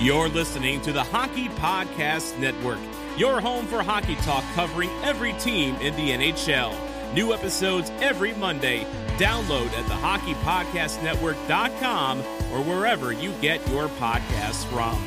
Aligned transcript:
You're 0.00 0.28
listening 0.28 0.80
to 0.82 0.92
the 0.92 1.02
Hockey 1.02 1.48
Podcast 1.48 2.38
Network, 2.38 2.78
your 3.16 3.40
home 3.40 3.66
for 3.66 3.82
hockey 3.82 4.14
talk 4.16 4.44
covering 4.54 4.90
every 5.02 5.32
team 5.32 5.74
in 5.76 5.96
the 5.96 6.10
NHL. 6.10 6.72
New 7.14 7.32
episodes 7.34 7.90
every 8.00 8.32
Monday. 8.34 8.86
Download 9.16 9.66
at 9.66 9.84
thehockeypodcastnetwork.com 9.86 12.20
or 12.20 12.62
wherever 12.62 13.10
you 13.10 13.32
get 13.40 13.68
your 13.70 13.88
podcasts 13.88 14.64
from. 14.66 15.04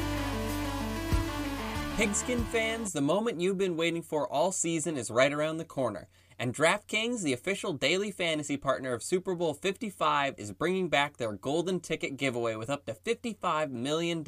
Pigskin 1.96 2.44
fans, 2.44 2.92
the 2.92 3.00
moment 3.00 3.40
you've 3.40 3.58
been 3.58 3.78
waiting 3.78 4.02
for 4.02 4.28
all 4.28 4.52
season 4.52 4.98
is 4.98 5.10
right 5.10 5.32
around 5.32 5.56
the 5.56 5.64
corner. 5.64 6.10
And 6.42 6.56
DraftKings, 6.56 7.22
the 7.22 7.34
official 7.34 7.72
daily 7.74 8.10
fantasy 8.10 8.58
partner 8.58 8.94
of 8.94 9.04
Super 9.04 9.36
Bowl 9.36 9.54
55, 9.54 10.34
is 10.40 10.52
bringing 10.52 10.90
back 10.90 11.18
their 11.18 11.34
golden 11.34 11.80
ticket 11.80 12.18
giveaway 12.18 12.56
with 12.56 12.68
up 12.68 12.88
to 12.88 12.96
$55 12.96 13.70
million 13.70 14.24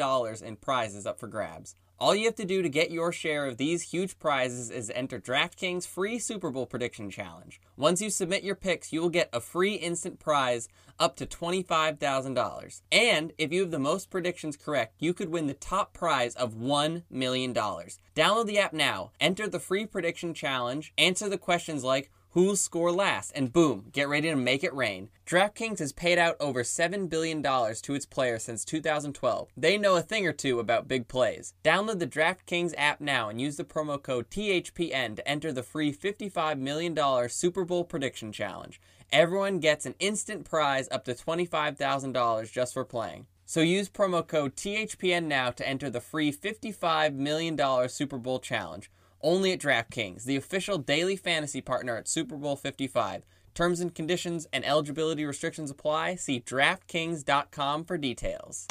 in 0.45 0.55
prizes 0.57 1.07
up 1.07 1.19
for 1.19 1.25
grabs. 1.25 1.75
All 2.03 2.13
you 2.13 2.25
have 2.25 2.35
to 2.35 2.43
do 2.43 2.61
to 2.61 2.67
get 2.67 2.91
your 2.91 3.13
share 3.13 3.45
of 3.45 3.55
these 3.55 3.93
huge 3.93 4.19
prizes 4.19 4.69
is 4.69 4.91
enter 4.93 5.21
DraftKings 5.21 5.87
free 5.87 6.19
Super 6.19 6.51
Bowl 6.51 6.65
prediction 6.65 7.09
challenge. 7.09 7.61
Once 7.77 8.01
you 8.01 8.09
submit 8.09 8.43
your 8.43 8.55
picks, 8.55 8.91
you 8.91 8.99
will 8.99 9.07
get 9.07 9.29
a 9.31 9.39
free 9.39 9.75
instant 9.75 10.19
prize 10.19 10.67
up 10.99 11.15
to 11.15 11.25
$25,000. 11.25 12.81
And 12.91 13.31
if 13.37 13.53
you 13.53 13.61
have 13.61 13.71
the 13.71 13.79
most 13.79 14.09
predictions 14.09 14.57
correct, 14.57 14.95
you 14.99 15.13
could 15.13 15.29
win 15.29 15.47
the 15.47 15.53
top 15.53 15.93
prize 15.93 16.35
of 16.35 16.55
$1 16.55 17.03
million. 17.09 17.53
Download 17.53 18.47
the 18.47 18.59
app 18.59 18.73
now, 18.73 19.11
enter 19.21 19.47
the 19.47 19.61
free 19.61 19.85
prediction 19.85 20.33
challenge, 20.33 20.91
answer 20.97 21.29
the 21.29 21.37
questions 21.37 21.85
like 21.85 22.11
Who'll 22.33 22.55
score 22.55 22.91
last? 22.91 23.31
And 23.35 23.53
boom, 23.53 23.89
get 23.91 24.09
ready 24.09 24.27
to 24.31 24.35
make 24.35 24.63
it 24.63 24.73
rain. 24.73 25.09
DraftKings 25.27 25.77
has 25.77 25.93
paid 25.93 26.17
out 26.17 26.35
over 26.39 26.63
$7 26.63 27.07
billion 27.07 27.43
to 27.43 27.93
its 27.93 28.07
players 28.07 28.41
since 28.41 28.65
2012. 28.65 29.49
They 29.55 29.77
know 29.77 29.97
a 29.97 30.01
thing 30.01 30.25
or 30.25 30.33
two 30.33 30.59
about 30.59 30.87
big 30.87 31.07
plays. 31.07 31.53
Download 31.63 31.99
the 31.99 32.07
DraftKings 32.07 32.73
app 32.75 32.99
now 32.99 33.29
and 33.29 33.39
use 33.39 33.57
the 33.57 33.63
promo 33.63 34.01
code 34.01 34.31
THPN 34.31 35.15
to 35.15 35.27
enter 35.27 35.53
the 35.53 35.61
free 35.61 35.93
$55 35.93 36.57
million 36.57 37.29
Super 37.29 37.65
Bowl 37.65 37.83
prediction 37.83 38.31
challenge. 38.31 38.81
Everyone 39.11 39.59
gets 39.59 39.85
an 39.85 39.93
instant 39.99 40.43
prize 40.43 40.87
up 40.89 41.05
to 41.05 41.13
$25,000 41.13 42.51
just 42.51 42.73
for 42.73 42.83
playing. 42.83 43.27
So 43.45 43.61
use 43.61 43.89
promo 43.89 44.25
code 44.25 44.55
THPN 44.55 45.25
now 45.25 45.51
to 45.51 45.69
enter 45.69 45.91
the 45.91 46.01
free 46.01 46.33
$55 46.33 47.13
million 47.13 47.89
Super 47.89 48.17
Bowl 48.17 48.39
challenge 48.39 48.89
only 49.23 49.53
at 49.53 49.59
DraftKings, 49.59 50.25
the 50.25 50.35
official 50.35 50.77
daily 50.77 51.15
fantasy 51.15 51.61
partner 51.61 51.95
at 51.97 52.07
Super 52.07 52.35
Bowl 52.35 52.55
55. 52.55 53.23
Terms 53.53 53.79
and 53.79 53.93
conditions 53.93 54.47
and 54.51 54.65
eligibility 54.65 55.25
restrictions 55.25 55.71
apply. 55.71 56.15
See 56.15 56.41
DraftKings.com 56.41 57.85
for 57.85 57.97
details. 57.97 58.67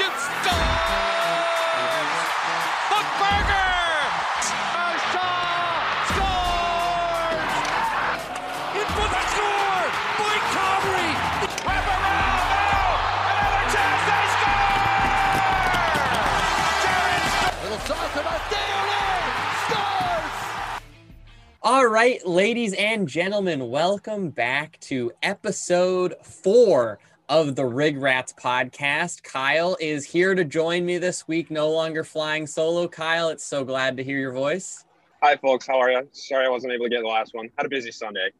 All 21.65 21.87
right, 21.87 22.27
ladies 22.27 22.75
and 22.75 23.07
gentlemen, 23.07 23.71
welcome 23.71 24.31
back 24.31 24.81
to 24.81 25.13
episode 25.23 26.17
four 26.21 26.99
of 27.29 27.55
the 27.55 27.65
Rig 27.65 27.99
Rats 27.99 28.33
podcast. 28.33 29.23
Kyle 29.23 29.77
is 29.79 30.05
here 30.05 30.35
to 30.35 30.45
join 30.45 30.85
me 30.85 30.99
this 30.99 31.29
week, 31.29 31.53
no 31.53 31.71
longer 31.71 32.03
flying 32.03 32.49
solo. 32.49 32.89
Kyle, 32.89 33.29
it's 33.29 33.45
so 33.45 33.65
glad 33.65 33.97
to 33.97 34.03
hear 34.03 34.19
your 34.19 34.33
voice. 34.33 34.85
Hi, 35.23 35.37
folks. 35.37 35.65
How 35.65 35.79
are 35.79 35.93
you? 35.93 36.09
Sorry 36.11 36.47
I 36.47 36.49
wasn't 36.49 36.73
able 36.73 36.87
to 36.87 36.91
get 36.91 37.03
the 37.03 37.07
last 37.07 37.33
one. 37.33 37.49
Had 37.57 37.67
a 37.67 37.69
busy 37.69 37.93
Sunday. 37.93 38.31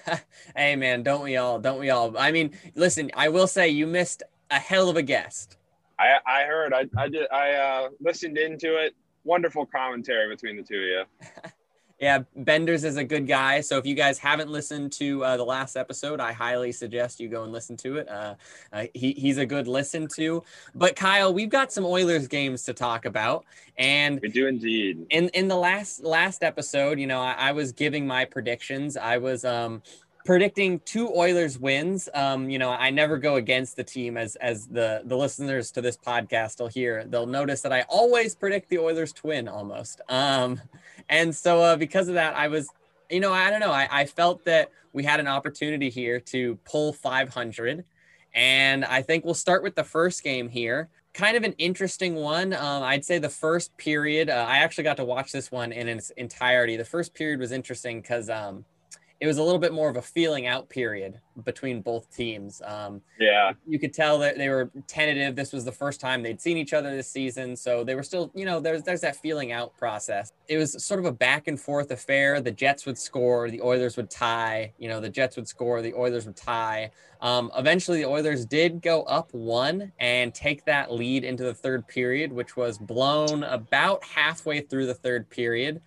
hey, 0.56 0.74
man, 0.74 1.02
don't 1.02 1.22
we 1.22 1.36
all? 1.36 1.58
Don't 1.58 1.80
we 1.80 1.90
all? 1.90 2.16
I 2.16 2.32
mean, 2.32 2.52
listen, 2.76 3.10
I 3.12 3.28
will 3.28 3.46
say 3.46 3.68
you 3.68 3.86
missed 3.86 4.22
a 4.50 4.58
hell 4.58 4.88
of 4.88 4.96
a 4.96 5.02
guest. 5.02 5.58
I, 5.98 6.14
I 6.26 6.44
heard. 6.44 6.72
I, 6.72 6.86
I 6.96 7.08
did. 7.10 7.30
I 7.30 7.52
uh, 7.52 7.88
listened 8.00 8.38
into 8.38 8.82
it. 8.82 8.94
Wonderful 9.24 9.66
commentary 9.66 10.34
between 10.34 10.56
the 10.56 10.62
two 10.62 10.76
of 10.76 10.80
you. 11.44 11.50
Yeah, 12.00 12.20
Benders 12.34 12.84
is 12.84 12.96
a 12.96 13.04
good 13.04 13.26
guy. 13.26 13.60
So 13.60 13.76
if 13.76 13.84
you 13.84 13.94
guys 13.94 14.18
haven't 14.18 14.48
listened 14.48 14.90
to 14.92 15.22
uh, 15.22 15.36
the 15.36 15.44
last 15.44 15.76
episode, 15.76 16.18
I 16.18 16.32
highly 16.32 16.72
suggest 16.72 17.20
you 17.20 17.28
go 17.28 17.42
and 17.42 17.52
listen 17.52 17.76
to 17.78 17.98
it. 17.98 18.08
Uh, 18.08 18.36
uh, 18.72 18.86
he, 18.94 19.12
he's 19.12 19.36
a 19.36 19.44
good 19.44 19.68
listen 19.68 20.08
to. 20.16 20.42
But 20.74 20.96
Kyle, 20.96 21.34
we've 21.34 21.50
got 21.50 21.72
some 21.72 21.84
Oilers 21.84 22.26
games 22.26 22.62
to 22.64 22.72
talk 22.72 23.04
about, 23.04 23.44
and 23.76 24.18
we 24.22 24.30
do 24.30 24.46
indeed. 24.46 25.06
In 25.10 25.28
in 25.30 25.46
the 25.48 25.56
last 25.56 26.02
last 26.02 26.42
episode, 26.42 26.98
you 26.98 27.06
know, 27.06 27.20
I, 27.20 27.32
I 27.32 27.52
was 27.52 27.70
giving 27.70 28.06
my 28.06 28.24
predictions. 28.24 28.96
I 28.96 29.18
was 29.18 29.44
um 29.44 29.82
predicting 30.24 30.80
two 30.80 31.14
Oilers 31.14 31.58
wins. 31.58 32.08
Um, 32.14 32.48
you 32.48 32.58
know, 32.58 32.70
I 32.70 32.90
never 32.90 33.18
go 33.18 33.36
against 33.36 33.76
the 33.76 33.84
team 33.84 34.16
as 34.16 34.36
as 34.36 34.66
the 34.66 35.02
the 35.04 35.16
listeners 35.16 35.70
to 35.72 35.80
this 35.82 35.98
podcast 35.98 36.60
will 36.60 36.68
hear. 36.68 37.04
They'll 37.04 37.26
notice 37.26 37.60
that 37.62 37.72
I 37.72 37.82
always 37.88 38.34
predict 38.34 38.70
the 38.70 38.78
Oilers 38.78 39.12
to 39.14 39.26
win 39.26 39.48
almost. 39.48 40.00
Um, 40.08 40.60
and 41.10 41.34
so 41.34 41.60
uh, 41.60 41.76
because 41.76 42.08
of 42.08 42.14
that, 42.14 42.34
I 42.34 42.48
was, 42.48 42.68
you 43.10 43.20
know, 43.20 43.32
I 43.32 43.50
don't 43.50 43.60
know. 43.60 43.72
I, 43.72 43.88
I 43.90 44.06
felt 44.06 44.44
that 44.46 44.70
we 44.92 45.04
had 45.04 45.20
an 45.20 45.26
opportunity 45.26 45.90
here 45.90 46.20
to 46.20 46.56
pull 46.64 46.92
500, 46.92 47.84
and 48.32 48.84
I 48.84 49.02
think 49.02 49.24
we'll 49.24 49.34
start 49.34 49.62
with 49.62 49.74
the 49.74 49.84
first 49.84 50.22
game 50.22 50.48
here. 50.48 50.88
Kind 51.12 51.36
of 51.36 51.42
an 51.42 51.52
interesting 51.58 52.14
one. 52.14 52.54
Um, 52.54 52.84
I'd 52.84 53.04
say 53.04 53.18
the 53.18 53.28
first 53.28 53.76
period. 53.76 54.30
Uh, 54.30 54.46
I 54.48 54.58
actually 54.58 54.84
got 54.84 54.96
to 54.98 55.04
watch 55.04 55.32
this 55.32 55.50
one 55.50 55.72
in 55.72 55.88
its 55.88 56.10
entirety. 56.10 56.76
The 56.76 56.84
first 56.84 57.12
period 57.12 57.40
was 57.40 57.50
interesting 57.50 58.00
because 58.00 58.30
um, 58.30 58.64
it 59.20 59.26
was 59.26 59.36
a 59.36 59.42
little 59.42 59.58
bit 59.58 59.72
more 59.74 59.90
of 59.90 59.96
a 59.96 60.02
feeling 60.02 60.46
out 60.46 60.68
period 60.70 61.20
between 61.44 61.82
both 61.82 62.10
teams. 62.14 62.62
Um, 62.64 63.02
yeah, 63.18 63.52
you 63.66 63.78
could 63.78 63.92
tell 63.92 64.18
that 64.20 64.38
they 64.38 64.48
were 64.48 64.70
tentative. 64.86 65.36
This 65.36 65.52
was 65.52 65.64
the 65.64 65.72
first 65.72 66.00
time 66.00 66.22
they'd 66.22 66.40
seen 66.40 66.56
each 66.56 66.72
other 66.72 66.90
this 66.96 67.08
season, 67.08 67.54
so 67.54 67.84
they 67.84 67.94
were 67.94 68.02
still, 68.02 68.32
you 68.34 68.46
know, 68.46 68.60
there's 68.60 68.82
there's 68.82 69.02
that 69.02 69.16
feeling 69.16 69.52
out 69.52 69.76
process. 69.76 70.32
It 70.48 70.56
was 70.56 70.82
sort 70.82 71.00
of 71.00 71.06
a 71.06 71.12
back 71.12 71.48
and 71.48 71.60
forth 71.60 71.90
affair. 71.90 72.40
The 72.40 72.50
Jets 72.50 72.86
would 72.86 72.96
score, 72.96 73.50
the 73.50 73.60
Oilers 73.60 73.98
would 73.98 74.10
tie. 74.10 74.72
You 74.78 74.88
know, 74.88 75.00
the 75.00 75.10
Jets 75.10 75.36
would 75.36 75.46
score, 75.46 75.82
the 75.82 75.94
Oilers 75.94 76.24
would 76.24 76.36
tie. 76.36 76.90
Um, 77.20 77.50
eventually, 77.54 77.98
the 77.98 78.08
Oilers 78.08 78.46
did 78.46 78.80
go 78.80 79.02
up 79.02 79.34
one 79.34 79.92
and 79.98 80.32
take 80.32 80.64
that 80.64 80.90
lead 80.90 81.24
into 81.24 81.44
the 81.44 81.52
third 81.52 81.86
period, 81.86 82.32
which 82.32 82.56
was 82.56 82.78
blown 82.78 83.44
about 83.44 84.02
halfway 84.02 84.62
through 84.62 84.86
the 84.86 84.94
third 84.94 85.28
period. 85.28 85.82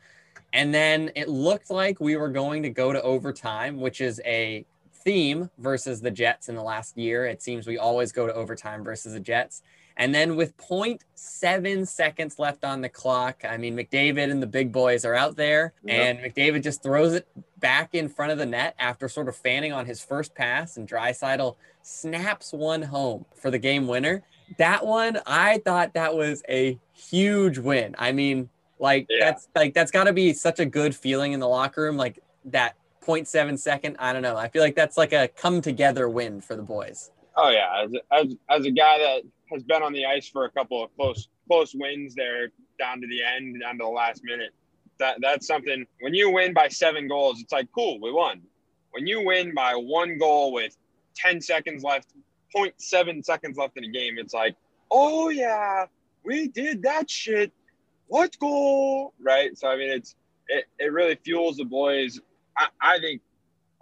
And 0.53 0.73
then 0.73 1.11
it 1.15 1.27
looked 1.27 1.69
like 1.69 1.99
we 1.99 2.15
were 2.15 2.29
going 2.29 2.63
to 2.63 2.69
go 2.69 2.93
to 2.93 3.01
overtime, 3.01 3.79
which 3.79 3.99
is 3.99 4.21
a 4.23 4.65
theme 5.03 5.49
versus 5.57 5.99
the 5.99 6.11
Jets 6.11 6.47
in 6.47 6.55
the 6.55 6.63
last 6.63 6.97
year. 6.97 7.25
It 7.25 7.41
seems 7.41 7.67
we 7.67 7.77
always 7.77 8.11
go 8.11 8.27
to 8.27 8.33
overtime 8.33 8.83
versus 8.83 9.13
the 9.13 9.19
Jets. 9.19 9.63
And 9.97 10.13
then 10.13 10.35
with 10.35 10.57
0.7 10.57 11.87
seconds 11.87 12.39
left 12.39 12.63
on 12.63 12.81
the 12.81 12.89
clock, 12.89 13.43
I 13.47 13.57
mean, 13.57 13.75
McDavid 13.75 14.31
and 14.31 14.41
the 14.41 14.47
big 14.47 14.71
boys 14.71 15.05
are 15.05 15.13
out 15.13 15.35
there, 15.35 15.73
yep. 15.83 16.17
and 16.17 16.19
McDavid 16.19 16.63
just 16.63 16.81
throws 16.81 17.13
it 17.13 17.27
back 17.59 17.93
in 17.93 18.09
front 18.09 18.31
of 18.31 18.39
the 18.39 18.45
net 18.45 18.73
after 18.79 19.07
sort 19.07 19.27
of 19.27 19.35
fanning 19.35 19.71
on 19.71 19.85
his 19.85 20.03
first 20.03 20.33
pass, 20.33 20.77
and 20.77 20.87
Draisaitl 20.87 21.57
snaps 21.83 22.53
one 22.53 22.81
home 22.81 23.25
for 23.35 23.51
the 23.51 23.59
game 23.59 23.87
winner. 23.87 24.23
That 24.57 24.85
one, 24.85 25.19
I 25.27 25.59
thought 25.59 25.93
that 25.93 26.15
was 26.15 26.41
a 26.49 26.79
huge 26.93 27.59
win. 27.59 27.95
I 27.99 28.13
mean, 28.13 28.49
like 28.83 29.07
yeah. 29.09 29.25
that's 29.25 29.47
like 29.55 29.73
that's 29.73 29.91
got 29.91 30.03
to 30.03 30.13
be 30.13 30.33
such 30.33 30.59
a 30.59 30.65
good 30.65 30.93
feeling 30.93 31.31
in 31.31 31.39
the 31.39 31.47
locker 31.47 31.83
room. 31.83 31.95
Like 31.95 32.19
that 32.45 32.75
0.7 33.01 33.57
second. 33.57 33.95
I 33.97 34.11
don't 34.11 34.21
know. 34.21 34.35
I 34.35 34.49
feel 34.49 34.61
like 34.61 34.75
that's 34.75 34.97
like 34.97 35.13
a 35.13 35.29
come 35.29 35.61
together 35.61 36.09
win 36.09 36.41
for 36.41 36.57
the 36.57 36.63
boys. 36.63 37.09
Oh 37.37 37.49
yeah, 37.49 37.85
as, 37.85 37.91
as, 38.11 38.35
as 38.49 38.65
a 38.65 38.71
guy 38.71 38.97
that 38.99 39.21
has 39.51 39.63
been 39.63 39.81
on 39.81 39.93
the 39.93 40.05
ice 40.05 40.27
for 40.27 40.45
a 40.45 40.51
couple 40.51 40.83
of 40.83 40.93
close 40.97 41.29
close 41.47 41.73
wins 41.73 42.13
there 42.13 42.49
down 42.77 42.99
to 42.99 43.07
the 43.07 43.23
end, 43.23 43.61
down 43.61 43.77
to 43.77 43.85
the 43.85 43.89
last 43.89 44.21
minute. 44.25 44.51
That 44.99 45.17
that's 45.21 45.47
something. 45.47 45.85
When 46.01 46.13
you 46.13 46.29
win 46.31 46.53
by 46.53 46.67
seven 46.67 47.07
goals, 47.07 47.39
it's 47.39 47.53
like 47.53 47.69
cool, 47.73 48.01
we 48.01 48.11
won. 48.11 48.41
When 48.91 49.07
you 49.07 49.25
win 49.25 49.53
by 49.53 49.75
one 49.75 50.17
goal 50.17 50.51
with 50.51 50.75
10 51.15 51.39
seconds 51.39 51.83
left, 51.83 52.09
0.7 52.55 53.23
seconds 53.23 53.57
left 53.57 53.77
in 53.77 53.85
a 53.85 53.89
game, 53.89 54.17
it's 54.19 54.33
like, 54.33 54.55
oh 54.91 55.29
yeah, 55.29 55.85
we 56.25 56.49
did 56.49 56.83
that 56.83 57.09
shit 57.09 57.51
let's 58.09 58.37
go, 58.37 59.13
right? 59.21 59.57
So 59.57 59.67
I 59.67 59.77
mean, 59.77 59.89
it's 59.89 60.15
it, 60.47 60.65
it 60.79 60.91
really 60.91 61.15
fuels 61.15 61.57
the 61.57 61.65
boys. 61.65 62.19
I, 62.57 62.67
I 62.81 62.99
think 62.99 63.21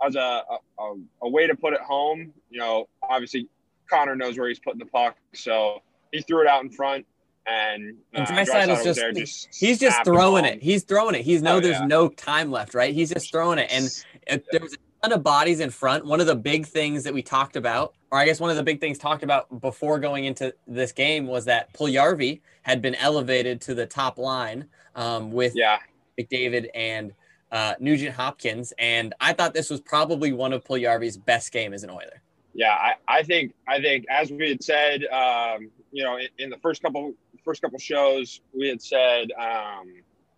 as 0.06 0.16
a, 0.16 0.44
a, 0.80 0.94
a 1.22 1.30
way 1.30 1.48
to 1.48 1.56
put 1.56 1.74
it 1.74 1.82
home, 1.82 2.34
you 2.50 2.60
know, 2.60 2.88
obviously 3.04 3.48
Connor 3.90 4.16
knows 4.16 4.38
where 4.38 4.48
he's 4.48 4.60
putting 4.60 4.80
the 4.80 4.86
puck, 4.86 5.16
so 5.34 5.82
he 6.12 6.22
threw 6.22 6.42
it 6.42 6.48
out 6.48 6.64
in 6.64 6.70
front. 6.70 7.06
And, 7.48 7.98
uh, 8.16 8.26
and 8.30 8.84
just, 8.84 9.02
just, 9.16 9.50
he's 9.60 9.80
just 9.80 10.04
throwing 10.04 10.46
it. 10.46 10.62
He's 10.62 10.84
throwing 10.84 11.16
it. 11.16 11.22
He's 11.22 11.42
no, 11.42 11.56
oh, 11.56 11.60
there's 11.60 11.82
no 11.82 12.08
time 12.08 12.52
left, 12.52 12.76
right? 12.76 12.94
He's 12.94 13.10
just 13.10 13.32
throwing 13.32 13.58
it. 13.58 13.68
And 13.72 14.44
there 14.52 14.62
was 14.62 14.78
ton 15.02 15.12
of 15.12 15.24
bodies 15.24 15.60
in 15.60 15.70
front. 15.70 16.06
One 16.06 16.20
of 16.22 16.28
the 16.28 16.36
big 16.36 16.66
things 16.66 17.04
that 17.04 17.14
we 17.14 17.22
talked 17.22 17.56
about, 17.56 17.94
or 18.12 18.20
I 18.20 18.26
guess 18.26 18.40
one 18.40 18.50
of 18.50 18.56
the 18.56 18.64
big 18.64 18.80
things 18.80 18.98
talked 18.98 19.24
about 19.24 19.62
before 19.62 20.00
going 20.00 20.26
into 20.26 20.54
this 20.68 20.92
game 20.92 21.28
was 21.28 21.46
that 21.46 21.74
Puljujarvi 21.74 22.42
had 22.62 22.82
been 22.82 22.96
elevated 22.96 23.62
to 23.62 23.74
the 23.74 23.86
top 23.86 24.18
line 24.18 24.68
um, 24.96 25.32
with 25.32 25.56
Yeah. 25.56 25.80
McDavid 26.20 26.68
and 26.76 27.14
uh, 27.52 27.74
Nugent 27.80 28.16
Hopkins, 28.16 28.72
and 28.78 29.14
I 29.20 29.34
thought 29.34 29.54
this 29.54 29.70
was 29.70 29.82
probably 29.82 30.32
one 30.32 30.54
of 30.54 30.64
Puljujarvi's 30.64 31.18
best 31.18 31.52
game 31.52 31.74
as 31.74 31.84
an 31.84 31.90
Oiler. 31.90 32.22
Yeah, 32.54 32.72
I, 32.74 32.94
I 33.08 33.24
think 33.24 33.54
I 33.68 33.82
think 33.82 34.06
as 34.10 34.32
we 34.32 34.50
had 34.50 34.64
said, 34.64 35.06
um, 35.06 35.70
you 35.92 36.04
know, 36.04 36.18
in, 36.18 36.28
in 36.38 36.50
the 36.50 36.58
first 36.60 36.82
couple 36.82 37.14
first 37.44 37.62
couple 37.62 37.80
shows, 37.80 38.40
we 38.58 38.68
had 38.70 38.82
said 38.82 39.32
um, 39.38 39.94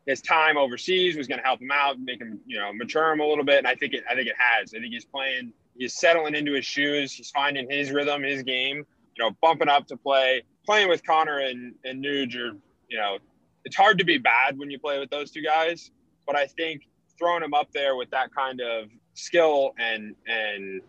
his 0.05 0.21
time 0.21 0.57
overseas 0.57 1.15
was 1.15 1.27
going 1.27 1.39
to 1.39 1.45
help 1.45 1.61
him 1.61 1.71
out, 1.71 1.99
make 1.99 2.19
him 2.19 2.39
you 2.45 2.59
know 2.59 2.71
mature 2.73 3.11
him 3.11 3.19
a 3.19 3.25
little 3.25 3.43
bit, 3.43 3.59
and 3.59 3.67
I 3.67 3.75
think 3.75 3.93
it 3.93 4.03
I 4.09 4.15
think 4.15 4.27
it 4.27 4.35
has. 4.37 4.73
I 4.73 4.79
think 4.79 4.93
he's 4.93 5.05
playing, 5.05 5.53
he's 5.77 5.95
settling 5.95 6.35
into 6.35 6.53
his 6.53 6.65
shoes, 6.65 7.13
he's 7.13 7.31
finding 7.31 7.69
his 7.69 7.91
rhythm, 7.91 8.23
his 8.23 8.43
game. 8.43 8.85
You 9.15 9.25
know, 9.25 9.37
bumping 9.43 9.69
up 9.69 9.85
to 9.87 9.97
play, 9.97 10.41
playing 10.65 10.89
with 10.89 11.05
Connor 11.05 11.39
and 11.39 11.75
and 11.85 12.03
Nuge 12.03 12.35
are 12.35 12.55
you 12.93 12.99
know, 12.99 13.17
it's 13.65 13.75
hard 13.75 13.97
to 13.97 14.05
be 14.05 14.17
bad 14.17 14.57
when 14.57 14.69
you 14.69 14.77
play 14.77 14.99
with 14.99 15.09
those 15.09 15.31
two 15.31 15.41
guys, 15.41 15.89
but 16.27 16.35
I 16.35 16.45
think 16.45 16.87
throwing 17.17 17.43
him 17.43 17.53
up 17.53 17.71
there 17.73 17.95
with 17.95 18.09
that 18.11 18.33
kind 18.33 18.61
of 18.61 18.89
skill 19.15 19.73
and 19.79 20.15
and 20.27 20.81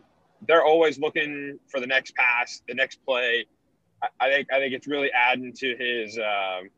they're 0.47 0.65
always 0.65 0.99
looking 0.99 1.59
for 1.69 1.81
the 1.81 1.87
next 1.87 2.15
pass, 2.15 2.63
the 2.69 2.75
next 2.75 3.05
play. 3.07 3.47
I, 4.03 4.09
I 4.21 4.31
think 4.31 4.53
I 4.53 4.59
think 4.59 4.75
it's 4.75 4.87
really 4.87 5.11
adding 5.13 5.53
to 5.55 5.77
his 5.79 6.19
um, 6.19 6.69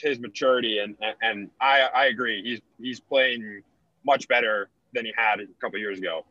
his 0.00 0.18
maturity, 0.18 0.78
and 0.78 0.96
and 1.22 1.50
I 1.60 1.88
I 1.94 2.06
agree. 2.06 2.42
He's 2.42 2.60
he's 2.80 3.00
playing 3.00 3.62
much 4.04 4.28
better 4.28 4.70
than 4.92 5.04
he 5.04 5.12
had 5.16 5.40
a 5.40 5.46
couple 5.60 5.78
years 5.78 5.98
ago. 5.98 6.24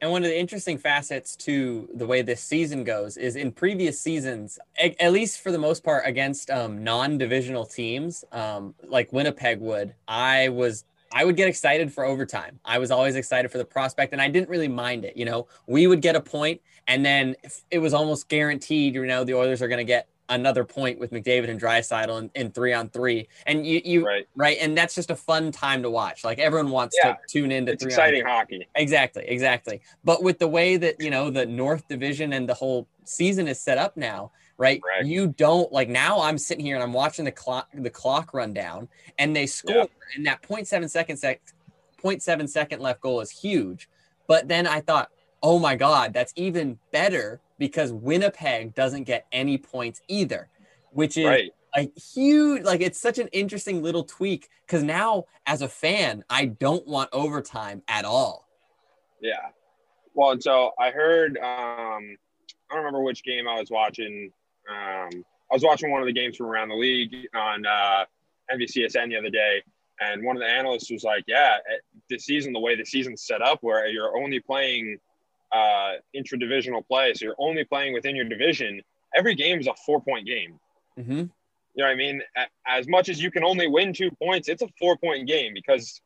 And 0.00 0.12
one 0.12 0.22
of 0.22 0.30
the 0.30 0.38
interesting 0.38 0.78
facets 0.78 1.34
to 1.36 1.88
the 1.92 2.06
way 2.06 2.22
this 2.22 2.40
season 2.40 2.84
goes 2.84 3.16
is 3.16 3.34
in 3.34 3.50
previous 3.50 4.00
seasons, 4.00 4.58
at 4.78 5.12
least 5.12 5.40
for 5.40 5.50
the 5.50 5.58
most 5.58 5.82
part, 5.82 6.06
against 6.06 6.50
um, 6.50 6.84
non-divisional 6.84 7.66
teams 7.66 8.24
um, 8.30 8.74
like 8.86 9.12
Winnipeg 9.12 9.58
would, 9.58 9.94
I 10.06 10.50
was 10.50 10.84
I 11.10 11.24
would 11.24 11.36
get 11.36 11.48
excited 11.48 11.92
for 11.92 12.04
overtime. 12.04 12.60
I 12.64 12.78
was 12.78 12.90
always 12.90 13.16
excited 13.16 13.50
for 13.50 13.58
the 13.58 13.64
prospect, 13.64 14.12
and 14.12 14.20
I 14.20 14.28
didn't 14.28 14.48
really 14.48 14.68
mind 14.68 15.04
it. 15.04 15.16
You 15.16 15.24
know, 15.24 15.48
we 15.66 15.86
would 15.86 16.02
get 16.02 16.14
a 16.14 16.20
point, 16.20 16.60
and 16.86 17.04
then 17.04 17.34
it 17.70 17.78
was 17.78 17.94
almost 17.94 18.28
guaranteed. 18.28 18.94
You 18.94 19.06
know, 19.06 19.24
the 19.24 19.34
Oilers 19.34 19.62
are 19.62 19.68
going 19.68 19.78
to 19.78 19.84
get 19.84 20.08
another 20.28 20.64
point 20.64 20.98
with 20.98 21.10
McDavid 21.10 21.48
and 21.48 21.60
Draisaitl 21.60 22.18
in, 22.18 22.30
in 22.34 22.50
three 22.50 22.72
on 22.72 22.88
three, 22.90 23.28
and 23.46 23.66
you 23.66 23.80
you 23.84 24.06
Right. 24.06 24.28
right, 24.36 24.58
and 24.60 24.76
that's 24.76 24.94
just 24.94 25.10
a 25.10 25.16
fun 25.16 25.50
time 25.52 25.82
to 25.82 25.90
watch. 25.90 26.24
Like 26.24 26.38
everyone 26.38 26.70
wants 26.70 26.96
Yeah. 27.02 27.12
to 27.12 27.18
tune 27.28 27.50
into 27.52 27.72
It's 27.72 27.82
three 27.82 27.92
on 27.92 27.98
exciting 27.98 28.24
hockey. 28.24 28.68
Exactly, 28.74 29.24
exactly. 29.26 29.80
But 30.04 30.22
with 30.22 30.38
the 30.38 30.48
way 30.48 30.76
that 30.76 30.96
you 31.00 31.10
know 31.10 31.30
the 31.30 31.46
North 31.46 31.86
Division 31.88 32.32
and 32.32 32.48
the 32.48 32.54
whole 32.54 32.86
season 33.04 33.48
is 33.48 33.58
set 33.60 33.78
up 33.78 33.96
now, 33.96 34.32
right? 34.58 34.82
Correct. 34.82 35.06
You 35.06 35.28
don't 35.28 35.72
like 35.72 35.88
now. 35.88 36.20
I'm 36.20 36.36
sitting 36.38 36.64
here 36.64 36.74
and 36.76 36.82
I'm 36.82 36.92
watching 36.92 37.24
the 37.24 37.32
clock, 37.32 37.68
the 37.72 37.90
clock 37.90 38.34
run 38.34 38.52
down, 38.52 38.88
and 39.18 39.34
they 39.34 39.46
score, 39.46 39.74
Yeah. 39.76 39.84
and 40.16 40.26
that 40.26 40.42
0.7 40.42 40.88
second 40.90 41.16
sec, 41.16 41.40
0.7 42.02 42.48
second 42.48 42.80
left 42.80 43.00
goal 43.00 43.20
is 43.20 43.30
huge. 43.30 43.88
But 44.26 44.46
then 44.48 44.66
I 44.66 44.80
thought, 44.80 45.10
oh 45.42 45.58
my 45.58 45.74
god, 45.74 46.12
that's 46.12 46.32
even 46.36 46.78
better 46.92 47.40
because 47.58 47.92
Winnipeg 47.92 48.74
doesn't 48.74 49.04
get 49.04 49.26
any 49.32 49.58
points 49.58 50.00
either, 50.08 50.48
which 50.90 51.16
is 51.16 51.26
Right. 51.26 51.50
a 51.76 51.90
huge 52.00 52.62
like 52.64 52.80
it's 52.80 52.98
such 52.98 53.18
an 53.18 53.28
interesting 53.28 53.82
little 53.82 54.02
tweak 54.04 54.48
because 54.66 54.82
now 54.82 55.24
as 55.46 55.60
a 55.60 55.68
fan 55.68 56.24
i 56.30 56.46
don't 56.46 56.86
want 56.86 57.10
overtime 57.12 57.82
at 57.88 58.06
all 58.06 58.48
Yeah. 59.20 59.48
Well, 60.14 60.30
and 60.30 60.42
so 60.42 60.72
I 60.78 60.90
heard. 60.90 61.36
Um, 61.36 62.16
I 62.70 62.74
don't 62.74 62.78
remember 62.78 63.02
which 63.02 63.22
game 63.22 63.46
I 63.46 63.60
was 63.60 63.70
watching. 63.70 64.32
Um, 64.68 65.10
I 65.50 65.54
was 65.54 65.62
watching 65.62 65.90
one 65.90 66.00
of 66.00 66.06
the 66.06 66.12
games 66.12 66.36
from 66.36 66.46
around 66.46 66.70
the 66.70 66.74
league 66.76 67.14
on 67.34 67.64
uh, 67.66 68.04
NBCSN 68.52 69.10
the 69.10 69.16
other 69.16 69.30
day, 69.30 69.62
and 70.00 70.24
one 70.24 70.34
of 70.36 70.40
the 70.40 70.48
analysts 70.48 70.90
was 70.90 71.04
like, 71.04 71.22
"Yeah, 71.28 71.58
eh, 71.70 71.76
this 72.10 72.24
season, 72.24 72.52
the 72.52 72.58
way 72.58 72.74
the 72.74 72.84
season's 72.84 73.22
set 73.22 73.42
up, 73.42 73.58
where 73.62 73.86
you're 73.88 74.16
only 74.16 74.40
playing 74.40 74.98
uh, 75.52 75.92
intra-divisional 76.14 76.82
play, 76.82 77.14
so 77.14 77.24
you're 77.24 77.36
only 77.38 77.64
playing 77.64 77.92
within 77.94 78.16
your 78.16 78.26
division. 78.26 78.82
Every 79.14 79.34
game 79.34 79.60
is 79.60 79.66
a 79.66 79.74
four-point 79.86 80.26
game. 80.26 80.58
mm-hmm. 80.98 81.24
You 81.74 81.84
know 81.84 81.90
what 81.90 81.92
I 81.92 81.96
mean? 81.96 82.22
As 82.66 82.88
much 82.88 83.08
as 83.08 83.22
you 83.22 83.30
can 83.30 83.44
only 83.44 83.68
win 83.68 83.92
two 83.92 84.10
points, 84.20 84.48
it's 84.48 84.62
a 84.62 84.68
four 84.80 84.96
point 84.96 85.28
game 85.28 85.54
because 85.54 86.00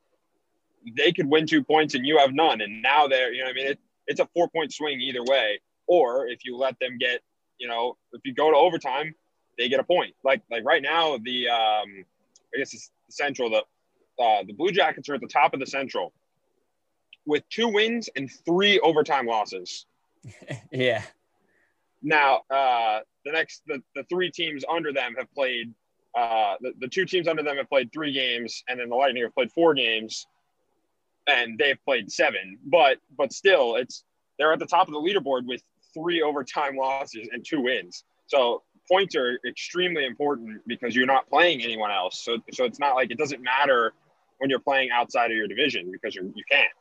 they 0.99 1.12
could 1.12 1.27
win 1.27 1.47
two 1.47 1.65
points 1.65 1.94
and 1.94 2.05
you 2.05 2.19
have 2.19 2.35
none. 2.35 2.61
And 2.61 2.83
now 2.83 3.09
they're, 3.09 3.33
you 3.33 3.41
know 3.41 3.47
what 3.47 3.53
I 3.53 3.55
mean? 3.55 3.67
It, 3.69 3.79
it's 4.06 4.21
a 4.21 4.29
four 4.35 4.49
point 4.49 4.73
swing 4.75 5.00
either 5.00 5.25
way. 5.25 5.61
Or 5.87 6.27
if 6.27 6.45
you 6.45 6.59
let 6.59 6.79
them 6.79 6.99
get, 6.99 7.21
you 7.59 7.69
know, 7.69 7.97
if 8.12 8.21
you 8.25 8.35
go 8.35 8.50
to 8.50 8.56
overtime, 8.56 9.15
they 9.56 9.71
get 9.71 9.81
a 9.81 9.85
point. 9.85 10.15
Like 10.23 10.43
like 10.50 10.62
right 10.65 10.83
now, 10.83 11.17
the 11.17 11.49
um, 11.49 12.05
I 12.55 12.59
guess 12.59 12.75
it's 12.75 12.91
the 13.06 13.12
Central. 13.12 13.49
The 13.49 13.62
uh, 14.23 14.43
the 14.47 14.53
Blue 14.53 14.73
Jackets 14.73 15.09
are 15.09 15.15
at 15.15 15.23
the 15.23 15.27
top 15.27 15.55
of 15.55 15.61
the 15.61 15.67
Central 15.67 16.12
with 17.27 17.49
two 17.49 17.69
wins 17.69 18.09
and 18.17 18.31
three 18.45 18.81
overtime 18.81 19.27
losses. 19.27 19.87
yeah 20.73 21.03
Now, 22.03 22.43
uh, 22.51 23.01
the 23.25 23.33
next, 23.33 23.63
the, 23.67 23.83
the 23.95 24.05
three 24.05 24.31
teams 24.31 24.65
under 24.71 24.93
them 24.93 25.15
have 25.19 25.33
played, 25.35 25.73
uh, 26.17 26.55
the, 26.61 26.73
the 26.81 26.89
two 26.89 27.05
teams 27.05 27.29
under 27.29 27.43
them 27.43 27.57
have 27.57 27.69
played 27.69 27.93
three 27.93 28.13
games, 28.13 28.63
and 28.69 28.79
then 28.79 28.89
the 28.89 28.97
Lightning 28.97 29.23
have 29.23 29.35
played 29.35 29.53
four 29.53 29.75
games, 29.75 30.27
and 31.27 31.59
they've 31.59 31.79
played 31.85 32.11
seven. 32.11 32.59
But, 32.65 32.99
but 33.17 33.33
still, 33.33 33.77
it's 33.77 34.05
they're 34.39 34.53
at 34.53 34.59
the 34.59 34.67
top 34.67 34.89
of 34.89 34.95
the 34.95 35.01
leaderboard 35.01 35.47
with 35.47 35.63
three 35.95 36.23
overtime 36.23 36.77
losses 36.77 37.29
and 37.33 37.45
two 37.45 37.61
wins. 37.61 38.05
So 38.27 38.63
points 38.91 39.15
are 39.15 39.39
extremely 39.47 40.05
important 40.05 40.63
because 40.67 40.97
you're 40.97 41.07
not 41.07 41.29
playing 41.29 41.63
anyone 41.63 41.91
else. 41.91 42.25
So, 42.25 42.39
so 42.53 42.65
it's 42.65 42.81
not 42.81 42.95
like 42.95 43.11
it 43.11 43.19
doesn't 43.19 43.43
matter 43.43 43.93
when 44.39 44.51
you're 44.51 44.59
playing 44.59 44.91
outside 44.91 45.31
of 45.31 45.37
your 45.37 45.47
division 45.47 45.93
because 45.93 46.15
you're, 46.15 46.25
you 46.25 46.43
can't. 46.51 46.73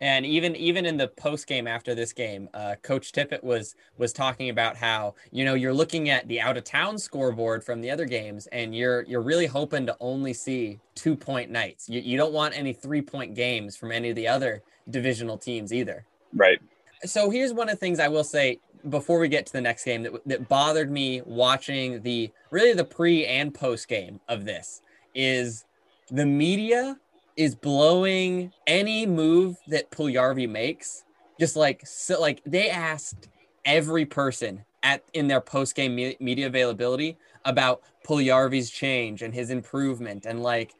And 0.00 0.26
even 0.26 0.54
even 0.56 0.84
in 0.84 0.96
the 0.96 1.08
post 1.08 1.46
game 1.46 1.66
after 1.66 1.94
this 1.94 2.12
game 2.12 2.48
uh, 2.54 2.74
coach 2.82 3.12
tippett 3.12 3.42
was 3.42 3.74
was 3.98 4.12
talking 4.12 4.50
about 4.50 4.76
how 4.76 5.14
you 5.30 5.44
know 5.44 5.54
you're 5.54 5.72
looking 5.74 6.10
at 6.10 6.26
the 6.28 6.40
out 6.40 6.56
of 6.56 6.64
town 6.64 6.98
scoreboard 6.98 7.64
from 7.64 7.80
the 7.80 7.90
other 7.90 8.04
games 8.04 8.46
and 8.48 8.74
you're 8.74 9.02
you're 9.02 9.22
really 9.22 9.46
hoping 9.46 9.86
to 9.86 9.96
only 10.00 10.32
see 10.32 10.78
two 10.94 11.16
point 11.16 11.50
nights 11.50 11.88
you, 11.88 12.00
you 12.00 12.16
don't 12.16 12.32
want 12.32 12.56
any 12.56 12.72
three 12.72 13.02
point 13.02 13.34
games 13.34 13.76
from 13.76 13.90
any 13.90 14.10
of 14.10 14.16
the 14.16 14.28
other 14.28 14.62
divisional 14.90 15.38
teams 15.38 15.72
either 15.72 16.04
Right. 16.34 16.58
so 17.04 17.30
here's 17.30 17.52
one 17.52 17.68
of 17.68 17.74
the 17.74 17.80
things 17.80 17.98
I 17.98 18.08
will 18.08 18.24
say 18.24 18.58
before 18.90 19.18
we 19.18 19.28
get 19.28 19.46
to 19.46 19.52
the 19.52 19.60
next 19.60 19.84
game 19.84 20.02
that, 20.02 20.12
that 20.26 20.48
bothered 20.48 20.90
me 20.90 21.22
watching 21.24 22.02
the 22.02 22.30
really 22.50 22.74
the 22.74 22.84
pre 22.84 23.26
and 23.26 23.52
post 23.54 23.88
game 23.88 24.20
of 24.28 24.44
this 24.44 24.82
is 25.14 25.64
the 26.10 26.26
media 26.26 26.96
is 27.36 27.54
blowing 27.54 28.52
any 28.66 29.06
move 29.06 29.56
that 29.68 29.90
Puljujarvi 29.90 30.48
makes. 30.48 31.04
Just 31.38 31.56
like 31.56 31.86
so, 31.86 32.20
like 32.20 32.42
they 32.46 32.70
asked 32.70 33.28
every 33.64 34.06
person 34.06 34.64
at 34.82 35.02
in 35.12 35.28
their 35.28 35.40
post 35.40 35.74
game 35.74 35.94
me- 35.94 36.16
media 36.20 36.46
availability 36.46 37.18
about 37.44 37.82
Puljujarvi's 38.06 38.70
change 38.70 39.22
and 39.22 39.34
his 39.34 39.50
improvement 39.50 40.26
and 40.26 40.42
like 40.42 40.74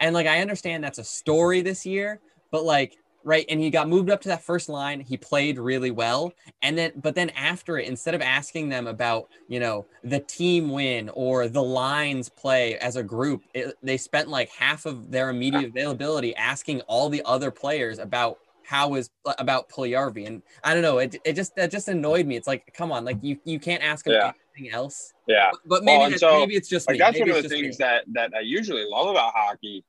and 0.00 0.14
like 0.14 0.26
I 0.26 0.40
understand 0.40 0.82
that's 0.82 0.98
a 0.98 1.04
story 1.04 1.60
this 1.60 1.84
year, 1.84 2.20
but 2.50 2.64
like 2.64 2.96
right 3.28 3.44
and 3.50 3.60
he 3.60 3.68
got 3.68 3.88
moved 3.88 4.08
up 4.08 4.22
to 4.22 4.28
that 4.28 4.42
first 4.42 4.70
line 4.70 5.00
he 5.00 5.16
played 5.16 5.58
really 5.58 5.90
well 5.90 6.32
and 6.62 6.78
then 6.78 6.90
but 6.96 7.14
then 7.14 7.28
after 7.30 7.78
it 7.78 7.86
instead 7.86 8.14
of 8.14 8.22
asking 8.22 8.70
them 8.70 8.86
about 8.86 9.28
you 9.48 9.60
know 9.60 9.84
the 10.02 10.18
team 10.20 10.70
win 10.70 11.10
or 11.12 11.46
the 11.46 11.62
lines 11.62 12.30
play 12.30 12.78
as 12.78 12.96
a 12.96 13.02
group 13.02 13.42
it, 13.52 13.74
they 13.82 13.98
spent 13.98 14.28
like 14.28 14.48
half 14.48 14.86
of 14.86 15.10
their 15.10 15.28
immediate 15.28 15.68
availability 15.68 16.34
asking 16.36 16.80
all 16.82 17.10
the 17.10 17.22
other 17.26 17.50
players 17.50 17.98
about 17.98 18.38
how 18.64 18.94
is 18.94 19.10
uh, 19.26 19.34
about 19.38 19.68
Puljujarvi 19.68 20.26
and 20.26 20.42
I 20.64 20.72
don't 20.72 20.82
know 20.82 20.98
it, 20.98 21.16
it 21.24 21.34
just 21.34 21.54
that 21.56 21.70
just 21.70 21.88
annoyed 21.88 22.26
me 22.26 22.36
it's 22.36 22.46
like 22.46 22.72
come 22.74 22.90
on 22.90 23.04
like 23.04 23.18
you 23.22 23.38
you 23.44 23.60
can't 23.60 23.82
ask 23.82 24.06
him 24.06 24.14
Yeah. 24.14 24.32
anything 24.56 24.72
else 24.74 25.12
Yeah. 25.26 25.50
but 25.66 25.84
maybe 25.84 25.98
Well, 26.12 26.18
so, 26.18 26.38
maybe 26.40 26.54
it's 26.54 26.68
just 26.68 26.88
like 26.88 26.94
me. 26.94 26.98
that's 26.98 27.18
Maybe 27.18 27.30
one 27.30 27.38
of 27.38 27.42
the 27.42 27.48
things 27.50 27.78
me. 27.78 27.84
that 27.84 28.04
that 28.14 28.32
I 28.34 28.40
usually 28.40 28.86
love 28.88 29.08
about 29.08 29.32
hockey. 29.34 29.84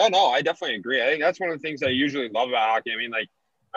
No, 0.00 0.08
no, 0.08 0.26
I 0.28 0.40
definitely 0.40 0.76
agree. 0.76 1.02
I 1.02 1.06
think 1.06 1.20
that's 1.20 1.38
one 1.38 1.50
of 1.50 1.60
the 1.60 1.62
things 1.62 1.82
I 1.82 1.88
usually 1.88 2.30
love 2.30 2.48
about 2.48 2.70
hockey. 2.70 2.90
I 2.90 2.96
mean, 2.96 3.10
like, 3.10 3.28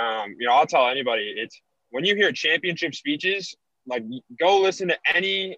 um, 0.01 0.33
you 0.39 0.47
know, 0.47 0.53
I'll 0.53 0.65
tell 0.65 0.87
anybody 0.87 1.33
it's 1.35 1.59
when 1.89 2.05
you 2.05 2.15
hear 2.15 2.31
championship 2.31 2.95
speeches, 2.95 3.57
like 3.85 4.05
go 4.39 4.61
listen 4.61 4.87
to 4.87 4.97
any 5.13 5.57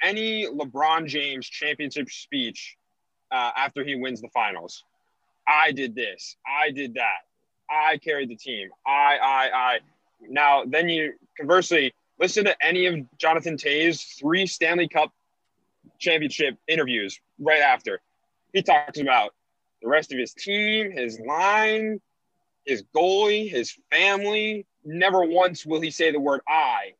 any 0.00 0.46
LeBron 0.46 1.06
James 1.06 1.48
championship 1.48 2.08
speech 2.08 2.76
uh, 3.32 3.50
after 3.56 3.82
he 3.82 3.96
wins 3.96 4.20
the 4.20 4.28
finals. 4.28 4.84
I 5.48 5.72
did 5.72 5.96
this. 5.96 6.36
I 6.46 6.70
did 6.70 6.94
that. 6.94 7.24
I 7.68 7.98
carried 7.98 8.28
the 8.28 8.36
team. 8.36 8.68
I, 8.86 9.18
I, 9.20 9.50
I. 9.54 9.78
Now, 10.20 10.62
then 10.64 10.88
you 10.88 11.14
conversely 11.36 11.92
listen 12.20 12.44
to 12.44 12.54
any 12.64 12.86
of 12.86 12.94
Jonathan 13.18 13.56
Toews' 13.56 14.20
three 14.20 14.46
Stanley 14.46 14.86
Cup 14.86 15.12
championship 15.98 16.56
interviews 16.68 17.20
right 17.40 17.60
after. 17.60 18.00
He 18.52 18.62
talks 18.62 19.00
about 19.00 19.32
the 19.82 19.88
rest 19.88 20.12
of 20.12 20.18
his 20.18 20.34
team, 20.34 20.92
his 20.92 21.20
line. 21.20 22.00
his 22.66 22.84
goalie, 22.94 23.50
his 23.50 23.76
family. 23.92 24.66
Never 24.84 25.24
once 25.24 25.66
will 25.66 25.80
he 25.80 25.90
say 25.90 26.12
the 26.12 26.20
word 26.20 26.40
"I," 26.48 26.94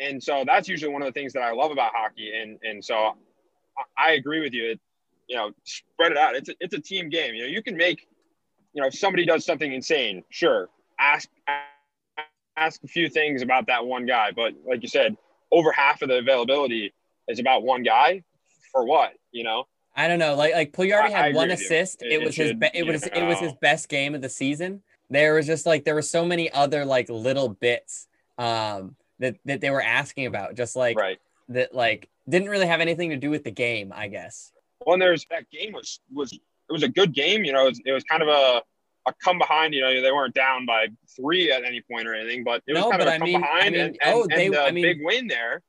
and 0.00 0.22
so 0.22 0.44
that's 0.46 0.68
usually 0.68 0.92
one 0.92 1.02
of 1.02 1.06
the 1.06 1.12
things 1.12 1.32
that 1.34 1.42
I 1.42 1.52
love 1.52 1.70
about 1.72 1.92
hockey. 1.94 2.32
And 2.40 2.58
and 2.62 2.84
so 2.84 2.94
I, 2.96 4.08
I 4.08 4.12
agree 4.12 4.40
with 4.40 4.52
you. 4.54 4.72
It, 4.72 4.80
you 5.28 5.36
know, 5.36 5.52
spread 5.64 6.12
it 6.12 6.18
out. 6.18 6.36
It's 6.36 6.48
a, 6.50 6.54
it's 6.60 6.74
a 6.74 6.80
team 6.80 7.08
game. 7.10 7.34
You 7.34 7.42
know, 7.42 7.48
you 7.48 7.62
can 7.62 7.76
make, 7.76 8.06
you 8.74 8.82
know, 8.82 8.88
if 8.88 8.94
somebody 8.94 9.24
does 9.26 9.44
something 9.46 9.72
insane, 9.72 10.24
sure, 10.30 10.68
ask 10.98 11.28
ask 12.56 12.82
a 12.84 12.88
few 12.88 13.08
things 13.08 13.42
about 13.42 13.66
that 13.68 13.86
one 13.86 14.06
guy. 14.06 14.32
But 14.34 14.54
like 14.68 14.82
you 14.82 14.88
said, 14.88 15.16
over 15.52 15.72
half 15.72 16.02
of 16.02 16.08
the 16.08 16.18
availability 16.18 16.92
is 17.28 17.38
about 17.40 17.62
one 17.64 17.82
guy. 17.82 18.24
For 18.72 18.84
what? 18.84 19.12
You 19.32 19.44
know. 19.44 19.64
I 19.94 20.08
don't 20.08 20.18
know. 20.18 20.34
Like 20.34 20.54
like 20.54 20.72
Puljujarvi 20.72 21.10
had 21.10 21.34
one 21.34 21.50
assist. 21.50 22.02
It, 22.02 22.12
it, 22.12 22.24
was 22.24 22.34
his. 22.34 22.54
Be- 22.54 22.70
it 22.72 22.86
was 22.86 23.02
know. 23.02 23.12
it 23.14 23.26
was 23.26 23.38
his 23.38 23.52
best 23.60 23.88
game 23.88 24.14
of 24.14 24.22
the 24.22 24.28
season. 24.28 24.82
There 25.10 25.34
was 25.34 25.46
just 25.46 25.66
like 25.66 25.84
there 25.84 25.94
were 25.94 26.02
so 26.02 26.24
many 26.24 26.50
other 26.50 26.84
like 26.84 27.10
little 27.10 27.48
bits 27.48 28.08
um, 28.38 28.96
that 29.18 29.36
that 29.44 29.60
they 29.60 29.70
were 29.70 29.82
asking 29.82 30.26
about, 30.26 30.54
just 30.54 30.76
like 30.76 30.96
right. 30.96 31.18
that 31.50 31.74
like 31.74 32.08
didn't 32.28 32.48
really 32.48 32.66
have 32.66 32.80
anything 32.80 33.10
to 33.10 33.16
do 33.16 33.30
with 33.30 33.44
the 33.44 33.50
game, 33.50 33.92
I 33.94 34.08
guess. 34.08 34.52
Well, 34.86 34.98
there's 34.98 35.26
that 35.30 35.50
game 35.50 35.72
was 35.72 36.00
was 36.12 36.32
it 36.32 36.40
was 36.72 36.82
a 36.82 36.88
good 36.88 37.12
game. 37.12 37.44
You 37.44 37.52
know, 37.52 37.66
it 37.66 37.70
was, 37.70 37.80
it 37.84 37.92
was 37.92 38.04
kind 38.04 38.22
of 38.22 38.28
a 38.28 38.62
a 39.06 39.14
come 39.22 39.38
behind. 39.38 39.74
You 39.74 39.82
know, 39.82 40.00
they 40.00 40.12
weren't 40.12 40.34
down 40.34 40.64
by 40.64 40.86
three 41.14 41.52
at 41.52 41.64
any 41.64 41.82
point 41.82 42.08
or 42.08 42.14
anything, 42.14 42.44
but 42.44 42.62
it 42.66 42.72
was 42.72 42.84
no, 42.84 42.90
kind 42.90 43.02
of 43.02 43.08
a 43.08 43.12
I 43.12 43.18
come 43.18 43.26
mean, 43.26 43.40
behind 43.40 43.62
I 43.62 43.70
mean, 43.70 43.80
and, 43.80 43.98
and, 44.02 44.14
oh, 44.14 44.26
they, 44.28 44.46
and 44.46 44.54
the 44.54 44.62
I 44.62 44.70
mean, 44.70 44.84
big 44.84 44.98
win 45.02 45.26
there. 45.26 45.62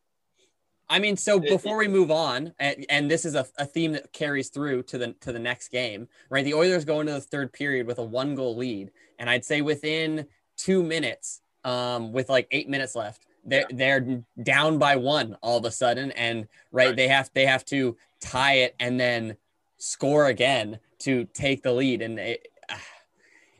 I 0.90 1.00
mean, 1.00 1.18
so 1.18 1.40
before 1.40 1.78
we 1.78 1.88
move 1.88 2.12
on, 2.12 2.54
and, 2.60 2.86
and 2.90 3.10
this 3.10 3.26
is 3.26 3.36
a, 3.36 3.46
a 3.58 3.66
theme 3.66 3.94
that 3.94 4.12
carries 4.12 4.50
through 4.50 4.84
to 4.84 4.98
the 4.98 5.14
to 5.22 5.32
the 5.32 5.40
next 5.40 5.70
game, 5.70 6.08
right? 6.30 6.44
The 6.44 6.54
Oilers 6.54 6.86
go 6.86 7.00
into 7.00 7.14
the 7.14 7.22
third 7.22 7.54
period 7.54 7.88
with 7.88 8.00
a 8.00 8.04
one 8.04 8.36
goal 8.36 8.56
lead, 8.56 8.92
and 9.18 9.30
I'd 9.30 9.46
say 9.46 9.62
within 9.62 10.28
two 10.58 10.84
minutes, 10.84 11.42
um, 11.64 12.12
with 12.12 12.30
like 12.30 12.48
eight 12.52 12.70
minutes 12.70 12.96
left, 12.96 13.26
they're 13.46 13.66
yeah. 13.70 13.76
they're 13.76 14.24
down 14.44 14.78
by 14.78 14.96
one 14.96 15.38
all 15.42 15.58
of 15.58 15.66
a 15.66 15.72
sudden, 15.72 16.12
and 16.12 16.48
right, 16.72 16.88
right, 16.88 16.96
they 16.96 17.08
have 17.08 17.30
they 17.34 17.46
have 17.46 17.66
to 17.66 17.98
tie 18.20 18.56
it 18.56 18.76
and 18.80 19.00
then 19.00 19.36
score 19.78 20.28
again 20.28 20.80
to 21.00 21.26
take 21.34 21.64
the 21.64 21.72
lead, 21.72 22.02
and 22.02 22.20
it, 22.20 22.48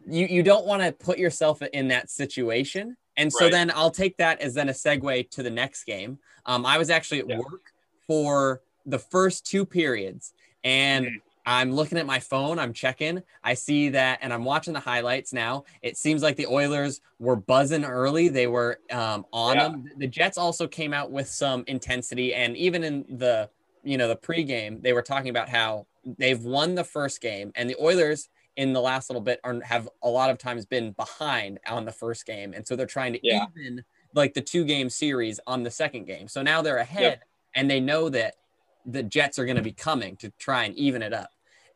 you 0.08 0.28
you 0.28 0.44
don't 0.44 0.66
want 0.66 0.84
to 0.84 0.92
put 0.92 1.18
yourself 1.18 1.62
in 1.62 1.88
that 1.88 2.10
situation 2.10 2.98
and 3.18 3.32
so 3.32 3.46
right. 3.46 3.52
then 3.52 3.72
I'll 3.76 3.92
take 3.92 4.18
that 4.18 4.42
as 4.42 4.54
then 4.54 4.70
a 4.70 4.74
segue 4.74 5.30
to 5.32 5.44
the 5.44 5.50
next 5.50 5.84
game. 5.84 6.20
Um, 6.46 6.66
I 6.66 6.78
was 6.78 6.90
actually 6.90 7.20
at 7.20 7.30
yeah. 7.30 7.38
work 7.38 7.74
for 8.08 8.62
the 8.86 9.00
first 9.00 9.46
two 9.46 9.66
periods, 9.66 10.34
and 10.64 11.06
mm-hmm. 11.06 11.16
I'm 11.46 11.72
looking 11.72 11.98
at 11.98 12.06
my 12.06 12.20
phone. 12.20 12.60
I'm 12.60 12.74
checking. 12.74 13.22
I 13.44 13.54
see 13.54 13.90
that, 13.90 14.20
and 14.22 14.34
I'm 14.34 14.44
watching 14.44 14.74
the 14.74 14.80
highlights 14.80 15.34
now. 15.34 15.66
It 15.82 15.98
seems 15.98 16.22
like 16.22 16.36
the 16.36 16.48
Oilers 16.48 17.02
were 17.20 17.36
buzzing 17.36 17.86
early. 17.86 18.30
They 18.30 18.48
were 18.48 18.80
um, 18.92 19.26
on 19.32 19.56
yeah. 19.56 19.64
them. 19.70 19.90
The 19.98 20.08
Jets 20.08 20.38
also 20.38 20.68
came 20.68 20.94
out 20.94 21.12
with 21.12 21.28
some 21.28 21.64
intensity, 21.68 22.34
and 22.34 22.56
even 22.58 22.84
in 22.84 23.06
the 23.18 23.50
you 23.84 23.98
know 23.98 24.08
the 24.08 24.16
pregame, 24.16 24.82
they 24.82 24.94
were 24.94 25.02
talking 25.02 25.30
about 25.30 25.50
how 25.50 25.88
they've 26.06 26.42
won 26.42 26.76
the 26.76 26.84
first 26.84 27.22
game, 27.22 27.52
and 27.56 27.70
the 27.70 27.76
Oilers 27.82 28.30
in 28.56 28.72
the 28.72 28.82
last 28.82 29.10
little 29.10 29.22
bit 29.22 29.40
are 29.44 29.60
have 29.64 29.90
a 30.04 30.10
lot 30.10 30.30
of 30.30 30.38
times 30.38 30.66
been 30.66 30.92
behind 30.92 31.60
on 31.68 31.86
the 31.86 31.92
first 31.92 32.26
game, 32.26 32.54
and 32.54 32.66
so 32.66 32.76
they're 32.76 32.86
trying 32.86 33.14
to 33.14 33.20
yeah. 33.24 33.46
even 33.58 33.84
like 34.14 34.34
the 34.34 34.42
two 34.42 34.64
game 34.66 34.90
series 34.90 35.40
on 35.48 35.64
the 35.64 35.72
second 35.72 36.06
game. 36.06 36.28
So 36.28 36.42
now 36.42 36.62
they're 36.62 36.78
ahead, 36.78 37.02
yep. 37.02 37.24
and 37.56 37.70
they 37.70 37.80
know 37.80 38.10
that 38.10 38.36
the 38.86 39.04
Jets 39.04 39.40
are 39.40 39.46
going 39.46 39.58
to 39.58 39.64
be 39.64 39.72
coming 39.72 40.16
to 40.18 40.30
try 40.40 40.66
and 40.66 40.76
even 40.76 41.02
it 41.02 41.14
up. 41.14 41.30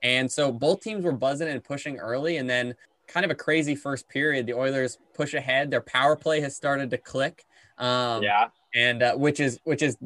And 0.03 0.31
so 0.31 0.51
both 0.51 0.81
teams 0.81 1.03
were 1.03 1.11
buzzing 1.11 1.47
and 1.47 1.63
pushing 1.63 1.97
early, 1.97 2.37
and 2.37 2.49
then 2.49 2.75
kind 3.07 3.23
of 3.23 3.31
a 3.31 3.35
crazy 3.35 3.75
first 3.75 4.07
period. 4.09 4.45
The 4.45 4.53
Oilers 4.53 4.97
push 5.13 5.33
ahead. 5.33 5.71
Their 5.71 5.81
power 5.81 6.15
play 6.15 6.41
has 6.41 6.55
started 6.55 6.89
to 6.91 6.97
click. 6.97 7.45
Um, 7.77 8.23
yeah, 8.23 8.47
and 8.75 9.01
uh, 9.01 9.15
which 9.15 9.39
is 9.39 9.59
which 9.63 9.81
is 9.81 9.97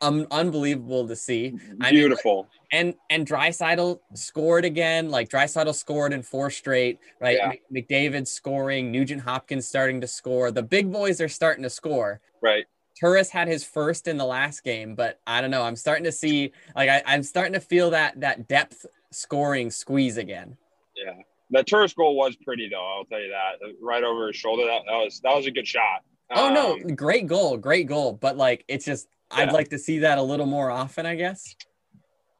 um, 0.00 0.26
unbelievable 0.30 1.06
to 1.08 1.16
see. 1.16 1.56
I 1.80 1.90
Beautiful. 1.90 2.42
Mean, 2.42 2.46
and 2.72 2.94
and 3.10 3.26
Draisaitl 3.26 4.00
scored 4.14 4.64
again. 4.64 5.10
Like 5.10 5.28
Draisaitl 5.28 5.74
scored 5.74 6.12
in 6.12 6.22
four 6.22 6.50
straight. 6.50 6.98
Right. 7.20 7.38
Yeah. 7.38 7.52
McDavid 7.82 8.26
scoring. 8.26 8.90
Nugent 8.90 9.22
Hopkins 9.22 9.66
starting 9.66 10.00
to 10.00 10.06
score. 10.06 10.50
The 10.50 10.62
big 10.62 10.92
boys 10.92 11.20
are 11.20 11.28
starting 11.28 11.62
to 11.62 11.70
score. 11.70 12.20
Right. 12.42 12.64
Turris 12.98 13.30
had 13.30 13.48
his 13.48 13.64
first 13.64 14.06
in 14.06 14.16
the 14.16 14.24
last 14.24 14.62
game, 14.62 14.94
but 14.94 15.20
I 15.26 15.40
don't 15.40 15.50
know. 15.50 15.62
I'm 15.62 15.76
starting 15.76 16.04
to 16.04 16.12
see 16.12 16.52
like 16.76 16.88
I, 16.88 17.02
I'm 17.06 17.22
starting 17.22 17.54
to 17.54 17.60
feel 17.60 17.90
that 17.90 18.20
that 18.20 18.48
depth 18.48 18.86
scoring 19.10 19.70
squeeze 19.70 20.16
again. 20.16 20.56
Yeah. 20.94 21.14
The 21.50 21.62
Turris 21.62 21.94
goal 21.94 22.16
was 22.16 22.36
pretty 22.36 22.68
though, 22.68 22.84
I'll 22.84 23.04
tell 23.04 23.20
you 23.20 23.30
that. 23.30 23.74
Right 23.80 24.04
over 24.04 24.28
his 24.28 24.36
shoulder. 24.36 24.64
That, 24.64 24.82
that 24.86 24.96
was 24.96 25.20
that 25.20 25.34
was 25.34 25.46
a 25.46 25.50
good 25.50 25.66
shot. 25.66 26.02
Oh 26.30 26.48
um, 26.48 26.54
no, 26.54 26.94
great 26.94 27.26
goal, 27.26 27.56
great 27.56 27.86
goal. 27.86 28.12
But 28.12 28.36
like 28.36 28.64
it's 28.68 28.84
just 28.84 29.08
I'd 29.34 29.52
like 29.52 29.68
to 29.70 29.78
see 29.78 30.00
that 30.00 30.18
a 30.18 30.22
little 30.22 30.46
more 30.46 30.70
often, 30.70 31.06
I 31.06 31.14
guess. 31.14 31.54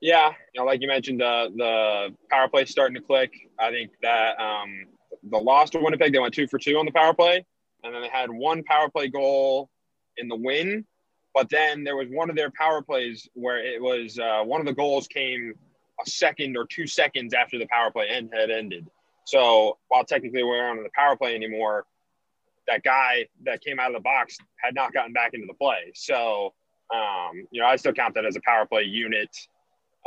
Yeah, 0.01 0.33
you 0.53 0.61
know, 0.61 0.67
like 0.67 0.83
you 0.83 0.89
mentioned, 0.89 1.23
uh, 1.23 1.49
the 1.57 2.15
power 2.31 2.49
play 2.49 2.65
starting 2.67 2.95
to 2.95 3.01
click. 3.01 3.33
I 3.59 3.71
think 3.71 3.91
that 4.03 4.39
um, 4.39 4.85
the 5.31 5.39
loss 5.39 5.71
to 5.71 5.79
Winnipeg, 5.79 6.13
they 6.13 6.19
went 6.19 6.35
two 6.35 6.47
for 6.47 6.59
two 6.59 6.77
on 6.77 6.85
the 6.85 6.93
power 6.93 7.15
play, 7.15 7.45
and 7.83 7.95
then 7.95 8.03
they 8.03 8.09
had 8.09 8.31
one 8.31 8.63
power 8.65 8.91
play 8.91 9.09
goal 9.09 9.71
in 10.17 10.29
the 10.29 10.37
win. 10.37 10.85
But 11.35 11.49
then 11.49 11.85
there 11.85 11.97
was 11.97 12.09
one 12.11 12.31
of 12.31 12.37
their 12.37 12.51
power 12.51 12.83
plays 12.83 13.29
where 13.35 13.59
it 13.59 13.83
was 13.83 14.19
uh, 14.19 14.43
one 14.45 14.61
of 14.61 14.67
the 14.67 14.75
goals 14.75 15.09
came 15.09 15.55
a 16.05 16.11
second 16.11 16.57
or 16.57 16.67
two 16.67 16.87
seconds 16.87 17.35
after 17.35 17.59
the 17.59 17.67
power 17.67 17.91
play 17.91 18.09
end 18.09 18.31
had 18.33 18.51
ended. 18.51 18.87
So 19.27 19.79
while 19.89 20.05
technically 20.05 20.43
we 20.43 20.49
weren't 20.49 20.79
on 20.79 20.85
the 20.85 20.91
power 20.95 21.17
play 21.17 21.35
anymore, 21.35 21.87
that 22.67 22.83
guy 22.83 23.27
that 23.45 23.63
came 23.63 23.81
out 23.81 23.89
of 23.89 23.95
the 23.95 24.01
box 24.01 24.37
had 24.57 24.75
not 24.75 24.93
gotten 24.93 25.13
back 25.13 25.35
into 25.35 25.47
the 25.47 25.55
play. 25.55 25.93
So 25.95 26.53
um, 26.93 27.47
you 27.51 27.61
know, 27.61 27.67
I 27.67 27.77
still 27.77 27.93
count 27.93 28.15
that 28.15 28.25
as 28.25 28.37
a 28.37 28.41
power 28.45 28.67
play 28.67 28.83
unit 28.83 29.37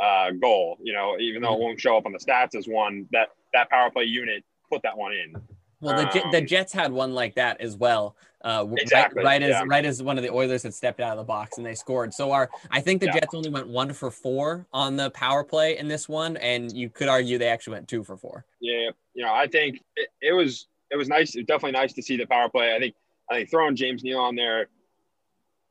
uh, 0.00 0.30
goal. 0.32 0.78
You 0.82 0.92
know, 0.92 1.16
even 1.18 1.42
though 1.42 1.54
it 1.54 1.60
won't 1.60 1.80
show 1.80 1.96
up 1.96 2.06
on 2.06 2.12
the 2.12 2.18
stats 2.18 2.54
as 2.54 2.66
one, 2.66 3.06
that 3.12 3.28
that 3.52 3.70
power 3.70 3.90
play 3.90 4.04
unit 4.04 4.44
put 4.70 4.82
that 4.82 4.96
one 4.96 5.12
in. 5.12 5.34
Well, 5.80 5.96
the, 5.96 6.24
um, 6.24 6.32
the 6.32 6.40
Jets 6.40 6.72
had 6.72 6.90
one 6.92 7.14
like 7.14 7.36
that 7.36 7.60
as 7.60 7.76
well. 7.76 8.16
Uh, 8.42 8.66
exactly. 8.76 9.22
Right, 9.22 9.40
right 9.40 9.42
yeah. 9.42 9.62
as 9.62 9.68
right 9.68 9.84
as 9.84 10.02
one 10.02 10.16
of 10.16 10.22
the 10.22 10.30
Oilers 10.30 10.62
had 10.62 10.72
stepped 10.72 11.00
out 11.00 11.12
of 11.12 11.18
the 11.18 11.24
box 11.24 11.56
and 11.56 11.66
they 11.66 11.74
scored. 11.74 12.14
So 12.14 12.30
our 12.32 12.48
I 12.70 12.80
think 12.80 13.00
the 13.00 13.06
yeah. 13.06 13.14
Jets 13.14 13.34
only 13.34 13.50
went 13.50 13.68
one 13.68 13.92
for 13.92 14.10
four 14.10 14.66
on 14.72 14.96
the 14.96 15.10
power 15.10 15.42
play 15.42 15.76
in 15.76 15.88
this 15.88 16.08
one, 16.08 16.36
and 16.36 16.72
you 16.72 16.88
could 16.88 17.08
argue 17.08 17.38
they 17.38 17.48
actually 17.48 17.74
went 17.74 17.88
two 17.88 18.04
for 18.04 18.16
four. 18.16 18.44
Yeah, 18.60 18.90
you 19.14 19.24
know, 19.24 19.32
I 19.32 19.48
think 19.48 19.80
it, 19.96 20.08
it 20.20 20.32
was 20.32 20.68
it 20.90 20.96
was 20.96 21.08
nice. 21.08 21.34
It 21.34 21.40
was 21.40 21.46
definitely 21.46 21.78
nice 21.78 21.92
to 21.94 22.02
see 22.02 22.16
the 22.16 22.26
power 22.26 22.48
play. 22.48 22.74
I 22.74 22.78
think 22.78 22.94
I 23.30 23.34
think 23.34 23.50
throwing 23.50 23.74
James 23.74 24.04
Neal 24.04 24.20
on 24.20 24.36
there 24.36 24.68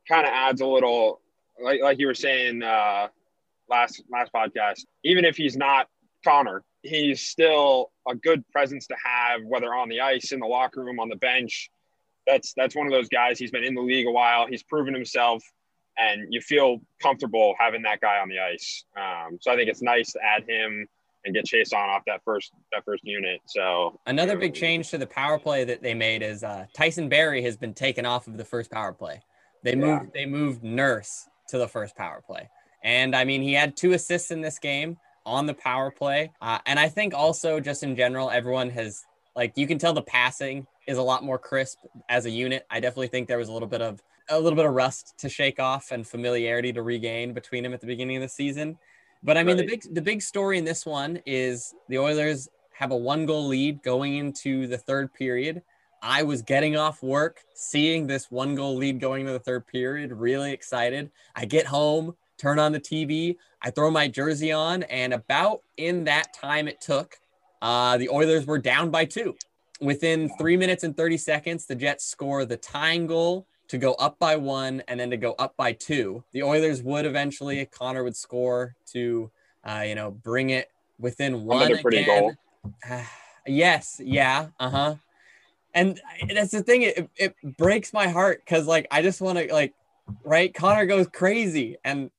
kind 0.09 0.25
of 0.25 0.31
adds 0.33 0.61
a 0.61 0.65
little, 0.65 1.21
like 1.61 1.81
like 1.81 1.99
you 1.99 2.07
were 2.07 2.13
saying 2.13 2.63
uh, 2.63 3.07
last 3.69 4.03
last 4.09 4.31
podcast. 4.33 4.85
Even 5.03 5.25
if 5.25 5.37
he's 5.37 5.57
not 5.57 5.87
Connor, 6.23 6.63
he's 6.83 7.21
still 7.21 7.91
a 8.07 8.15
good 8.15 8.47
presence 8.49 8.87
to 8.87 8.95
have, 9.03 9.41
whether 9.43 9.73
on 9.73 9.89
the 9.89 10.01
ice, 10.01 10.31
in 10.31 10.39
the 10.39 10.47
locker 10.47 10.83
room, 10.83 10.99
on 10.99 11.09
the 11.09 11.15
bench. 11.15 11.69
That's 12.25 12.53
that's 12.55 12.75
one 12.75 12.87
of 12.87 12.91
those 12.91 13.09
guys. 13.09 13.39
He's 13.39 13.51
been 13.51 13.63
in 13.63 13.75
the 13.75 13.81
league 13.81 14.07
a 14.07 14.11
while. 14.11 14.47
He's 14.47 14.63
proven 14.63 14.93
himself, 14.93 15.43
and 15.97 16.33
you 16.33 16.41
feel 16.41 16.81
comfortable 17.01 17.55
having 17.59 17.81
that 17.83 18.01
guy 18.01 18.19
on 18.19 18.29
the 18.29 18.39
ice. 18.39 18.83
Um, 18.97 19.37
so 19.41 19.51
I 19.51 19.55
think 19.55 19.69
it's 19.69 19.81
nice 19.81 20.11
to 20.13 20.19
add 20.23 20.43
him 20.47 20.87
and 21.25 21.33
get 21.33 21.45
Chase 21.45 21.73
on 21.73 21.89
off 21.89 22.03
that 22.07 22.23
first 22.23 22.51
that 22.73 22.83
first 22.83 23.03
unit. 23.05 23.39
So 23.45 23.99
another 24.05 24.37
big 24.37 24.53
change 24.53 24.89
to 24.89 24.97
the 24.97 25.07
power 25.07 25.37
play 25.39 25.63
that 25.65 25.81
they 25.81 25.93
made 25.93 26.21
is 26.21 26.43
uh, 26.43 26.65
Tyson 26.73 27.09
Barrie 27.09 27.43
has 27.43 27.55
been 27.55 27.73
taken 27.73 28.05
off 28.05 28.27
of 28.27 28.37
the 28.37 28.45
first 28.45 28.71
power 28.71 28.93
play. 28.93 29.21
They 29.63 29.75
moved 29.75 30.03
yeah. 30.03 30.09
they 30.13 30.25
moved 30.25 30.63
Nurse 30.63 31.27
to 31.49 31.57
the 31.57 31.67
first 31.67 31.95
power 31.95 32.21
play. 32.25 32.49
And 32.83 33.15
I 33.15 33.25
mean, 33.25 33.41
he 33.41 33.53
had 33.53 33.75
two 33.75 33.93
assists 33.93 34.31
in 34.31 34.41
this 34.41 34.59
game 34.59 34.97
on 35.25 35.45
the 35.45 35.53
power 35.53 35.91
play. 35.91 36.31
Uh, 36.41 36.59
and 36.65 36.79
I 36.79 36.89
think 36.89 37.13
also 37.13 37.59
just 37.59 37.83
in 37.83 37.95
general, 37.95 38.29
everyone 38.29 38.69
has 38.71 39.03
like 39.35 39.53
you 39.55 39.67
can 39.67 39.77
tell 39.77 39.93
the 39.93 40.01
passing 40.01 40.65
is 40.87 40.97
a 40.97 41.01
lot 41.01 41.23
more 41.23 41.37
crisp 41.37 41.79
as 42.09 42.25
a 42.25 42.29
unit. 42.29 42.65
I 42.69 42.79
definitely 42.79 43.09
think 43.09 43.27
there 43.27 43.37
was 43.37 43.49
a 43.49 43.53
little 43.53 43.67
bit 43.67 43.81
of 43.81 44.01
a 44.29 44.39
little 44.39 44.57
bit 44.57 44.65
of 44.65 44.73
rust 44.73 45.13
to 45.19 45.29
shake 45.29 45.59
off 45.59 45.91
and 45.91 46.05
familiarity 46.05 46.73
to 46.73 46.81
regain 46.81 47.33
between 47.33 47.63
them 47.63 47.73
at 47.73 47.81
the 47.81 47.87
beginning 47.87 48.17
of 48.17 48.21
the 48.21 48.29
season. 48.29 48.77
But 49.23 49.37
I 49.37 49.43
mean, 49.43 49.57
right. 49.57 49.65
the 49.65 49.71
big 49.71 49.93
the 49.93 50.01
big 50.01 50.21
story 50.21 50.57
in 50.57 50.65
this 50.65 50.85
one 50.85 51.21
is 51.25 51.73
the 51.89 51.97
Oilers 51.97 52.49
have 52.73 52.91
a 52.91 52.97
one 52.97 53.25
goal 53.25 53.47
lead 53.47 53.81
going 53.83 54.15
into 54.15 54.67
the 54.67 54.77
third 54.77 55.13
period. 55.13 55.61
I 56.01 56.23
was 56.23 56.41
getting 56.41 56.75
off 56.75 57.01
work, 57.01 57.43
seeing 57.53 58.07
this 58.07 58.29
one 58.31 58.55
goal 58.55 58.75
lead 58.75 58.99
going 58.99 59.25
to 59.25 59.31
the 59.31 59.39
third 59.39 59.67
period, 59.67 60.11
really 60.11 60.51
excited. 60.51 61.11
I 61.35 61.45
get 61.45 61.65
home, 61.65 62.15
turn 62.37 62.59
on 62.59 62.71
the 62.71 62.79
TV, 62.79 63.37
I 63.61 63.71
throw 63.71 63.89
my 63.89 64.07
jersey 64.07 64.51
on, 64.51 64.83
and 64.83 65.13
about 65.13 65.61
in 65.77 66.03
that 66.05 66.33
time 66.33 66.67
it 66.67 66.79
took, 66.81 67.19
uh, 67.61 67.97
the 67.97 68.09
Oilers 68.09 68.45
were 68.45 68.59
down 68.59 68.91
by 68.91 69.05
two. 69.05 69.35
Within 69.81 70.29
three 70.37 70.57
minutes 70.57 70.83
and 70.83 70.95
30 70.95 71.17
seconds, 71.17 71.65
the 71.65 71.75
Jets 71.75 72.05
score 72.05 72.45
the 72.45 72.57
tying 72.57 73.07
goal 73.07 73.47
to 73.67 73.77
go 73.77 73.93
up 73.95 74.17
by 74.19 74.35
one 74.35 74.81
and 74.87 74.99
then 74.99 75.09
to 75.09 75.17
go 75.17 75.33
up 75.39 75.55
by 75.57 75.73
two. 75.73 76.23
The 76.31 76.43
Oilers 76.43 76.81
would 76.81 77.05
eventually, 77.05 77.65
Connor 77.65 78.03
would 78.03 78.15
score 78.15 78.75
to, 78.93 79.29
uh, 79.63 79.83
you 79.85 79.95
know, 79.95 80.11
bring 80.11 80.51
it 80.51 80.71
within 80.99 81.43
one. 81.43 81.63
Another 81.63 81.81
pretty 81.81 82.01
again. 82.01 82.37
goal. 82.83 83.01
Yes, 83.49 84.01
yeah, 84.03 84.47
uh 84.59 84.69
huh. 84.69 84.95
And 85.77 86.01
that's 86.33 86.51
the 86.51 86.63
thing. 86.63 86.81
It 86.81 87.09
it 87.15 87.35
breaks 87.57 87.93
my 87.93 88.07
heart 88.07 88.41
because 88.43 88.65
like 88.65 88.87
I 88.91 89.01
just 89.01 89.21
want 89.21 89.37
to 89.37 89.53
like, 89.53 89.73
right? 90.23 90.53
Connor 90.53 90.85
goes 90.85 91.07
crazy, 91.07 91.77
and 91.83 92.09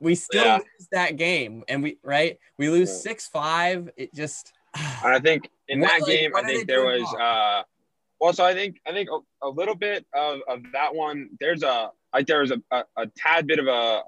we 0.00 0.14
still 0.14 0.44
Yeah. 0.44 0.58
lose 0.58 0.88
that 0.92 1.16
game, 1.16 1.64
and 1.68 1.82
we 1.82 1.98
right 2.02 2.38
we 2.58 2.68
lose 2.68 2.90
Yeah. 2.90 2.96
six 3.10 3.26
five. 3.28 3.90
It 3.96 4.14
just 4.14 4.52
And 4.74 5.14
I 5.14 5.20
think 5.20 5.48
in 5.68 5.80
What, 5.80 5.88
that 5.88 6.00
like, 6.02 6.18
game, 6.18 6.36
I 6.36 6.42
think 6.42 6.66
there 6.68 6.84
was 6.84 7.02
wrong? 7.02 7.20
uh 7.20 7.62
well, 8.20 8.32
so 8.32 8.44
I 8.44 8.52
think 8.52 8.80
I 8.86 8.92
think 8.92 9.08
a, 9.10 9.46
a 9.46 9.48
little 9.48 9.76
bit 9.76 10.04
of, 10.12 10.40
of 10.48 10.60
that 10.72 10.94
one. 10.94 11.30
There's 11.40 11.62
a 11.62 11.90
like 12.12 12.26
there 12.26 12.40
was 12.40 12.50
a, 12.50 12.60
a, 12.70 12.84
a 12.96 13.06
tad 13.16 13.46
bit 13.46 13.58
of 13.58 13.68
a 13.68 14.02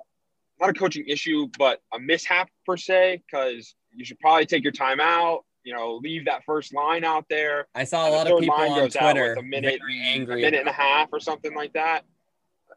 not 0.60 0.68
a 0.70 0.72
coaching 0.74 1.06
issue, 1.08 1.48
but 1.58 1.80
a 1.94 1.98
mishap 1.98 2.50
per 2.66 2.76
se, 2.76 3.22
because 3.30 3.74
you 3.92 4.04
should 4.04 4.18
probably 4.20 4.44
take 4.46 4.62
your 4.62 4.72
time 4.72 5.00
out. 5.00 5.44
You 5.64 5.74
know, 5.74 6.00
leave 6.02 6.24
that 6.24 6.44
first 6.44 6.74
line 6.74 7.04
out 7.04 7.26
there. 7.28 7.68
I 7.74 7.84
saw 7.84 8.08
a 8.08 8.10
lot 8.10 8.30
of 8.30 8.38
people 8.40 8.54
on 8.54 8.88
Twitter 8.88 9.34
a 9.34 9.42
minute, 9.42 9.80
very 9.80 10.16
a 10.16 10.26
minute 10.26 10.60
and 10.60 10.68
a 10.68 10.72
half 10.72 11.08
or 11.12 11.20
something 11.20 11.54
like 11.54 11.72
that. 11.74 12.04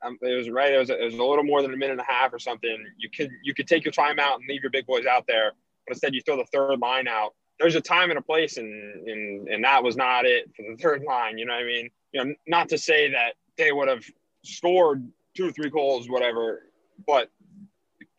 Um, 0.03 0.17
it 0.21 0.35
was 0.35 0.49
right. 0.49 0.73
It 0.73 0.77
was, 0.77 0.89
it 0.89 1.01
was 1.01 1.13
a 1.13 1.23
little 1.23 1.43
more 1.43 1.61
than 1.61 1.73
a 1.73 1.77
minute 1.77 1.93
and 1.93 2.01
a 2.01 2.11
half 2.11 2.33
or 2.33 2.39
something. 2.39 2.77
You 2.97 3.09
could 3.09 3.31
you 3.43 3.53
could 3.53 3.67
take 3.67 3.85
your 3.85 3.93
time 3.93 4.19
out 4.19 4.39
and 4.39 4.47
leave 4.49 4.61
your 4.61 4.71
big 4.71 4.85
boys 4.85 5.05
out 5.05 5.25
there, 5.27 5.53
but 5.87 5.93
instead 5.93 6.13
you 6.13 6.21
throw 6.21 6.37
the 6.37 6.45
third 6.51 6.79
line 6.79 7.07
out. 7.07 7.33
There's 7.59 7.75
a 7.75 7.81
time 7.81 8.09
and 8.09 8.19
a 8.19 8.21
place, 8.21 8.57
and 8.57 9.07
and 9.07 9.47
and 9.47 9.63
that 9.63 9.81
was 9.81 9.95
not 9.95 10.25
it 10.25 10.51
for 10.55 10.63
the 10.63 10.75
third 10.81 11.03
line. 11.03 11.37
You 11.37 11.45
know 11.45 11.53
what 11.53 11.63
I 11.63 11.65
mean? 11.65 11.89
You 12.11 12.25
know, 12.25 12.33
not 12.47 12.69
to 12.69 12.77
say 12.77 13.09
that 13.11 13.33
they 13.57 13.71
would 13.71 13.87
have 13.87 14.03
scored 14.43 15.07
two 15.35 15.47
or 15.47 15.51
three 15.51 15.69
goals, 15.69 16.09
whatever, 16.09 16.63
but 17.07 17.29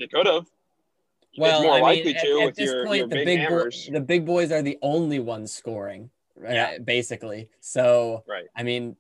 they 0.01 0.07
could 0.07 0.27
have. 0.27 0.47
Well, 1.39 1.63
more 1.63 1.73
I 1.73 1.75
mean, 1.77 1.83
likely 1.83 2.15
at, 2.17 2.23
to 2.23 2.41
at 2.41 2.47
with 2.47 2.55
this 2.57 2.71
your, 2.71 2.87
point, 2.87 2.99
your 2.99 3.09
the 3.09 3.17
big, 3.17 3.27
big 3.41 3.49
bo- 3.49 3.71
the 3.93 4.01
big 4.01 4.25
boys 4.27 4.53
are 4.53 4.63
the 4.63 4.79
only 4.83 5.19
ones 5.19 5.53
scoring, 5.53 6.11
right? 6.37 6.55
Yeah. 6.55 6.79
Basically, 6.79 7.49
so 7.61 8.25
Right. 8.29 8.47
I 8.57 8.63
mean, 8.63 8.97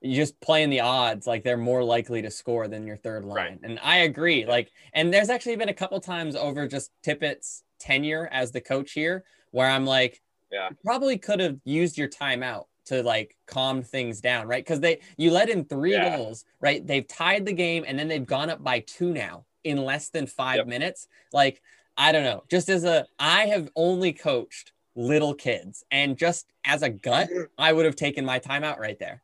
you 0.00 0.16
just 0.16 0.40
playing 0.40 0.70
the 0.70 0.80
odds, 0.80 1.26
like 1.26 1.44
they're 1.44 1.56
more 1.56 1.84
likely 1.84 2.22
to 2.22 2.30
score 2.30 2.66
than 2.68 2.86
your 2.86 2.96
third 2.96 3.24
line, 3.24 3.36
Right. 3.36 3.58
and 3.62 3.78
I 3.82 3.98
agree. 3.98 4.44
Like, 4.44 4.70
and 4.92 5.14
there's 5.14 5.30
actually 5.30 5.56
been 5.56 5.68
a 5.68 5.74
couple 5.74 5.98
times 6.00 6.34
over 6.34 6.66
just 6.66 6.90
Tippett's 7.04 7.62
tenure 7.78 8.28
as 8.32 8.50
the 8.50 8.60
coach 8.60 8.92
here, 8.92 9.24
where 9.52 9.68
I'm 9.68 9.86
like, 9.86 10.20
Yeah. 10.50 10.70
probably 10.84 11.18
could 11.18 11.40
have 11.40 11.58
used 11.64 11.96
your 11.96 12.08
timeout 12.08 12.64
to 12.86 13.00
like 13.04 13.36
calm 13.46 13.82
things 13.84 14.20
down, 14.20 14.48
right? 14.48 14.64
Because 14.64 14.80
they 14.80 14.98
you 15.16 15.30
let 15.30 15.48
in 15.48 15.64
three 15.66 15.92
Yeah. 15.92 16.16
goals, 16.16 16.44
right? 16.60 16.84
They've 16.84 17.06
tied 17.06 17.46
the 17.46 17.52
game, 17.52 17.84
and 17.86 17.96
then 17.96 18.08
they've 18.08 18.26
gone 18.26 18.50
up 18.50 18.62
by 18.62 18.80
two 18.80 19.12
now 19.12 19.44
in 19.64 19.84
less 19.84 20.08
than 20.08 20.26
five 20.26 20.56
Yep. 20.58 20.66
minutes. 20.66 21.08
Like, 21.32 21.62
I 21.96 22.12
don't 22.12 22.24
know. 22.24 22.44
Just 22.50 22.68
as 22.68 22.84
a, 22.84 23.06
I 23.18 23.46
have 23.46 23.70
only 23.76 24.12
coached 24.12 24.72
little 24.94 25.34
kids, 25.34 25.84
and 25.90 26.16
just 26.16 26.46
as 26.64 26.82
a 26.82 26.88
gut, 26.90 27.28
I 27.58 27.72
would 27.72 27.84
have 27.86 27.96
taken 27.96 28.24
my 28.24 28.38
timeout 28.38 28.78
right 28.78 28.98
there. 28.98 29.22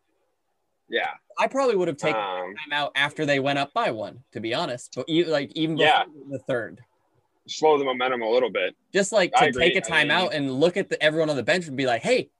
Yeah. 0.88 1.10
I 1.38 1.46
probably 1.46 1.76
would 1.76 1.88
have 1.88 1.96
taken 1.98 2.20
Um, 2.20 2.54
my 2.70 2.76
timeout 2.76 2.90
after 2.94 3.24
they 3.26 3.38
went 3.40 3.58
up 3.58 3.72
by 3.74 3.90
one, 3.90 4.24
to 4.32 4.40
be 4.40 4.54
honest. 4.54 4.94
But 4.96 5.08
you 5.08 5.24
like 5.26 5.52
even 5.54 5.76
before 5.76 5.86
Yeah. 5.88 6.04
the 6.30 6.38
third, 6.38 6.80
slow 7.46 7.78
the 7.78 7.84
momentum 7.84 8.22
a 8.22 8.28
little 8.30 8.50
bit. 8.50 8.74
just 8.92 9.12
like 9.12 9.32
to 9.34 9.52
take 9.52 9.76
a 9.76 9.92
I 9.94 10.04
mean- 10.04 10.10
timeout 10.10 10.34
and 10.34 10.50
look 10.50 10.76
at 10.76 10.88
the, 10.88 11.00
everyone 11.02 11.30
on 11.30 11.36
the 11.36 11.42
bench 11.42 11.66
and 11.68 11.76
be 11.76 11.86
like, 11.86 12.02
"Hey, 12.02 12.30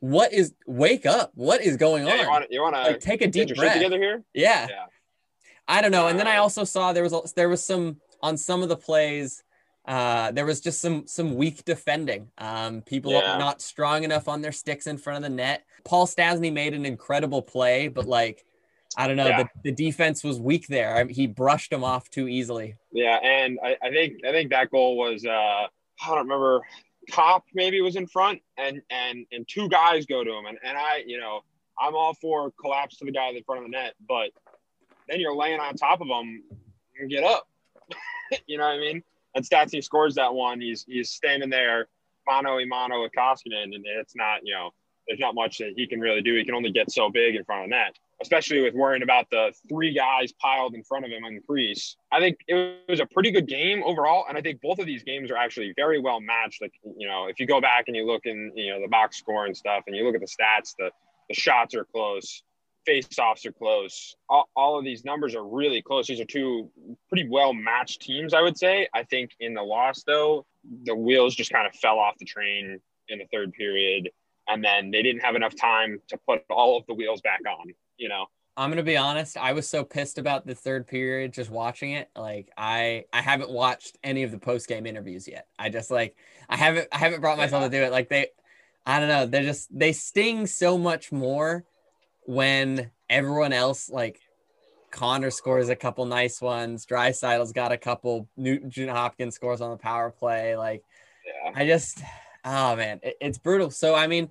what 0.00 0.32
is? 0.32 0.54
Wake 0.66 1.06
up! 1.06 1.32
What 1.34 1.60
is 1.60 1.76
going 1.76 2.06
Yeah, 2.06 2.26
on? 2.26 2.44
you 2.50 2.60
want 2.62 2.74
to 2.74 2.82
like, 2.82 3.00
take 3.00 3.20
a 3.22 3.26
deep 3.28 3.54
breath." 3.54 3.74
together 3.74 3.98
here. 3.98 4.24
Yeah. 4.34 4.66
Yeah. 4.68 4.84
I 5.68 5.82
don't 5.82 5.92
know. 5.92 6.08
And 6.08 6.18
then 6.18 6.26
I 6.26 6.38
also 6.38 6.64
saw 6.64 6.92
there 6.92 7.02
was 7.02 7.12
a, 7.12 7.20
there 7.36 7.48
was 7.48 7.62
some 7.62 8.00
on 8.22 8.36
some 8.36 8.62
of 8.62 8.68
the 8.68 8.76
plays. 8.76 9.42
Uh, 9.86 10.30
there 10.32 10.44
was 10.46 10.60
just 10.60 10.80
some 10.80 11.06
some 11.06 11.34
weak 11.34 11.64
defending. 11.64 12.28
Um, 12.38 12.82
people 12.82 13.12
Yeah. 13.12 13.36
not 13.38 13.60
strong 13.62 14.02
enough 14.04 14.28
on 14.28 14.40
their 14.42 14.52
sticks 14.52 14.86
in 14.86 14.98
front 14.98 15.18
of 15.18 15.22
the 15.30 15.34
net. 15.36 15.64
Paul 15.84 16.06
Stastny 16.06 16.52
made 16.52 16.74
an 16.74 16.84
incredible 16.86 17.42
play, 17.42 17.88
but 17.88 18.06
like 18.06 18.44
I 18.96 19.06
don't 19.06 19.16
know, 19.16 19.28
Yeah. 19.28 19.42
the, 19.44 19.70
the 19.70 19.72
defense 19.72 20.24
was 20.24 20.40
weak 20.40 20.66
there. 20.66 20.96
I 20.96 21.04
mean, 21.04 21.14
he 21.14 21.26
brushed 21.26 21.72
him 21.72 21.84
off 21.84 22.10
too 22.10 22.26
easily. 22.26 22.74
Yeah, 22.90 23.16
and 23.22 23.58
I, 23.62 23.76
I 23.82 23.90
think 23.90 24.24
I 24.26 24.32
think 24.32 24.50
that 24.50 24.70
goal 24.70 24.96
was 24.96 25.24
uh 25.24 25.30
I 25.30 25.68
don't 26.06 26.18
remember 26.18 26.62
Copp 27.10 27.44
maybe 27.54 27.80
was 27.80 27.96
in 27.96 28.06
front 28.06 28.40
and 28.56 28.80
and 28.90 29.26
and 29.32 29.46
two 29.48 29.68
guys 29.68 30.06
go 30.06 30.24
to 30.24 30.30
him 30.30 30.46
and, 30.46 30.58
and 30.64 30.76
I 30.76 31.02
you 31.06 31.18
know 31.20 31.40
I'm 31.78 31.94
all 31.94 32.14
for 32.14 32.50
collapse 32.60 32.96
to 32.98 33.04
the 33.04 33.12
guy 33.12 33.28
in 33.28 33.42
front 33.44 33.64
of 33.64 33.70
the 33.70 33.76
net, 33.76 33.94
but 34.08 34.30
then 35.08 35.20
you're 35.20 35.34
laying 35.34 35.60
on 35.60 35.74
top 35.74 36.00
of 36.00 36.06
him 36.06 36.42
and 36.98 37.10
get 37.10 37.24
up. 37.24 37.48
you 38.46 38.58
know 38.58 38.64
what 38.64 38.74
I 38.74 38.78
mean? 38.78 39.02
And 39.34 39.44
Stastny 39.44 39.82
scores 39.82 40.14
that 40.16 40.32
one. 40.32 40.60
He's 40.60 40.84
he's 40.88 41.10
standing 41.10 41.50
there 41.50 41.88
mano 42.26 42.58
a 42.58 42.66
mano 42.66 43.02
with 43.02 43.12
Koskinen, 43.16 43.74
and 43.74 43.84
it's 43.86 44.16
not 44.16 44.40
you 44.42 44.54
know 44.54 44.70
there's 45.06 45.20
not 45.20 45.34
much 45.34 45.58
that 45.58 45.72
he 45.76 45.86
can 45.86 46.00
really 46.00 46.20
do. 46.20 46.34
He 46.34 46.44
can 46.44 46.54
only 46.54 46.70
get 46.70 46.90
so 46.90 47.08
big 47.10 47.34
in 47.34 47.44
front 47.44 47.64
of 47.64 47.70
the 47.70 47.76
net 47.76 47.98
especially 48.20 48.60
with 48.60 48.74
worrying 48.74 49.02
about 49.02 49.30
the 49.30 49.52
three 49.68 49.92
guys 49.94 50.32
piled 50.32 50.74
in 50.74 50.82
front 50.82 51.04
of 51.04 51.10
him 51.10 51.24
on 51.24 51.34
the 51.34 51.40
crease. 51.40 51.96
I 52.10 52.18
think 52.18 52.38
it 52.48 52.80
was 52.88 53.00
a 53.00 53.06
pretty 53.06 53.30
good 53.30 53.46
game 53.46 53.82
overall, 53.84 54.24
and 54.28 54.36
I 54.36 54.40
think 54.40 54.60
both 54.60 54.78
of 54.78 54.86
these 54.86 55.04
games 55.04 55.30
are 55.30 55.36
actually 55.36 55.72
very 55.76 56.00
well 56.00 56.20
matched. 56.20 56.60
Like 56.60 56.72
you 56.96 57.06
know, 57.06 57.26
if 57.26 57.38
you 57.38 57.46
go 57.46 57.60
back 57.60 57.84
and 57.86 57.96
you 57.96 58.06
look 58.06 58.22
in 58.26 58.52
you 58.56 58.70
know 58.70 58.80
the 58.80 58.88
box 58.88 59.18
score 59.18 59.46
and 59.46 59.56
stuff, 59.56 59.84
and 59.86 59.94
you 59.94 60.04
look 60.04 60.14
at 60.14 60.20
the 60.20 60.26
stats, 60.26 60.74
the 60.78 60.90
the 61.28 61.34
shots 61.34 61.74
are 61.74 61.84
close, 61.84 62.42
face-offs 62.88 63.44
are 63.44 63.52
close. 63.52 64.16
All, 64.28 64.48
all 64.56 64.78
of 64.78 64.84
these 64.84 65.04
numbers 65.04 65.34
are 65.34 65.46
really 65.46 65.82
close. 65.82 66.06
These 66.06 66.20
are 66.20 66.24
two 66.24 66.70
pretty 67.08 67.28
well 67.28 67.52
matched 67.52 68.00
teams, 68.00 68.32
I 68.32 68.40
would 68.40 68.56
say. 68.56 68.88
I 68.94 69.04
think 69.04 69.32
in 69.40 69.52
the 69.52 69.62
loss 69.62 70.02
though, 70.04 70.46
the 70.84 70.94
wheels 70.94 71.34
just 71.34 71.52
kind 71.52 71.66
of 71.66 71.74
fell 71.74 71.98
off 71.98 72.14
the 72.18 72.24
train 72.24 72.80
in 73.08 73.18
the 73.18 73.26
third 73.32 73.52
period. 73.52 74.10
And 74.48 74.64
then 74.64 74.90
they 74.90 75.02
didn't 75.02 75.20
have 75.20 75.34
enough 75.34 75.54
time 75.54 76.00
to 76.08 76.18
put 76.26 76.42
all 76.48 76.78
of 76.78 76.86
the 76.86 76.94
wheels 76.94 77.20
back 77.20 77.40
on 77.46 77.74
you 77.98 78.08
know. 78.08 78.26
I'm 78.56 78.70
gonna 78.70 78.82
be 78.82 78.96
honest. 78.96 79.36
I 79.36 79.52
was 79.52 79.68
so 79.68 79.84
pissed 79.84 80.18
about 80.18 80.46
the 80.46 80.54
third 80.54 80.86
period 80.88 81.32
just 81.32 81.50
watching 81.50 81.92
it. 81.92 82.08
Like 82.16 82.50
I, 82.56 83.04
I 83.12 83.20
haven't 83.20 83.50
watched 83.50 83.98
any 84.02 84.22
of 84.24 84.32
the 84.32 84.38
post 84.38 84.68
game 84.68 84.86
interviews 84.86 85.28
yet. 85.28 85.46
I 85.58 85.68
just 85.68 85.90
like 85.90 86.16
I 86.48 86.56
haven't, 86.56 86.88
I 86.90 86.98
haven't 86.98 87.20
brought 87.20 87.38
myself 87.38 87.62
to 87.62 87.70
do 87.70 87.82
it. 87.82 87.92
Like 87.92 88.08
they, 88.08 88.28
I 88.84 88.98
don't 88.98 89.08
know. 89.08 89.26
They're 89.26 89.44
just 89.44 89.68
they 89.76 89.92
sting 89.92 90.46
so 90.46 90.76
much 90.76 91.12
more 91.12 91.64
when 92.28 92.90
everyone 93.08 93.54
else 93.54 93.88
like 93.88 94.20
Connor 94.90 95.30
scores 95.30 95.70
a 95.70 95.76
couple 95.76 96.04
nice 96.04 96.42
ones. 96.42 96.84
Draisaitl's 96.84 97.52
got 97.52 97.72
a 97.72 97.78
couple. 97.78 98.28
Nugent 98.36 98.90
Hopkins 98.90 99.34
scores 99.34 99.62
on 99.62 99.70
the 99.70 99.78
power 99.78 100.10
play. 100.10 100.54
Like 100.54 100.82
Yeah. 101.26 101.52
I 101.54 101.66
just, 101.66 102.02
oh 102.44 102.76
man, 102.76 103.00
it, 103.02 103.16
it's 103.22 103.38
brutal. 103.38 103.70
So 103.70 103.94
I 103.94 104.08
mean, 104.08 104.28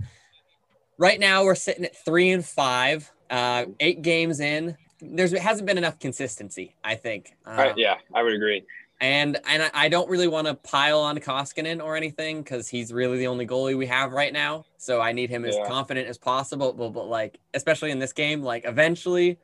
right 0.99 1.19
now 1.19 1.43
we're 1.43 1.55
sitting 1.55 1.85
at 1.85 1.95
three 2.05 2.29
and 2.29 2.45
five, 2.45 3.11
uh, 3.31 3.65
eight 3.79 4.03
games 4.03 4.41
in. 4.41 4.77
There's 5.01 5.31
hasn't 5.31 5.65
been 5.65 5.79
enough 5.79 5.97
consistency, 5.97 6.75
I 6.83 6.95
think. 6.95 7.35
Um, 7.47 7.59
I, 7.59 7.73
yeah, 7.77 7.95
I 8.13 8.21
would 8.21 8.33
agree. 8.33 8.63
And 8.99 9.39
and 9.47 9.69
I- 9.73 9.89
don't 9.89 10.09
really 10.09 10.27
want 10.27 10.47
to 10.47 10.55
pile 10.55 10.99
on 10.99 11.17
Koskinen 11.19 11.83
or 11.83 11.95
anything 11.95 12.41
because 12.41 12.67
he's 12.67 12.91
really 12.91 13.19
the 13.19 13.27
only 13.27 13.45
goalie 13.45 13.77
we 13.77 13.85
have 13.85 14.11
right 14.11 14.33
now. 14.33 14.65
So 14.77 14.99
I 14.99 15.11
need 15.11 15.29
him 15.29 15.45
as 15.45 15.55
confident 15.67 16.07
as 16.07 16.17
possible. 16.17 16.73
But, 16.73 16.89
but 16.89 17.05
like, 17.07 17.39
especially 17.53 17.91
in 17.91 17.99
this 17.99 18.11
game, 18.13 18.41
like 18.41 18.65
eventually, 18.65 19.37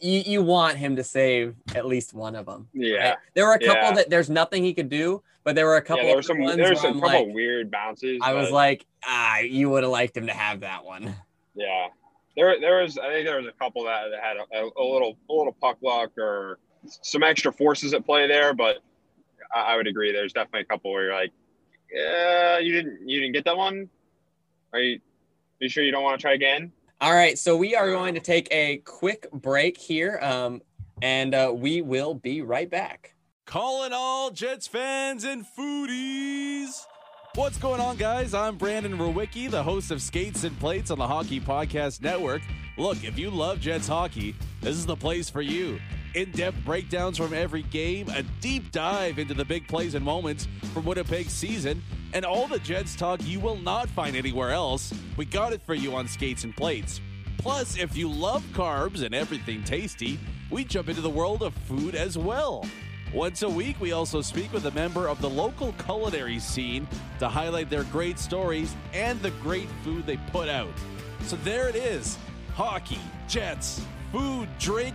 you 0.00 0.22
you 0.26 0.42
want 0.42 0.76
him 0.76 0.96
to 0.96 1.04
save 1.04 1.54
at 1.76 1.86
least 1.86 2.14
one 2.14 2.34
of 2.34 2.46
them. 2.46 2.68
Yeah. 2.72 3.14
There 3.34 3.46
were 3.46 3.54
a 3.54 3.58
couple 3.60 3.82
Yeah. 3.84 3.92
that 3.94 4.10
there's 4.10 4.28
nothing 4.28 4.64
he 4.64 4.74
could 4.74 4.88
do, 4.88 5.22
but 5.44 5.54
there 5.54 5.66
were 5.66 5.76
a 5.76 5.82
couple. 5.82 6.02
Yeah, 6.02 6.08
there 6.08 6.16
were 6.16 6.22
some 6.22 6.38
ones 6.40 6.56
there 6.56 6.70
were 6.70 6.74
some 6.74 7.00
couple 7.00 7.26
like- 7.26 7.34
weird 7.34 7.70
bounces. 7.70 8.18
I 8.22 8.32
was 8.34 8.50
like, 8.50 8.86
ah, 9.04 9.38
you 9.38 9.70
would 9.70 9.84
have 9.84 9.92
liked 9.92 10.16
him 10.16 10.26
to 10.26 10.32
have 10.34 10.60
that 10.60 10.84
one. 10.84 11.14
yeah. 11.54 11.86
There, 12.36 12.58
there 12.58 12.82
was. 12.82 12.98
I 12.98 13.12
think 13.12 13.24
there 13.26 13.36
was 13.36 13.46
a 13.46 13.52
couple 13.52 13.84
that 13.84 14.06
had 14.20 14.36
a, 14.38 14.62
a 14.76 14.82
little, 14.82 15.16
a 15.30 15.32
little 15.32 15.52
puck 15.60 15.78
luck 15.80 16.18
or 16.18 16.58
some 16.86 17.22
extra 17.22 17.52
forces 17.52 17.94
at 17.94 18.04
play 18.04 18.26
there. 18.26 18.54
But 18.54 18.78
I, 19.54 19.72
I 19.72 19.76
would 19.76 19.86
agree. 19.86 20.12
There's 20.12 20.32
definitely 20.32 20.62
a 20.62 20.64
couple 20.64 20.92
where 20.92 21.04
you're 21.04 21.14
like, 21.14 21.32
yeah, 21.92 22.58
you 22.58 22.72
didn't, 22.72 23.08
you 23.08 23.20
didn't 23.20 23.34
get 23.34 23.44
that 23.44 23.56
one. 23.56 23.88
Are 24.72 24.80
you, 24.80 24.96
are 24.96 25.00
you 25.60 25.68
sure 25.68 25.84
you 25.84 25.92
don't 25.92 26.02
want 26.02 26.18
to 26.18 26.22
try 26.22 26.34
again? 26.34 26.72
All 27.00 27.12
right, 27.12 27.38
so 27.38 27.56
we 27.56 27.74
are 27.74 27.90
going 27.90 28.14
to 28.14 28.20
take 28.20 28.48
a 28.50 28.78
quick 28.78 29.30
break 29.30 29.76
here, 29.76 30.18
um, 30.22 30.62
and 31.02 31.34
uh, 31.34 31.52
we 31.54 31.82
will 31.82 32.14
be 32.14 32.40
right 32.40 32.70
back. 32.70 33.14
Calling 33.44 33.92
all 33.92 34.30
Jets 34.30 34.66
fans 34.66 35.24
and 35.24 35.44
foodies. 35.44 36.86
What's 37.34 37.58
going 37.58 37.80
on, 37.80 37.96
guys? 37.96 38.32
I'm 38.32 38.56
Brandon 38.56 38.96
Rowicki, 38.96 39.50
the 39.50 39.62
host 39.62 39.90
of 39.90 40.00
Skates 40.00 40.44
and 40.44 40.58
Plates 40.60 40.90
on 40.90 40.98
the 40.98 41.06
Hockey 41.06 41.40
Podcast 41.40 42.00
Network. 42.00 42.42
Look, 42.78 43.04
if 43.04 43.18
you 43.18 43.28
love 43.28 43.60
Jets 43.60 43.88
hockey, 43.88 44.34
this 44.60 44.76
is 44.76 44.86
the 44.86 44.96
place 44.96 45.28
for 45.28 45.42
you. 45.42 45.80
In 46.14 46.30
depth 46.30 46.64
breakdowns 46.64 47.18
from 47.18 47.34
every 47.34 47.62
game, 47.62 48.08
a 48.10 48.22
deep 48.40 48.70
dive 48.70 49.18
into 49.18 49.34
the 49.34 49.44
big 49.44 49.66
plays 49.66 49.96
and 49.96 50.04
moments 50.04 50.46
from 50.72 50.84
Winnipeg's 50.84 51.32
season, 51.32 51.82
and 52.12 52.24
all 52.24 52.46
the 52.46 52.60
Jets 52.60 52.94
talk 52.94 53.20
you 53.24 53.40
will 53.40 53.56
not 53.56 53.88
find 53.88 54.14
anywhere 54.14 54.52
else. 54.52 54.94
We 55.16 55.24
got 55.24 55.52
it 55.52 55.60
for 55.62 55.74
you 55.74 55.96
on 55.96 56.06
Skates 56.06 56.44
and 56.44 56.56
Plates. 56.56 57.00
Plus, 57.38 57.76
if 57.76 57.96
you 57.96 58.08
love 58.08 58.44
carbs 58.52 59.02
and 59.02 59.12
everything 59.12 59.64
tasty, 59.64 60.20
we 60.50 60.62
jump 60.62 60.88
into 60.88 61.00
the 61.00 61.10
world 61.10 61.42
of 61.42 61.52
food 61.52 61.96
as 61.96 62.16
well. 62.16 62.64
Once 63.12 63.42
a 63.42 63.48
week, 63.48 63.74
we 63.80 63.90
also 63.90 64.20
speak 64.20 64.52
with 64.52 64.66
a 64.66 64.70
member 64.70 65.08
of 65.08 65.20
the 65.20 65.28
local 65.28 65.72
culinary 65.84 66.38
scene 66.38 66.86
to 67.18 67.28
highlight 67.28 67.68
their 67.70 67.84
great 67.84 68.20
stories 68.20 68.76
and 68.92 69.20
the 69.20 69.32
great 69.42 69.68
food 69.82 70.06
they 70.06 70.16
put 70.30 70.48
out. 70.48 70.72
So 71.22 71.34
there 71.42 71.68
it 71.68 71.74
is 71.74 72.18
hockey, 72.54 73.00
jets, 73.26 73.84
food, 74.12 74.48
drink, 74.60 74.94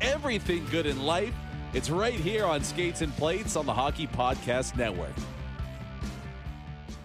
everything 0.00 0.66
good 0.70 0.86
in 0.86 1.02
life. 1.02 1.34
It's 1.72 1.90
right 1.90 2.14
here 2.14 2.44
on 2.44 2.62
Skates 2.62 3.02
and 3.02 3.14
Plates 3.16 3.56
on 3.56 3.66
the 3.66 3.74
Hockey 3.74 4.06
Podcast 4.06 4.76
Network. 4.76 5.12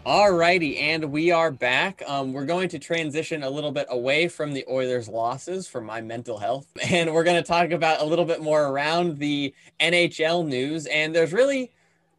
All 0.06 0.34
righty, 0.34 0.79
and 0.79 1.12
we 1.13 1.32
are 1.32 1.49
back. 1.49 2.03
Um, 2.06 2.34
we're 2.34 2.45
going 2.45 2.67
to 2.69 2.79
transition 2.79 3.43
a 3.43 3.49
little 3.49 3.71
bit 3.71 3.88
away 3.89 4.27
from 4.27 4.51
the 4.51 4.65
Oilers' 4.69 5.08
losses 5.08 5.65
for 5.65 5.79
my 5.79 6.01
mental 6.01 6.38
health, 6.38 6.67
and 6.89 7.13
we're 7.13 7.23
going 7.23 7.41
to 7.41 7.47
talk 7.47 7.71
about 7.71 8.01
a 8.01 8.06
little 8.06 8.25
bit 8.25 8.41
more 8.41 8.65
around 8.65 9.17
the 9.17 9.53
NHL 9.79 10.45
news. 10.45 10.88
And 10.88 11.15
there's 11.15 11.32
really 11.32 11.71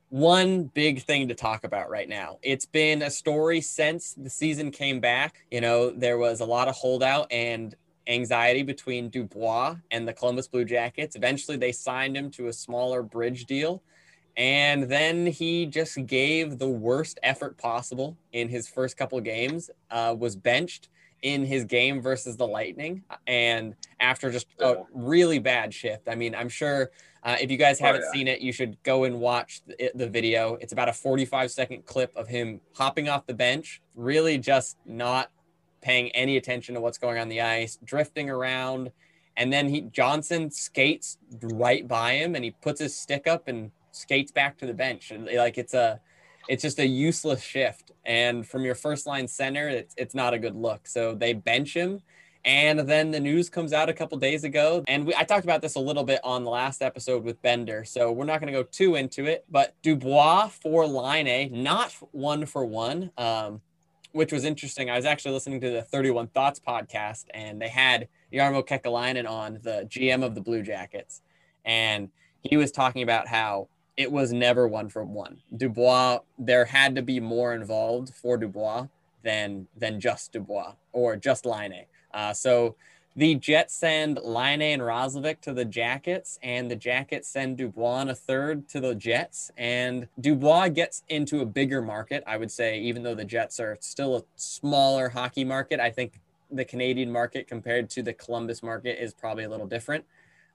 one 0.09 0.65
big 0.65 1.03
thing 1.03 1.29
to 1.29 1.35
talk 1.35 1.65
about 1.65 1.91
right 1.91 2.09
now. 2.09 2.39
It's 2.43 2.65
been 2.65 3.03
a 3.03 3.11
story 3.11 3.61
since 3.61 4.15
the 4.15 4.31
season 4.31 4.71
came 4.71 5.01
back. 5.01 5.45
You 5.51 5.61
know, 5.61 5.91
there 5.91 6.17
was 6.17 6.41
a 6.41 6.47
lot 6.47 6.69
of 6.69 6.75
holdout 6.77 7.31
and 7.31 7.75
anxiety 8.07 8.63
between 8.63 9.09
Dubois 9.09 9.77
and 9.91 10.07
the 10.07 10.13
Columbus 10.13 10.49
Blue 10.49 10.65
Jackets. 10.65 11.17
Eventually, 11.17 11.57
they 11.57 11.73
signed 11.73 12.17
him 12.17 12.31
to 12.33 12.49
a 12.49 12.53
smaller 12.53 13.03
bridge 13.03 13.47
deal. 13.47 13.83
And 14.37 14.85
then 14.85 15.27
he 15.27 15.67
just 15.67 16.07
gave 16.07 16.59
the 16.59 16.69
worst 16.69 17.21
effort 17.23 17.57
possible 17.57 18.17
in 18.33 18.49
his 18.49 18.69
first 18.69 18.97
couple 18.97 19.21
games, 19.21 19.71
uh, 19.91 20.15
was 20.19 20.35
benched 20.35 20.89
in 21.23 21.45
his 21.45 21.65
game 21.65 22.03
versus 22.03 22.37
the 22.37 22.47
Lightning. 22.47 23.03
And 23.27 23.75
after 24.01 24.31
just 24.31 24.47
a 24.59 24.83
really 24.93 25.39
bad 25.39 25.73
shift, 25.73 26.09
I 26.09 26.17
mean, 26.17 26.35
I'm 26.35 26.49
sure 26.49 26.91
uh, 27.23 27.37
if 27.41 27.51
you 27.51 27.57
guys 27.57 27.81
oh, 27.81 27.87
haven't 27.87 28.03
oh, 28.03 28.07
yeah. 28.07 28.13
seen 28.13 28.29
it, 28.29 28.41
you 28.41 28.53
should 28.53 28.81
go 28.83 29.05
and 29.05 29.19
watch 29.21 29.63
the, 29.67 29.91
the 29.95 30.09
video. 30.09 30.57
It's 30.61 30.73
about 30.73 30.89
a 30.89 30.93
45 30.93 31.51
second 31.51 31.87
clip 31.87 32.15
of 32.17 32.29
him 32.29 32.61
hopping 32.75 33.09
off 33.09 33.27
the 33.27 33.35
bench, 33.35 33.81
really 33.95 34.37
just 34.37 34.77
not 34.85 35.31
paying 35.85 36.09
any 36.13 36.37
attention 36.37 36.75
to 36.75 36.81
what's 36.81 36.99
going 36.99 37.19
on 37.19 37.29
the 37.29 37.43
ice, 37.43 37.79
drifting 37.85 38.31
around. 38.31 38.91
And 39.37 39.53
then 39.53 39.69
he 39.69 39.83
Johnson 39.83 40.51
skates 40.51 41.19
right 41.43 41.87
by 41.87 42.15
him 42.15 42.35
and 42.35 42.43
he 42.45 42.53
puts 42.53 42.81
his 42.81 42.97
stick 42.97 43.27
up 43.27 43.47
and 43.47 43.71
skates 43.93 44.33
back 44.33 44.57
to 44.59 44.67
the 44.67 44.75
bench. 44.75 45.11
And 45.11 45.27
like 45.27 45.59
it's 45.59 45.75
a 45.75 46.01
it's 46.49 46.63
just 46.63 46.79
a 46.79 46.87
useless 46.87 47.43
shift. 47.43 47.93
And 48.05 48.47
from 48.47 48.65
your 48.65 48.75
first 48.75 49.07
line 49.07 49.29
center, 49.29 49.69
it's 49.69 49.95
it's 49.97 50.15
not 50.15 50.35
a 50.35 50.39
good 50.39 50.57
look. 50.57 50.87
So 50.87 51.15
they 51.15 51.35
bench 51.35 51.75
him. 51.75 52.01
And 52.47 52.81
then 52.81 53.11
the 53.11 53.21
news 53.21 53.49
comes 53.49 53.73
out 53.73 53.89
a 53.89 53.95
couple 53.95 54.19
days 54.19 54.45
ago. 54.45 54.85
And 54.87 55.07
we, 55.07 55.15
I 55.15 55.25
talked 55.25 55.45
about 55.45 55.63
this 55.63 55.77
a 55.77 55.81
little 55.81 56.05
bit 56.05 56.21
on 56.23 56.45
the 56.45 56.51
last 56.51 56.83
episode 56.83 57.25
with 57.25 57.41
Bender. 57.41 57.85
So 57.85 58.13
we're 58.13 58.27
not 58.27 58.39
going 58.39 58.53
to 58.53 58.59
go 58.59 58.65
too 58.65 58.97
into 58.97 59.25
it. 59.25 59.47
But 59.51 59.75
Dubois 59.83 60.49
for 60.49 60.87
Laine, 60.87 61.63
not 61.63 61.93
one 62.13 62.45
for 62.45 62.67
one. 62.67 63.11
Um, 63.17 63.63
which 64.15 64.33
was 64.33 64.45
interesting. 64.45 64.89
I 64.89 64.97
was 64.97 65.05
actually 65.05 65.33
listening 65.33 65.61
to 65.63 65.71
the 65.71 65.83
31 65.83 66.29
Thoughts 66.29 66.61
podcast, 66.61 67.25
and 67.35 67.61
they 67.61 67.69
had 67.69 68.07
Jarmo 68.33 68.65
Kekalainen 68.65 69.29
on, 69.29 69.59
the 69.63 69.89
GM 69.91 70.25
of 70.25 70.37
the 70.37 70.41
Blue 70.41 70.63
Jackets, 70.63 71.21
and 71.65 72.11
he 72.41 72.57
was 72.57 72.71
talking 72.71 73.03
about 73.03 73.27
how 73.27 73.67
it 73.97 74.11
was 74.13 74.33
never 74.33 74.69
one 74.69 74.89
for 74.89 75.05
one. 75.05 75.39
Dubois, 75.57 76.21
there 76.39 76.65
had 76.65 76.95
to 76.95 77.03
be 77.03 77.19
more 77.19 77.55
involved 77.55 78.15
for 78.15 78.37
Dubois 78.37 78.87
than 79.25 79.67
than 79.77 79.99
just 79.99 80.33
Dubois 80.33 80.75
or 80.93 81.17
just 81.17 81.45
Laine. 81.45 81.87
Uh, 82.13 82.33
so 82.33 82.77
the 83.17 83.37
Jets 83.37 83.75
send 83.75 84.19
Laine 84.23 84.61
and 84.61 84.83
Roslovic 84.83 85.41
to 85.43 85.53
the 85.53 85.65
Jackets, 85.65 86.39
and 86.43 86.71
the 86.71 86.77
Jackets 86.77 87.29
send 87.29 87.57
Dubois 87.57 88.09
a 88.09 88.15
third 88.15 88.69
to 88.71 88.81
the 88.81 88.95
Jets. 88.95 89.53
And 89.57 90.09
Dubois 90.21 90.69
gets 90.69 91.05
into 91.09 91.41
a 91.41 91.47
bigger 91.47 91.81
market, 91.81 92.25
I 92.27 92.37
would 92.37 92.51
say, 92.51 92.81
even 92.81 93.03
though 93.03 93.15
the 93.15 93.25
Jets 93.25 93.61
are 93.61 93.79
still 93.81 94.17
a 94.17 94.23
smaller 94.35 95.09
hockey 95.09 95.45
market. 95.45 95.79
I 95.79 95.91
think 95.91 96.21
the 96.51 96.65
Canadian 96.65 97.11
market 97.11 97.47
compared 97.47 97.89
to 97.91 98.03
the 98.03 98.13
Columbus 98.13 98.63
market 98.63 99.03
is 99.03 99.15
probably 99.15 99.45
a 99.45 99.49
little 99.49 99.67
different. 99.67 100.05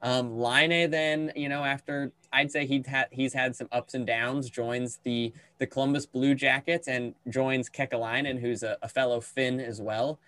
Um, 0.01 0.37
Laine 0.37 0.89
then, 0.89 1.31
you 1.35 1.49
know, 1.49 1.63
after 1.63 2.11
I'd 2.31 2.51
say 2.51 2.65
he's 2.65 2.87
had 2.87 3.07
he's 3.11 3.33
had 3.33 3.55
some 3.55 3.67
ups 3.71 3.93
and 3.93 4.07
downs, 4.07 4.49
joins 4.49 4.99
the 5.03 5.33
the 5.57 5.67
Columbus 5.67 6.05
Blue 6.05 6.35
Jackets 6.35 6.87
and 6.87 7.15
joins 7.29 7.69
Kekalainen, 7.69 8.39
who's 8.39 8.63
a, 8.63 8.77
a 8.81 8.87
fellow 8.87 9.19
Finn 9.19 9.59
as 9.59 9.81
well. 9.81 10.19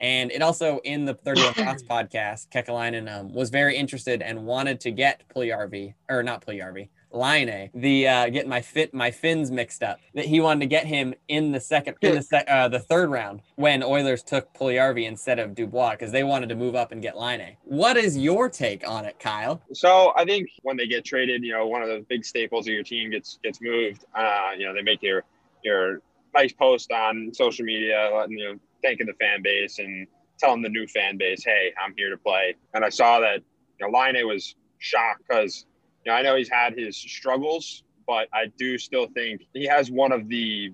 And 0.00 0.32
it 0.32 0.42
also 0.42 0.80
in 0.84 1.04
the 1.04 1.14
31 1.14 1.54
Thoughts 1.54 1.82
podcast, 1.90 2.48
Kekalainen 2.48 3.12
um, 3.12 3.32
was 3.32 3.50
very 3.50 3.76
interested 3.76 4.22
and 4.22 4.46
wanted 4.46 4.80
to 4.80 4.90
get 4.90 5.22
Puljujarvi, 5.34 5.94
or 6.08 6.22
not 6.22 6.44
Puljujarvi, 6.44 6.88
Laine, 7.12 7.70
the 7.74 8.06
uh, 8.06 8.28
getting 8.30 8.48
my 8.48 8.60
fit 8.60 8.94
my 8.94 9.10
fins 9.10 9.50
mixed 9.50 9.82
up. 9.82 9.98
That 10.14 10.26
he 10.26 10.40
wanted 10.40 10.60
to 10.60 10.66
get 10.66 10.86
him 10.86 11.14
in 11.28 11.52
the 11.52 11.60
second 11.60 11.96
in 12.00 12.14
the 12.14 12.22
sec, 12.22 12.48
uh, 12.48 12.68
the 12.68 12.78
third 12.78 13.10
round 13.10 13.40
when 13.56 13.82
Oilers 13.82 14.22
took 14.22 14.54
Puljujarvi 14.54 15.06
instead 15.06 15.38
of 15.38 15.54
Dubois 15.54 15.92
because 15.92 16.12
they 16.12 16.24
wanted 16.24 16.48
to 16.50 16.54
move 16.54 16.74
up 16.74 16.92
and 16.92 17.02
get 17.02 17.18
Laine. 17.18 17.56
What 17.64 17.96
is 17.96 18.16
your 18.16 18.48
take 18.48 18.88
on 18.88 19.04
it, 19.04 19.18
Kyle? 19.18 19.60
So 19.72 20.12
I 20.16 20.24
think 20.24 20.48
when 20.62 20.76
they 20.76 20.86
get 20.86 21.04
traded, 21.04 21.42
you 21.42 21.52
know, 21.52 21.66
one 21.66 21.82
of 21.82 21.88
the 21.88 22.04
big 22.08 22.24
staples 22.24 22.66
of 22.68 22.72
your 22.72 22.84
team 22.84 23.10
gets 23.10 23.38
gets 23.42 23.60
moved. 23.60 24.04
Uh, 24.14 24.52
you 24.56 24.66
know, 24.66 24.72
they 24.72 24.82
make 24.82 25.02
your 25.02 25.24
your 25.64 26.00
nice 26.32 26.52
post 26.52 26.92
on 26.92 27.32
social 27.34 27.64
media, 27.64 28.08
letting 28.14 28.38
you 28.38 28.52
know 28.52 28.60
thanking 28.82 29.06
the 29.06 29.14
fan 29.14 29.42
base 29.42 29.78
and 29.78 30.06
telling 30.38 30.62
the 30.62 30.68
new 30.68 30.86
fan 30.86 31.16
base, 31.16 31.44
hey, 31.44 31.72
I'm 31.82 31.94
here 31.96 32.10
to 32.10 32.16
play. 32.16 32.56
And 32.74 32.84
I 32.84 32.88
saw 32.88 33.20
that, 33.20 33.40
you 33.78 33.86
know, 33.86 33.98
Laine 33.98 34.26
was 34.26 34.54
shocked 34.78 35.22
because, 35.28 35.66
you 36.04 36.12
know, 36.12 36.16
I 36.16 36.22
know 36.22 36.36
he's 36.36 36.48
had 36.48 36.76
his 36.76 36.96
struggles, 36.96 37.84
but 38.06 38.28
I 38.32 38.46
do 38.58 38.78
still 38.78 39.06
think 39.08 39.42
he 39.52 39.66
has 39.66 39.90
one 39.90 40.12
of 40.12 40.28
the 40.28 40.72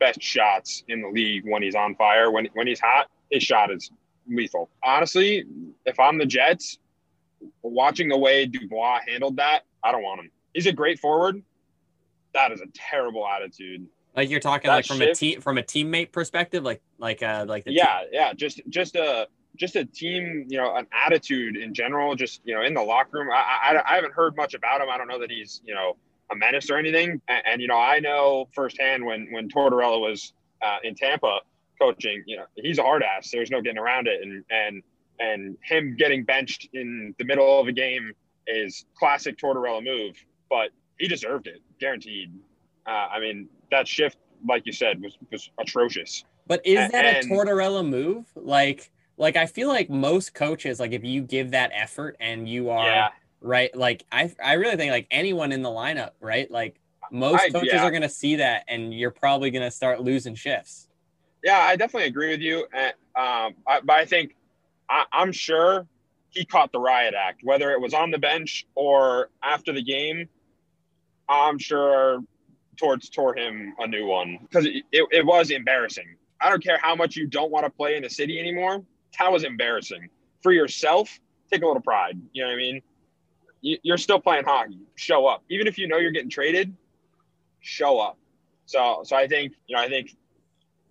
best 0.00 0.22
shots 0.22 0.82
in 0.88 1.02
the 1.02 1.08
league 1.08 1.44
when 1.44 1.62
he's 1.62 1.74
on 1.74 1.94
fire. 1.94 2.30
When, 2.30 2.48
when 2.54 2.66
he's 2.66 2.80
hot, 2.80 3.08
his 3.30 3.42
shot 3.42 3.70
is 3.70 3.90
lethal. 4.28 4.70
Honestly, 4.82 5.44
if 5.84 6.00
I'm 6.00 6.18
the 6.18 6.26
Jets, 6.26 6.78
watching 7.62 8.08
the 8.08 8.16
way 8.18 8.46
Dubois 8.46 9.00
handled 9.06 9.36
that, 9.36 9.62
I 9.84 9.92
don't 9.92 10.02
want 10.02 10.20
him. 10.20 10.30
He's 10.54 10.66
a 10.66 10.72
great 10.72 10.98
forward. 10.98 11.42
That 12.34 12.52
is 12.52 12.60
a 12.60 12.66
terrible 12.74 13.26
attitude 13.26 13.86
like 14.14 14.30
you're 14.30 14.40
talking 14.40 14.68
that 14.68 14.76
like 14.76 14.86
from 14.86 14.98
shift, 14.98 15.12
a 15.12 15.14
team 15.14 15.40
from 15.40 15.58
a 15.58 15.62
teammate 15.62 16.12
perspective, 16.12 16.62
like 16.64 16.82
like 16.98 17.22
uh 17.22 17.44
like 17.48 17.64
the 17.64 17.72
yeah 17.72 18.00
team. 18.00 18.08
yeah 18.12 18.32
just 18.34 18.60
just 18.68 18.96
a 18.96 19.26
just 19.56 19.76
a 19.76 19.84
team 19.84 20.46
you 20.48 20.58
know 20.58 20.76
an 20.76 20.86
attitude 20.92 21.56
in 21.56 21.72
general. 21.74 22.14
Just 22.14 22.40
you 22.44 22.54
know 22.54 22.62
in 22.62 22.74
the 22.74 22.82
locker 22.82 23.18
room, 23.18 23.30
I, 23.30 23.74
I 23.74 23.92
I 23.92 23.94
haven't 23.94 24.14
heard 24.14 24.36
much 24.36 24.54
about 24.54 24.80
him. 24.80 24.88
I 24.90 24.98
don't 24.98 25.08
know 25.08 25.18
that 25.18 25.30
he's 25.30 25.62
you 25.64 25.74
know 25.74 25.96
a 26.30 26.36
menace 26.36 26.70
or 26.70 26.76
anything. 26.76 27.20
And, 27.28 27.42
and 27.46 27.62
you 27.62 27.68
know 27.68 27.78
I 27.78 28.00
know 28.00 28.48
firsthand 28.54 29.04
when 29.04 29.28
when 29.30 29.48
Tortorella 29.48 30.00
was 30.00 30.32
uh, 30.62 30.78
in 30.84 30.94
Tampa 30.94 31.40
coaching, 31.80 32.22
you 32.26 32.36
know 32.36 32.44
he's 32.56 32.78
a 32.78 32.82
hard 32.82 33.02
ass. 33.02 33.30
There's 33.30 33.50
no 33.50 33.62
getting 33.62 33.78
around 33.78 34.08
it. 34.08 34.22
And 34.22 34.44
and 34.50 34.82
and 35.20 35.56
him 35.62 35.96
getting 35.96 36.24
benched 36.24 36.68
in 36.72 37.14
the 37.18 37.24
middle 37.24 37.60
of 37.60 37.68
a 37.68 37.72
game 37.72 38.12
is 38.46 38.84
classic 38.98 39.38
Tortorella 39.38 39.82
move. 39.82 40.16
But 40.50 40.70
he 40.98 41.08
deserved 41.08 41.46
it, 41.46 41.62
guaranteed. 41.80 42.32
Uh, 42.86 43.08
I 43.12 43.20
mean, 43.20 43.48
that 43.72 43.88
shift, 43.88 44.16
like 44.46 44.64
you 44.64 44.72
said, 44.72 45.02
was 45.02 45.18
was 45.32 45.50
atrocious. 45.58 46.24
But 46.46 46.64
is 46.64 46.90
that 46.92 47.04
and, 47.04 47.26
a 47.26 47.28
Tortorella 47.28 47.86
move? 47.86 48.26
Like, 48.36 48.90
like 49.16 49.36
I 49.36 49.46
feel 49.46 49.68
like 49.68 49.90
most 49.90 50.34
coaches, 50.34 50.78
like 50.78 50.92
if 50.92 51.04
you 51.04 51.22
give 51.22 51.50
that 51.52 51.70
effort 51.74 52.16
and 52.20 52.48
you 52.48 52.70
are 52.70 52.86
yeah. 52.86 53.08
right, 53.40 53.74
like 53.76 54.04
I 54.12 54.32
I 54.42 54.54
really 54.54 54.76
think 54.76 54.92
like 54.92 55.08
anyone 55.10 55.52
in 55.52 55.62
the 55.62 55.70
lineup, 55.70 56.10
right? 56.20 56.50
Like 56.50 56.80
most 57.10 57.42
I, 57.42 57.50
coaches 57.50 57.72
yeah. 57.74 57.84
are 57.84 57.90
going 57.90 58.02
to 58.02 58.08
see 58.08 58.36
that, 58.36 58.64
and 58.68 58.94
you're 58.94 59.10
probably 59.10 59.50
going 59.50 59.64
to 59.64 59.70
start 59.70 60.00
losing 60.00 60.34
shifts. 60.34 60.88
Yeah, 61.42 61.58
I 61.58 61.76
definitely 61.76 62.08
agree 62.08 62.30
with 62.30 62.40
you, 62.40 62.66
and 62.72 62.92
um, 63.16 63.54
I, 63.66 63.80
but 63.82 63.96
I 63.96 64.04
think 64.04 64.36
I, 64.88 65.04
I'm 65.12 65.32
sure 65.32 65.86
he 66.30 66.44
caught 66.44 66.72
the 66.72 66.80
riot 66.80 67.14
act, 67.14 67.42
whether 67.44 67.70
it 67.72 67.80
was 67.80 67.92
on 67.92 68.10
the 68.10 68.18
bench 68.18 68.66
or 68.74 69.28
after 69.42 69.72
the 69.72 69.82
game. 69.82 70.28
I'm 71.28 71.58
sure 71.58 72.22
Torts 72.76 73.08
tore 73.08 73.36
him 73.36 73.74
a 73.78 73.86
new 73.86 74.06
one 74.06 74.38
because 74.42 74.66
it, 74.66 74.84
it, 74.92 75.06
it, 75.10 75.26
was 75.26 75.50
embarrassing. 75.50 76.16
I 76.40 76.48
don't 76.48 76.62
care 76.62 76.78
how 76.80 76.94
much 76.94 77.16
you 77.16 77.26
don't 77.26 77.50
want 77.50 77.64
to 77.66 77.70
play 77.70 77.96
in 77.96 78.02
the 78.02 78.10
city 78.10 78.40
anymore. 78.40 78.82
That 79.18 79.30
was 79.30 79.44
embarrassing 79.44 80.08
for 80.42 80.52
yourself. 80.52 81.20
Take 81.50 81.62
a 81.62 81.66
little 81.66 81.82
pride. 81.82 82.18
You 82.32 82.42
know 82.42 82.48
what 82.48 82.54
I 82.54 82.56
mean? 82.56 82.82
You, 83.60 83.78
you're 83.82 83.98
still 83.98 84.18
playing 84.18 84.44
hockey. 84.44 84.78
Show 84.96 85.26
up, 85.26 85.44
even 85.50 85.66
if 85.66 85.76
you 85.78 85.86
know 85.86 85.98
you're 85.98 86.12
getting 86.12 86.30
traded. 86.30 86.74
Show 87.60 88.00
up. 88.00 88.18
So, 88.66 89.02
so 89.04 89.16
I 89.16 89.28
think 89.28 89.52
you 89.66 89.76
know, 89.76 89.82
I 89.82 89.88
think 89.88 90.16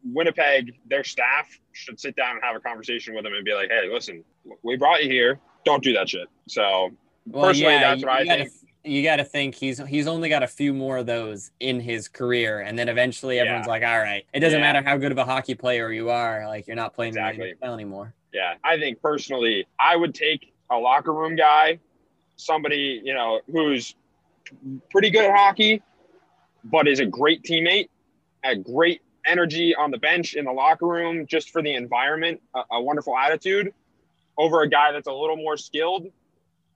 Winnipeg, 0.04 0.76
their 0.88 1.04
staff 1.04 1.48
should 1.74 2.00
sit 2.00 2.16
down 2.16 2.36
and 2.36 2.44
have 2.44 2.56
a 2.56 2.60
conversation 2.60 3.16
with 3.16 3.24
them 3.24 3.34
and 3.34 3.44
be 3.44 3.54
like, 3.54 3.70
"Hey, 3.70 3.90
listen, 3.92 4.24
we 4.64 4.78
brought 4.78 5.04
you 5.04 5.10
here. 5.10 5.40
Don't 5.66 5.84
do 5.84 5.94
that 5.94 6.10
shit." 6.10 6.28
So, 6.48 6.92
well, 7.26 7.46
personally, 7.46 7.74
yeah, 7.74 7.96
that's 7.96 8.04
what 8.04 8.12
I 8.12 8.26
think 8.26 8.52
you 8.84 9.04
got 9.04 9.18
to 9.18 9.24
think 9.24 9.56
he's 9.56 9.80
he's 9.88 10.08
only 10.08 10.30
got 10.30 10.44
a 10.44 10.48
few 10.48 10.74
more 10.74 10.98
of 10.98 11.06
those 11.06 11.52
in 11.60 11.80
his 11.80 12.08
career, 12.08 12.62
and 12.62 12.78
then 12.78 12.90
eventually 12.90 13.40
everyone's 13.40 13.68
yeah. 13.68 13.72
like, 13.72 13.84
all 13.84 14.00
right, 14.00 14.26
it 14.34 14.40
doesn't 14.40 14.60
yeah. 14.60 14.74
matter 14.74 14.88
how 14.88 14.98
good 14.98 15.12
of 15.12 15.18
a 15.18 15.26
hockey 15.26 15.56
player 15.56 15.92
you 15.92 16.10
are, 16.10 16.48
like 16.48 16.68
you're 16.68 16.76
not 16.76 16.94
playing 16.94 17.10
exactly. 17.10 17.54
the 17.54 17.68
NFL 17.68 17.74
anymore. 17.74 18.14
Yeah, 18.34 18.56
I 18.64 18.78
think 18.78 19.02
personally, 19.02 19.68
I 19.80 19.96
would 19.96 20.16
take 20.16 20.54
a 20.70 20.78
locker 20.78 21.14
room 21.14 21.36
guy, 21.36 21.80
somebody 22.38 23.02
you 23.04 23.14
know 23.14 23.42
who's 23.52 23.96
pretty 24.90 25.10
good 25.10 25.26
at 25.26 25.36
hockey, 25.36 25.82
but 26.64 26.88
is 26.88 27.00
a 27.00 27.06
great 27.06 27.44
teammate, 27.44 27.90
a 28.44 28.56
great 28.56 29.02
energy 29.28 29.76
on 29.76 29.92
the 29.92 30.00
bench 30.00 30.34
in 30.34 30.46
the 30.46 30.52
locker 30.52 30.88
room, 30.88 31.28
just 31.28 31.52
for 31.52 31.62
the 31.62 31.76
environment, 31.76 32.42
a, 32.56 32.62
a 32.72 32.82
wonderful 32.82 33.16
attitude, 33.16 33.72
over 34.38 34.62
a 34.62 34.70
guy 34.70 34.92
that's 34.92 35.08
a 35.08 35.14
little 35.14 35.38
more 35.38 35.58
skilled 35.58 36.08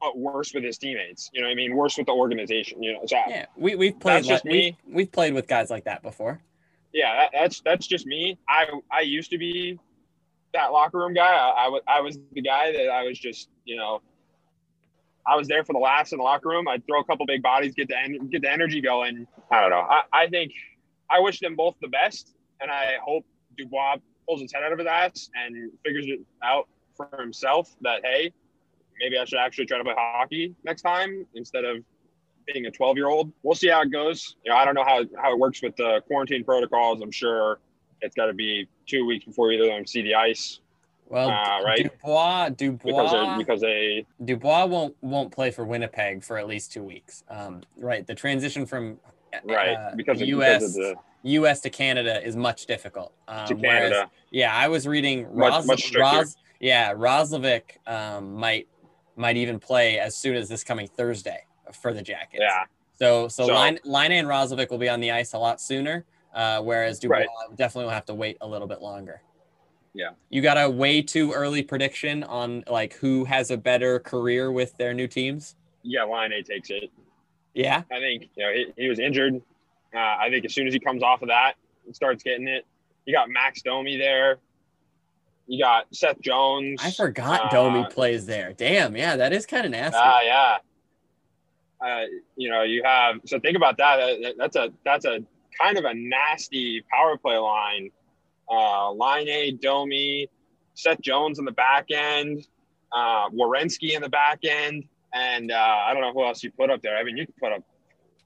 but 0.01 0.17
worse 0.17 0.53
with 0.53 0.63
his 0.63 0.77
teammates. 0.77 1.29
You 1.33 1.41
know, 1.41 1.47
what 1.47 1.53
I 1.53 1.55
mean, 1.55 1.75
worse 1.75 1.97
with 1.97 2.05
the 2.07 2.11
organization. 2.13 2.81
You 2.83 2.93
know, 2.93 2.99
so 3.05 3.15
Yeah, 3.27 3.45
we 3.55 3.75
we've 3.75 3.99
played 3.99 4.17
That's 4.17 4.27
just 4.27 4.45
like- 4.45 4.51
me. 4.51 4.77
We've, 4.85 4.95
we've 4.95 5.11
played 5.11 5.33
with 5.33 5.47
guys 5.47 5.69
like 5.69 5.85
that 5.85 6.01
before. 6.03 6.41
yeah, 6.93 7.15
that, 7.15 7.29
that's 7.33 7.61
that's 7.61 7.87
just 7.87 8.05
me. 8.05 8.37
I 8.49 8.65
I 8.91 9.01
used 9.01 9.31
to 9.31 9.37
be 9.37 9.79
that 10.53 10.71
locker 10.71 10.97
room 10.99 11.13
guy. 11.13 11.33
I, 11.33 11.65
I 11.65 11.67
was 11.69 11.81
I 11.87 12.01
was 12.01 12.19
the 12.33 12.41
guy 12.41 12.71
that 12.71 12.89
I 12.89 13.03
was 13.03 13.17
just 13.19 13.49
you 13.65 13.75
know. 13.77 14.01
I 15.27 15.35
was 15.35 15.47
there 15.47 15.63
for 15.65 15.73
the 15.73 15.79
laughs 15.79 16.11
in 16.11 16.19
the 16.19 16.23
locker 16.23 16.49
room. 16.49 16.67
I'd 16.67 16.85
throw 16.85 16.99
a 16.99 17.03
couple 17.03 17.25
big 17.25 17.41
bodies, 17.41 17.73
get 17.73 17.87
the 17.87 17.97
en- 17.97 18.27
get 18.29 18.43
the 18.43 18.51
energy 18.51 18.79
going. 18.79 19.25
I 19.49 19.59
don't 19.61 19.71
know. 19.71 19.79
I, 19.89 20.03
I 20.13 20.27
think 20.27 20.51
I 21.09 21.19
wish 21.19 21.39
them 21.39 21.55
both 21.55 21.75
the 21.81 21.87
best, 21.87 22.35
and 22.61 22.69
I 22.69 22.93
hope 23.03 23.25
Dubois 23.57 23.95
pulls 24.27 24.41
his 24.41 24.53
head 24.53 24.61
out 24.63 24.71
of 24.71 24.77
his 24.77 24.87
ass 24.87 25.29
and 25.35 25.71
figures 25.83 26.05
it 26.07 26.19
out 26.43 26.67
for 26.95 27.09
himself. 27.19 27.75
That 27.81 28.01
hey, 28.05 28.33
maybe 28.99 29.17
I 29.17 29.25
should 29.25 29.39
actually 29.39 29.65
try 29.65 29.77
to 29.77 29.83
play 29.83 29.93
hockey 29.97 30.55
next 30.63 30.81
time 30.81 31.25
instead 31.35 31.65
of 31.65 31.83
being 32.51 32.65
a 32.67 32.71
12 32.71 32.97
year 32.97 33.07
old. 33.07 33.31
We'll 33.43 33.55
see 33.55 33.69
how 33.69 33.81
it 33.81 33.91
goes. 33.91 34.35
You 34.43 34.51
know, 34.51 34.57
I 34.57 34.65
don't 34.65 34.75
know 34.75 34.83
how, 34.83 35.03
how 35.21 35.33
it 35.33 35.39
works 35.39 35.61
with 35.61 35.75
the 35.75 36.01
quarantine 36.07 36.43
protocols. 36.43 37.01
I'm 37.01 37.11
sure 37.11 37.59
it's 38.01 38.15
got 38.15 38.27
to 38.27 38.33
be 38.33 38.67
two 38.85 39.05
weeks 39.05 39.25
before 39.25 39.51
either 39.51 39.63
of 39.63 39.69
them 39.69 39.85
see 39.87 40.01
the 40.01 40.13
ice 40.15 40.59
Well, 41.07 41.29
Ah, 41.29 41.57
right. 41.63 41.83
Dubois, 41.83 42.49
because 42.49 42.57
Dubois, 42.57 43.31
they 43.31 43.37
because 43.37 43.61
they 43.61 44.05
Dubois 44.23 44.65
won't 44.65 44.95
won't 45.01 45.31
play 45.31 45.49
for 45.51 45.65
Winnipeg 45.65 46.23
for 46.23 46.37
at 46.37 46.47
least 46.47 46.71
two 46.71 46.83
weeks. 46.83 47.23
Um, 47.29 47.61
right, 47.77 48.05
the 48.05 48.15
transition 48.15 48.65
from 48.65 48.99
right 49.43 49.75
uh, 49.75 49.95
because 49.95 50.21
of, 50.21 50.27
U.S. 50.27 50.61
because 50.61 50.75
the 50.75 50.95
U.S. 51.23 51.61
to 51.61 51.69
Canada 51.69 52.23
is 52.23 52.35
much 52.35 52.65
difficult. 52.67 53.13
Um, 53.27 53.47
to 53.47 53.55
whereas- 53.55 53.91
Canada. 53.91 54.11
yeah, 54.29 54.53
I 54.55 54.67
was 54.67 54.87
reading 54.87 55.23
Much- 55.35 55.53
Ros, 55.53 55.67
much. 55.67 55.95
Ros 55.95 56.35
yeah, 56.59 56.93
Roslovic 56.93 57.61
um, 57.87 58.35
might 58.35 58.67
might 59.15 59.37
even 59.37 59.59
play 59.59 59.99
as 59.99 60.15
soon 60.15 60.35
as 60.35 60.49
this 60.49 60.63
coming 60.63 60.87
Thursday 60.87 61.45
for 61.73 61.93
the 61.93 62.01
Jackets. 62.01 62.41
Yeah, 62.41 62.63
So 62.93 63.27
so, 63.27 63.47
So- 63.47 63.53
Line 63.53 63.79
Line 63.83 64.11
and 64.11 64.27
Roslovic 64.27 64.69
will 64.69 64.77
be 64.77 64.89
on 64.89 64.99
the 64.99 65.11
ice 65.11 65.33
a 65.33 65.37
lot 65.39 65.59
sooner, 65.61 66.05
uh, 66.33 66.61
whereas 66.61 66.99
Dubois 66.99 67.17
Right. 67.19 67.27
definitely 67.55 67.85
will 67.85 67.91
have 67.93 68.05
to 68.05 68.13
wait 68.13 68.37
a 68.41 68.47
little 68.47 68.67
bit 68.67 68.81
longer. 68.81 69.21
Yeah. 69.93 70.09
You 70.29 70.41
got 70.41 70.57
a 70.57 70.69
way 70.69 71.01
too 71.01 71.31
early 71.31 71.63
prediction 71.63 72.23
on 72.25 72.63
like 72.67 72.93
who 72.95 73.23
has 73.25 73.49
a 73.51 73.57
better 73.57 73.99
career 73.99 74.51
with 74.51 74.75
their 74.77 74.93
new 74.93 75.07
teams? 75.07 75.55
yeah. 75.83 76.03
Laine 76.03 76.43
takes 76.43 76.69
it. 76.69 76.89
Yeah. 77.53 77.83
I 77.91 77.99
think 77.99 78.29
you 78.35 78.43
know 78.45 78.51
he, 78.53 78.73
he 78.83 78.89
was 78.89 78.99
injured. 78.99 79.41
Uh, 79.93 79.97
I 79.97 80.29
think 80.29 80.43
as 80.43 80.53
soon 80.53 80.67
as 80.67 80.73
he 80.73 80.79
comes 80.79 81.01
off 81.03 81.21
of 81.21 81.29
that 81.29 81.53
and 81.85 81.95
starts 81.95 82.21
getting 82.23 82.47
it, 82.49 82.65
you 83.05 83.13
got 83.13 83.29
Max 83.29 83.61
Domi 83.61 83.95
there. 83.97 84.39
You 85.47 85.63
got 85.63 85.85
Seth 85.93 86.19
Jones. 86.21 86.81
I 86.83 86.91
forgot 86.91 87.45
Uh, 87.45 87.49
Domi 87.49 87.85
plays 87.89 88.25
there. 88.25 88.53
Damn, 88.53 88.95
yeah, 88.97 89.15
that 89.15 89.31
is 89.33 89.45
kind 89.45 89.65
of 89.65 89.71
nasty. 89.71 89.97
Ah, 90.01 90.19
yeah. 90.23 90.57
Uh, 91.85 92.05
you 92.35 92.49
know, 92.49 92.63
you 92.63 92.81
have 92.83 93.17
so 93.25 93.39
think 93.39 93.55
about 93.55 93.77
that. 93.77 93.97
That- 94.21 94.37
That's 94.37 94.55
a 94.55 94.71
that's 94.83 95.05
a 95.05 95.19
kind 95.59 95.77
of 95.77 95.85
a 95.85 95.93
nasty 95.93 96.81
power 96.91 97.17
play 97.17 97.37
line. 97.37 97.91
Uh, 98.49 98.91
Laine, 98.91 99.57
Domi, 99.61 100.27
Seth 100.73 101.01
Jones 101.01 101.39
in 101.39 101.45
the 101.45 101.51
back 101.51 101.91
end, 101.91 102.47
uh, 102.91 103.29
Werenski 103.29 103.95
in 103.95 104.01
the 104.01 104.09
back 104.09 104.39
end, 104.43 104.83
and 105.13 105.51
uh, 105.51 105.55
I 105.85 105.93
don't 105.93 106.01
know 106.01 106.13
who 106.13 106.25
else 106.25 106.43
you 106.43 106.51
put 106.51 106.69
up 106.69 106.81
there. 106.81 106.97
I 106.97 107.03
mean, 107.03 107.17
you 107.17 107.25
could 107.25 107.37
put 107.37 107.51
up 107.51 107.63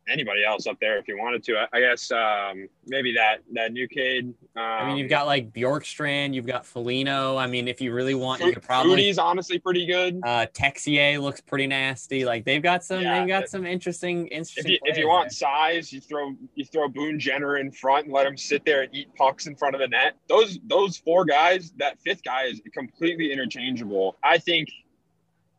anybody 0.09 0.43
else 0.45 0.67
up 0.67 0.77
there 0.79 0.97
if 0.97 1.07
you 1.07 1.17
wanted 1.17 1.43
to. 1.43 1.57
I, 1.57 1.67
I 1.73 1.79
guess 1.79 2.11
um, 2.11 2.67
maybe 2.85 3.13
that 3.13 3.37
that 3.53 3.71
new 3.71 3.87
kid. 3.87 4.33
Um, 4.55 4.63
I 4.63 4.87
mean, 4.87 4.97
you've 4.97 5.09
got 5.09 5.25
like 5.25 5.51
Bjorkstrand, 5.53 6.33
you've 6.33 6.45
got 6.45 6.65
Foligno. 6.65 7.37
I 7.37 7.47
mean, 7.47 7.67
if 7.67 7.81
you 7.81 7.93
really 7.93 8.15
want, 8.15 8.41
you 8.41 8.53
could 8.53 8.63
probably. 8.63 8.91
Fruity's 8.93 9.17
honestly 9.17 9.59
pretty 9.59 9.85
good. 9.85 10.19
Uh, 10.23 10.45
Texier 10.53 11.21
looks 11.21 11.41
pretty 11.41 11.67
nasty. 11.67 12.25
Like 12.25 12.45
they've 12.45 12.63
got 12.63 12.83
some, 12.83 13.01
Yeah, 13.01 13.19
they've 13.19 13.27
got 13.27 13.49
some 13.49 13.65
interesting, 13.65 14.27
if 14.27 14.33
interesting. 14.33 14.71
you 14.71 14.79
if 14.83 14.97
you 14.97 15.07
want 15.07 15.29
there. 15.29 15.49
size, 15.49 15.93
you 15.93 16.01
throw 16.01 16.33
you 16.55 16.65
throw 16.65 16.87
Boone 16.87 17.19
Jenner 17.19 17.57
in 17.57 17.71
front 17.71 18.05
and 18.05 18.13
let 18.13 18.25
him 18.25 18.37
sit 18.37 18.65
there 18.65 18.81
and 18.83 18.95
eat 18.95 19.13
pucks 19.15 19.47
in 19.47 19.55
front 19.55 19.75
of 19.75 19.81
the 19.81 19.87
net. 19.87 20.15
Those 20.27 20.59
those 20.67 20.97
four 20.97 21.25
guys, 21.25 21.71
that 21.77 21.99
fifth 22.01 22.23
guy 22.23 22.45
is 22.45 22.61
completely 22.73 23.31
interchangeable. 23.31 24.17
I 24.23 24.37
think 24.37 24.69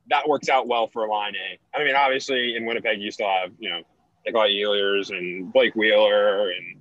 that 0.08 0.28
works 0.28 0.48
out 0.48 0.66
well 0.66 0.88
for 0.88 1.02
Laine. 1.02 1.58
I 1.74 1.84
mean, 1.84 1.94
obviously 1.94 2.56
in 2.56 2.66
Winnipeg 2.66 3.00
you 3.00 3.10
still 3.10 3.28
have 3.28 3.52
you 3.58 3.70
know 3.70 3.82
Nikolai 4.26 4.48
Ehlers 4.50 5.10
and 5.10 5.52
Blake 5.52 5.74
Wheeler 5.74 6.50
and 6.50 6.76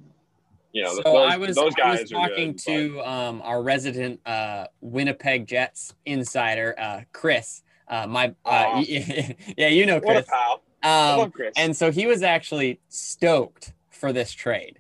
you 0.72 0.84
know 0.84 0.94
so 0.96 1.02
those, 1.04 1.32
I 1.34 1.38
was, 1.38 1.56
those 1.56 1.74
I 1.76 1.80
guys 1.80 2.02
was 2.02 2.12
are 2.12 2.16
talking 2.16 2.52
good, 2.52 2.62
to 2.66 3.02
um, 3.02 3.42
our 3.44 3.64
resident 3.64 4.20
uh, 4.26 4.68
Winnipeg 4.82 5.48
Jets 5.48 5.96
insider, 6.06 6.76
uh, 6.78 7.02
Chris. 7.12 7.64
Uh, 7.88 8.06
my, 8.06 8.36
uh, 8.46 8.84
yeah, 8.88 9.68
you 9.68 9.86
know 9.88 10.00
but 10.00 10.08
what 10.08 10.18
a 10.18 10.24
Chris. 10.24 10.30
I 10.84 11.22
Um, 11.22 11.32
Chris. 11.32 11.54
and 11.58 11.76
so 11.76 11.92
he 11.92 12.06
was 12.06 12.22
actually 12.22 12.80
stoked 12.88 13.74
for 13.90 14.14
this 14.14 14.32
trade. 14.32 14.80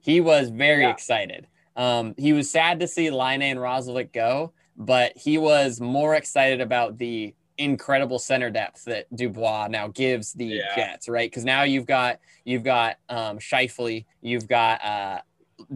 He 0.00 0.20
was 0.22 0.48
very 0.48 0.82
Yeah. 0.84 0.90
excited. 0.90 1.46
Um, 1.76 2.14
he 2.16 2.32
was 2.32 2.50
sad 2.50 2.80
to 2.80 2.88
see 2.88 3.10
Laine 3.10 3.42
and 3.42 3.60
Roslovic 3.60 4.12
go, 4.12 4.52
but 4.76 5.12
he 5.16 5.36
was 5.38 5.80
more 5.80 6.14
excited 6.14 6.60
about 6.62 6.96
the 6.98 7.34
incredible 7.58 8.18
center 8.18 8.50
depth 8.50 8.84
that 8.84 9.06
Dubois 9.14 9.68
now 9.68 9.88
gives 9.88 10.32
the 10.32 10.46
Yeah. 10.46 10.74
Jets, 10.76 11.08
right? 11.08 11.30
Because 11.30 11.44
now 11.44 11.62
you've 11.64 11.86
got 11.86 12.20
you've 12.44 12.62
got 12.64 12.96
um, 13.08 13.38
Scheifele, 13.38 14.04
you've 14.22 14.48
got 14.48 14.82
uh, 14.84 15.20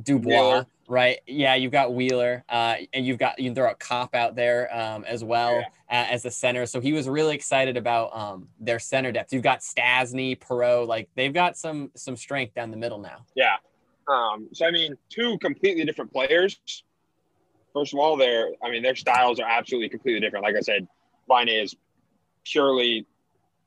Dubois, 0.03 0.31
Wheeler. 0.31 0.66
right? 0.88 1.18
Yeah, 1.27 1.57
you've 1.57 1.73
got 1.73 1.92
Wheeler, 1.92 2.45
uh, 2.49 2.77
and 2.92 3.05
you've 3.05 3.18
got 3.18 3.38
you 3.38 3.47
can 3.51 3.55
throw 3.55 3.71
a 3.71 3.75
Copp 3.75 4.14
out 4.14 4.37
there 4.37 4.75
um, 4.75 5.05
as 5.05 5.25
well 5.25 5.57
Yeah. 5.90 6.03
uh, 6.03 6.07
as 6.12 6.25
a 6.25 6.31
center. 6.31 6.66
So 6.66 6.81
he 6.81 6.92
was 6.92 7.09
really 7.09 7.35
excited 7.35 7.77
about 7.77 8.16
um, 8.16 8.49
their 8.61 8.79
center 8.79 9.11
depth. 9.12 9.33
You've 9.33 9.42
got 9.42 9.61
Stastny, 9.61 10.38
Perreault, 10.38 10.87
like 10.87 11.09
they've 11.16 11.35
got 11.35 11.57
some 11.57 11.90
some 11.97 12.16
strength 12.16 12.55
down 12.55 12.71
the 12.71 12.77
middle 12.77 12.99
now. 12.99 13.27
Yeah. 13.35 13.57
Um, 14.09 14.49
so 14.53 14.66
I 14.66 14.71
mean, 14.71 14.95
two 15.11 15.38
completely 15.38 15.85
different 15.85 16.12
players. 16.12 16.61
First 17.73 17.92
of 17.95 17.99
all, 18.01 18.16
their 18.16 18.51
I 18.62 18.71
mean 18.71 18.83
their 18.83 18.97
styles 18.97 19.40
are 19.40 19.49
absolutely 19.49 19.88
completely 19.88 20.21
different. 20.21 20.45
Like 20.45 20.57
I 20.57 20.61
said, 20.61 20.87
Laine 21.33 21.49
is 21.49 21.75
purely 22.45 23.07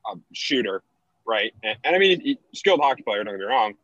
a 0.06 0.14
shooter, 0.32 0.82
right? 1.26 1.52
And, 1.62 1.76
and 1.84 1.96
I 1.96 1.98
mean, 1.98 2.20
he- 2.20 2.38
skilled 2.54 2.80
hockey 2.80 3.02
player. 3.02 3.24
Don't 3.24 3.34
get 3.34 3.40
me 3.40 3.46
wrong, 3.46 3.74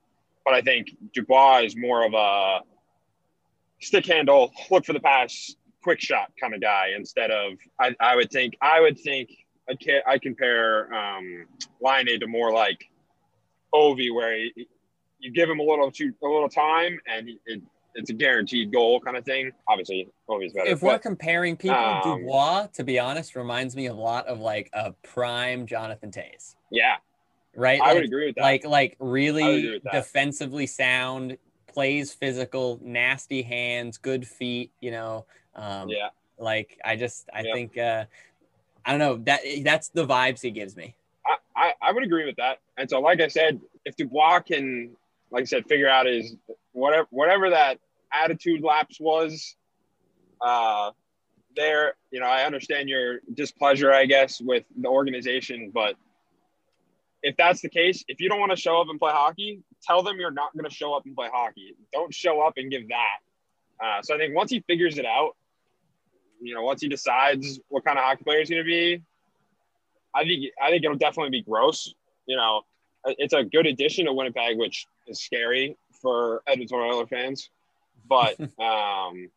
but 0.44 0.54
I 0.54 0.60
think 0.60 0.88
Dubois 1.12 1.62
is 1.64 1.76
more 1.76 2.04
of 2.04 2.14
a 2.14 2.60
stick 3.80 4.06
handle, 4.06 4.52
look 4.70 4.84
for 4.84 4.92
the 4.92 5.00
pass, 5.00 5.56
quick 5.82 6.00
shot 6.00 6.32
kind 6.40 6.54
of 6.54 6.60
guy 6.60 6.92
instead 6.96 7.30
of 7.30 7.54
I, 7.80 7.94
I 8.00 8.14
would 8.14 8.30
think 8.30 8.56
I 8.62 8.80
would 8.80 8.98
think 8.98 9.30
I 9.68 9.74
can 9.74 10.00
I 10.06 10.18
compare 10.18 10.92
um, 10.94 11.46
Laine 11.80 12.20
to 12.20 12.26
more 12.26 12.52
like 12.52 12.88
Ovi, 13.74 14.14
where 14.14 14.36
he, 14.36 14.68
you 15.18 15.32
give 15.32 15.48
him 15.48 15.60
a 15.60 15.62
little 15.62 15.90
too 15.90 16.12
a 16.22 16.26
little 16.26 16.48
time 16.48 17.00
and 17.12 17.28
it, 17.46 17.62
it's 17.94 18.10
a 18.10 18.14
guaranteed 18.14 18.72
goal 18.72 19.00
kind 19.00 19.16
of 19.16 19.24
thing. 19.24 19.52
Obviously, 19.68 20.08
Ovi's 20.28 20.52
better. 20.52 20.70
If 20.70 20.82
we're 20.82 20.98
comparing 20.98 21.56
people, 21.56 21.76
um, 21.76 22.00
Dubois, 22.02 22.66
to 22.74 22.84
be 22.84 22.98
honest, 22.98 23.36
reminds 23.36 23.76
me 23.76 23.86
a 23.86 23.94
lot 23.94 24.26
of 24.26 24.40
like 24.40 24.70
a 24.72 24.92
prime 25.02 25.66
Jonathan 25.66 26.10
Toews, 26.10 26.56
yeah, 26.70 26.96
right? 27.54 27.80
I 27.80 27.88
like, 27.88 27.94
would 27.94 28.04
agree 28.04 28.26
with 28.26 28.36
that. 28.36 28.42
like 28.42 28.64
like 28.66 28.96
really 28.98 29.80
defensively 29.92 30.66
sound, 30.66 31.36
plays 31.66 32.12
physical, 32.12 32.80
nasty 32.82 33.42
hands, 33.42 33.98
good 33.98 34.26
feet. 34.26 34.72
You 34.80 34.92
know, 34.92 35.26
um, 35.54 35.88
yeah, 35.88 36.08
like 36.38 36.78
I 36.84 36.96
just 36.96 37.28
I 37.32 37.42
Yeah. 37.42 37.54
think 37.54 37.78
uh, 37.78 38.04
I 38.84 38.90
don't 38.90 39.00
know 39.00 39.16
that 39.24 39.40
that's 39.62 39.88
the 39.88 40.06
vibes 40.06 40.40
he 40.40 40.50
gives 40.50 40.76
me. 40.76 40.96
I, 41.26 41.36
I, 41.56 41.72
I 41.80 41.92
would 41.92 42.02
agree 42.02 42.24
with 42.26 42.36
that. 42.36 42.58
And 42.76 42.88
so, 42.88 43.00
like 43.00 43.20
I 43.20 43.28
said, 43.28 43.60
if 43.84 43.96
Dubois 43.96 44.40
can, 44.40 44.90
like 45.30 45.42
I 45.42 45.44
said, 45.44 45.66
figure 45.68 45.88
out 45.88 46.06
his 46.06 46.36
whatever 46.72 47.06
whatever 47.10 47.50
that 47.50 47.78
attitude 48.12 48.62
lapse 48.62 48.98
was, 49.00 49.56
uh, 50.40 50.90
there, 51.56 51.94
you 52.10 52.20
know, 52.20 52.26
I 52.26 52.44
understand 52.44 52.88
your 52.88 53.20
displeasure, 53.34 53.92
I 53.92 54.06
guess, 54.06 54.40
with 54.40 54.64
the 54.76 54.88
organization, 54.88 55.70
but 55.72 55.96
if 57.22 57.36
that's 57.36 57.60
the 57.60 57.68
case, 57.68 58.04
if 58.08 58.20
you 58.20 58.28
don't 58.28 58.40
want 58.40 58.50
to 58.50 58.56
show 58.56 58.80
up 58.80 58.88
and 58.88 58.98
play 58.98 59.12
hockey, 59.12 59.60
tell 59.82 60.02
them 60.02 60.18
you're 60.18 60.32
not 60.32 60.52
going 60.54 60.68
to 60.68 60.74
show 60.74 60.94
up 60.94 61.04
and 61.06 61.14
play 61.14 61.28
hockey. 61.32 61.74
Don't 61.92 62.12
show 62.12 62.40
up 62.40 62.54
and 62.56 62.70
give 62.70 62.88
that. 62.88 63.18
Uh, 63.82 64.02
so 64.02 64.14
I 64.14 64.18
think 64.18 64.34
once 64.34 64.50
he 64.50 64.60
figures 64.66 64.98
it 64.98 65.06
out, 65.06 65.36
you 66.40 66.54
know, 66.54 66.62
once 66.62 66.80
he 66.80 66.88
decides 66.88 67.60
what 67.68 67.84
kind 67.84 67.98
of 67.98 68.04
hockey 68.04 68.24
player 68.24 68.40
he's 68.40 68.50
going 68.50 68.62
to 68.62 68.66
be, 68.66 69.02
I 70.14 70.24
think 70.24 70.46
I 70.62 70.70
think 70.70 70.84
it'll 70.84 70.96
definitely 70.96 71.30
be 71.30 71.42
gross. 71.42 71.94
You 72.26 72.36
know, 72.36 72.62
it's 73.04 73.32
a 73.32 73.44
good 73.44 73.66
addition 73.66 74.06
to 74.06 74.12
Winnipeg, 74.12 74.58
which 74.58 74.86
is 75.06 75.20
scary 75.20 75.76
for 76.02 76.42
Oilers 76.48 77.08
fans. 77.08 77.50
But 78.08 78.38
um, 78.60 79.30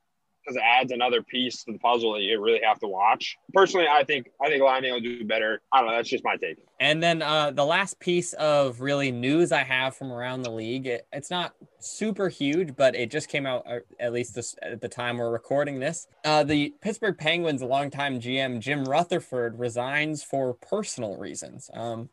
because 0.45 0.57
it 0.57 0.63
adds 0.63 0.91
another 0.91 1.23
piece 1.23 1.63
to 1.63 1.71
the 1.71 1.79
puzzle 1.79 2.13
that 2.13 2.21
you 2.21 2.41
really 2.41 2.61
have 2.63 2.79
to 2.79 2.87
watch. 2.87 3.37
Personally, 3.53 3.87
I 3.89 4.03
think 4.03 4.29
I 4.41 4.47
think 4.47 4.63
Laine 4.63 4.91
will 4.91 4.99
do 4.99 5.25
better. 5.25 5.61
I 5.73 5.79
don't 5.79 5.89
know. 5.89 5.95
That's 5.95 6.09
just 6.09 6.23
my 6.23 6.35
take. 6.35 6.57
And 6.79 7.01
then 7.01 7.21
uh, 7.21 7.51
the 7.51 7.65
last 7.65 7.99
piece 7.99 8.33
of 8.33 8.79
really 8.81 9.11
news 9.11 9.51
I 9.51 9.63
have 9.63 9.95
from 9.95 10.11
around 10.11 10.43
the 10.43 10.51
league, 10.51 10.87
it, 10.87 11.07
it's 11.11 11.31
not 11.31 11.53
super 11.79 12.29
huge, 12.29 12.75
but 12.75 12.95
it 12.95 13.09
just 13.09 13.29
came 13.29 13.45
out 13.45 13.65
uh, 13.67 13.79
at 13.99 14.13
least 14.13 14.35
this, 14.35 14.55
at 14.61 14.81
the 14.81 14.89
time 14.89 15.17
we're 15.17 15.31
recording 15.31 15.79
this. 15.79 16.07
Uh, 16.23 16.43
the 16.43 16.73
Pittsburgh 16.81 17.17
Penguins 17.17 17.61
longtime 17.61 18.19
GM 18.19 18.59
Jim 18.59 18.85
Rutherford 18.85 19.57
resigns 19.57 20.23
for 20.23 20.53
personal 20.53 21.17
reasons. 21.17 21.69
Um, 21.73 22.09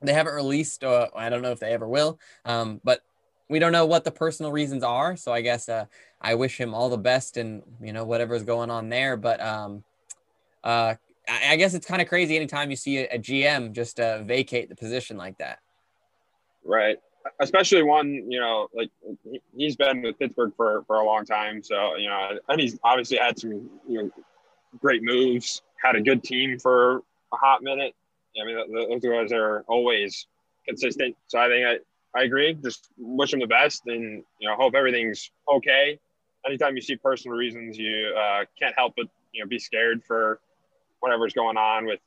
they 0.00 0.12
haven't 0.12 0.34
released. 0.34 0.84
Uh, 0.84 1.08
I 1.16 1.28
don't 1.28 1.42
know 1.42 1.52
if 1.52 1.60
they 1.60 1.72
ever 1.72 1.88
will. 1.88 2.20
Um, 2.44 2.80
but 2.84 3.00
we 3.48 3.58
don't 3.58 3.72
know 3.72 3.86
what 3.86 4.04
the 4.04 4.10
personal 4.10 4.52
reasons 4.52 4.82
are. 4.82 5.16
So 5.16 5.32
I 5.32 5.40
guess 5.40 5.68
uh, 5.68 5.86
I 6.20 6.34
wish 6.34 6.58
him 6.58 6.74
all 6.74 6.88
the 6.88 6.98
best 6.98 7.36
and 7.36 7.62
you 7.80 7.92
know 7.92 8.04
whatever's 8.04 8.42
going 8.42 8.70
on 8.70 8.88
there. 8.88 9.16
But 9.16 9.40
um, 9.40 9.84
uh, 10.64 10.94
I, 11.28 11.52
I 11.52 11.56
guess 11.56 11.74
it's 11.74 11.86
kind 11.86 12.02
of 12.02 12.08
crazy 12.08 12.36
anytime 12.36 12.70
you 12.70 12.76
see 12.76 12.98
a, 12.98 13.08
a 13.08 13.18
GM 13.18 13.72
just 13.72 14.00
uh, 14.00 14.22
vacate 14.22 14.68
the 14.68 14.76
position 14.76 15.16
like 15.16 15.38
that. 15.38 15.60
Right. 16.64 16.98
Especially 17.40 17.82
one, 17.82 18.30
you 18.30 18.40
know, 18.40 18.68
like 18.74 18.90
he's 19.56 19.76
been 19.76 20.02
with 20.02 20.18
Pittsburgh 20.18 20.52
for, 20.56 20.82
for 20.86 20.96
a 20.96 21.04
long 21.04 21.24
time. 21.24 21.62
So, 21.62 21.96
you 21.96 22.08
know, 22.08 22.38
and 22.48 22.60
he's 22.60 22.78
obviously 22.84 23.18
had 23.18 23.38
some, 23.38 23.68
you 23.88 24.02
know, 24.02 24.10
great 24.80 25.02
moves, 25.02 25.62
had 25.82 25.96
a 25.96 26.00
good 26.00 26.22
team 26.22 26.58
for 26.58 27.02
a 27.32 27.36
hot 27.36 27.62
minute. 27.62 27.94
I 28.40 28.46
mean, 28.46 28.56
those 28.72 29.02
guys 29.02 29.32
are 29.32 29.64
always 29.68 30.26
consistent. 30.66 31.16
So 31.26 31.38
I 31.38 31.48
think 31.48 31.82
I, 32.14 32.22
agree. 32.22 32.54
Just 32.54 32.88
wish 32.96 33.32
him 33.32 33.40
the 33.40 33.46
best, 33.46 33.82
and 33.86 34.24
you 34.38 34.48
know, 34.48 34.56
hope 34.56 34.74
everything's 34.74 35.30
okay. 35.52 35.98
Anytime 36.46 36.76
you 36.76 36.82
see 36.82 36.96
personal 36.96 37.36
reasons, 37.36 37.78
you 37.78 38.14
uh, 38.16 38.44
can't 38.58 38.74
help 38.76 38.94
but 38.96 39.06
you 39.32 39.42
know 39.42 39.48
be 39.48 39.58
scared 39.58 40.02
for 40.04 40.40
whatever's 41.00 41.32
going 41.32 41.56
on 41.56 41.86
with 41.86 42.00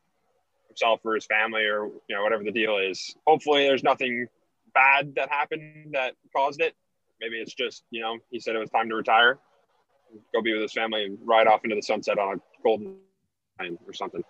himself 0.68 1.02
or 1.06 1.16
his 1.16 1.26
family 1.26 1.64
or 1.64 1.86
you 2.08 2.16
know 2.16 2.24
whatever 2.24 2.44
the 2.44 2.52
deal 2.52 2.78
is. 2.78 3.16
Hopefully, 3.28 3.64
there's 3.68 3.84
nothing 3.84 4.28
bad 4.74 5.14
that 5.16 5.30
happened 5.30 5.94
that 5.94 6.14
caused 6.36 6.62
it. 6.62 6.76
Maybe 7.20 7.38
it's 7.38 7.54
just 7.54 7.84
you 7.92 8.02
know 8.02 8.18
he 8.32 8.40
said 8.40 8.56
it 8.56 8.60
was 8.60 8.70
time 8.70 8.90
to 8.90 8.96
retire, 8.96 9.38
go 10.34 10.42
be 10.42 10.54
with 10.54 10.62
his 10.62 10.74
family, 10.74 11.06
and 11.06 11.18
ride 11.24 11.48
off 11.48 11.64
into 11.64 11.76
the 11.76 11.82
sunset 11.82 12.18
on 12.18 12.38
a 12.38 12.42
golden 12.64 12.98
or 13.60 13.94
something. 13.94 14.24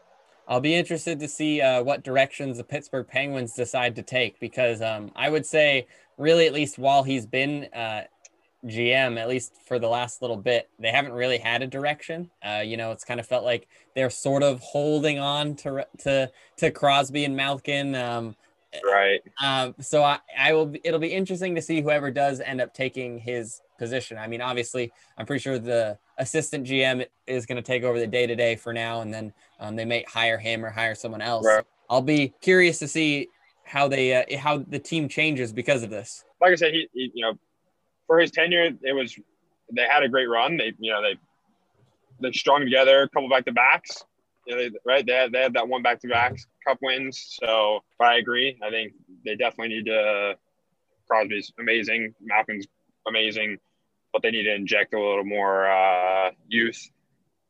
I'll 0.48 0.60
be 0.60 0.76
interested 0.76 1.20
to 1.20 1.28
see 1.28 1.62
uh, 1.62 1.84
what 1.84 2.04
directions 2.04 2.58
the 2.58 2.64
Pittsburgh 2.64 3.08
Penguins 3.08 3.54
decide 3.54 3.96
to 3.96 4.04
take 4.04 4.40
because 4.40 4.82
um, 4.82 5.12
I 5.16 5.30
would 5.30 5.46
say, 5.46 5.88
really, 6.18 6.48
at 6.48 6.54
least 6.54 6.78
while 6.78 7.04
he's 7.04 7.26
been 7.26 7.66
uh, 7.74 8.04
GM, 8.66 9.20
at 9.20 9.28
least 9.28 9.54
for 9.66 9.80
the 9.80 9.88
last 9.88 10.22
little 10.22 10.38
bit, 10.38 10.70
they 10.80 10.90
haven't 10.90 11.14
really 11.14 11.38
had 11.38 11.62
a 11.62 11.68
direction. 11.68 12.30
Uh, 12.46 12.62
you 12.64 12.78
know, 12.78 12.92
it's 12.92 13.04
kind 13.04 13.20
of 13.20 13.26
felt 13.26 13.44
like 13.44 13.68
they're 13.96 14.10
sort 14.10 14.44
of 14.44 14.60
holding 14.60 15.20
on 15.20 15.56
to 15.58 15.86
to 16.00 16.32
to 16.58 16.72
Crosby 16.72 17.26
and 17.26 17.36
Malkin. 17.36 17.96
Um, 17.96 18.36
right. 18.86 19.22
Uh, 19.42 19.72
so 19.80 20.04
I, 20.04 20.20
I 20.38 20.54
will. 20.54 20.74
It'll 20.84 21.00
be 21.00 21.14
interesting 21.14 21.56
to 21.56 21.62
see 21.62 21.82
whoever 21.82 22.12
does 22.12 22.40
end 22.40 22.62
up 22.62 22.74
taking 22.74 23.18
his 23.20 23.62
position. 23.80 24.18
I 24.18 24.28
mean, 24.28 24.42
obviously, 24.42 24.92
I'm 25.18 25.26
pretty 25.26 25.42
sure 25.42 25.58
the 25.58 25.98
assistant 26.20 26.68
GM 26.68 27.06
is 27.26 27.48
going 27.48 27.56
to 27.56 27.64
take 27.64 27.84
over 27.84 28.00
the 28.00 28.06
day 28.06 28.28
to 28.28 28.36
day 28.36 28.56
for 28.56 28.74
now, 28.74 29.02
and 29.02 29.12
then 29.12 29.34
um, 29.62 29.76
they 29.76 29.86
may 29.86 30.04
hire 30.08 30.38
him 30.38 30.66
or 30.66 30.70
hire 30.70 30.96
someone 30.96 31.22
else. 31.22 31.46
Right. 31.46 31.64
I'll 31.90 32.02
be 32.02 32.34
curious 32.42 32.80
to 32.80 32.88
see 32.88 33.30
how 33.64 33.88
they 33.88 34.14
uh, 34.14 34.38
how 34.38 34.58
the 34.58 34.80
team 34.80 35.08
changes 35.08 35.54
because 35.54 35.84
of 35.84 35.90
this. 35.90 36.24
Like 36.42 36.52
I 36.52 36.56
said, 36.56 36.74
he, 36.74 36.90
he, 36.94 37.12
you 37.14 37.26
know 37.26 37.34
for 38.08 38.20
his 38.20 38.32
tenure, 38.32 38.72
it 38.82 38.94
was 38.94 39.18
they 39.74 39.84
had 39.84 40.04
a 40.04 40.10
great 40.10 40.28
run. 40.28 40.58
They 40.58 40.74
you 40.80 40.92
know 40.92 41.02
they 41.02 41.16
they 42.20 42.32
strung 42.34 42.62
together 42.62 43.04
a 43.04 43.10
couple 43.10 43.30
back 43.30 43.46
to 43.46 43.54
backs. 43.54 44.04
You 44.48 44.56
know, 44.56 44.62
they, 44.62 44.72
right? 44.86 45.06
They 45.06 45.14
had, 45.14 45.32
they 45.32 45.42
had 45.42 45.54
that 45.54 45.68
one 45.68 45.84
back 45.84 46.02
to 46.02 46.08
back 46.08 46.36
cup 46.68 46.80
wins. 46.82 47.38
So 47.42 47.82
I 48.00 48.16
agree. 48.16 48.58
I 48.64 48.70
think 48.70 48.94
they 49.26 49.36
definitely 49.36 49.76
need 49.76 49.86
to. 49.86 50.36
Crosby's 51.08 51.52
amazing. 51.60 52.14
Malkin's 52.22 52.68
amazing 53.08 53.58
but 54.14 54.22
they 54.22 54.32
need 54.32 54.44
to 54.44 54.54
inject 54.54 54.94
a 54.94 55.00
little 55.00 55.24
more 55.24 55.72
uh, 55.72 56.32
youth 56.48 56.90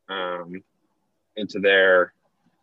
um, 0.08 0.62
into 1.36 1.58
their 1.58 2.12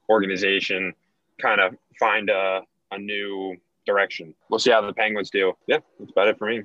organization, 0.09 0.93
kind 1.41 1.61
of 1.61 1.75
find 1.99 2.29
a, 2.29 2.61
a 2.91 2.97
new 2.97 3.55
direction. 3.85 4.33
We'll 4.49 4.59
see 4.59 4.71
how 4.71 4.81
the 4.81 4.93
Penguins 4.93 5.29
do. 5.29 5.53
Yeah, 5.67 5.79
that's 5.99 6.11
about 6.11 6.27
it 6.27 6.37
for 6.37 6.47
me. 6.47 6.63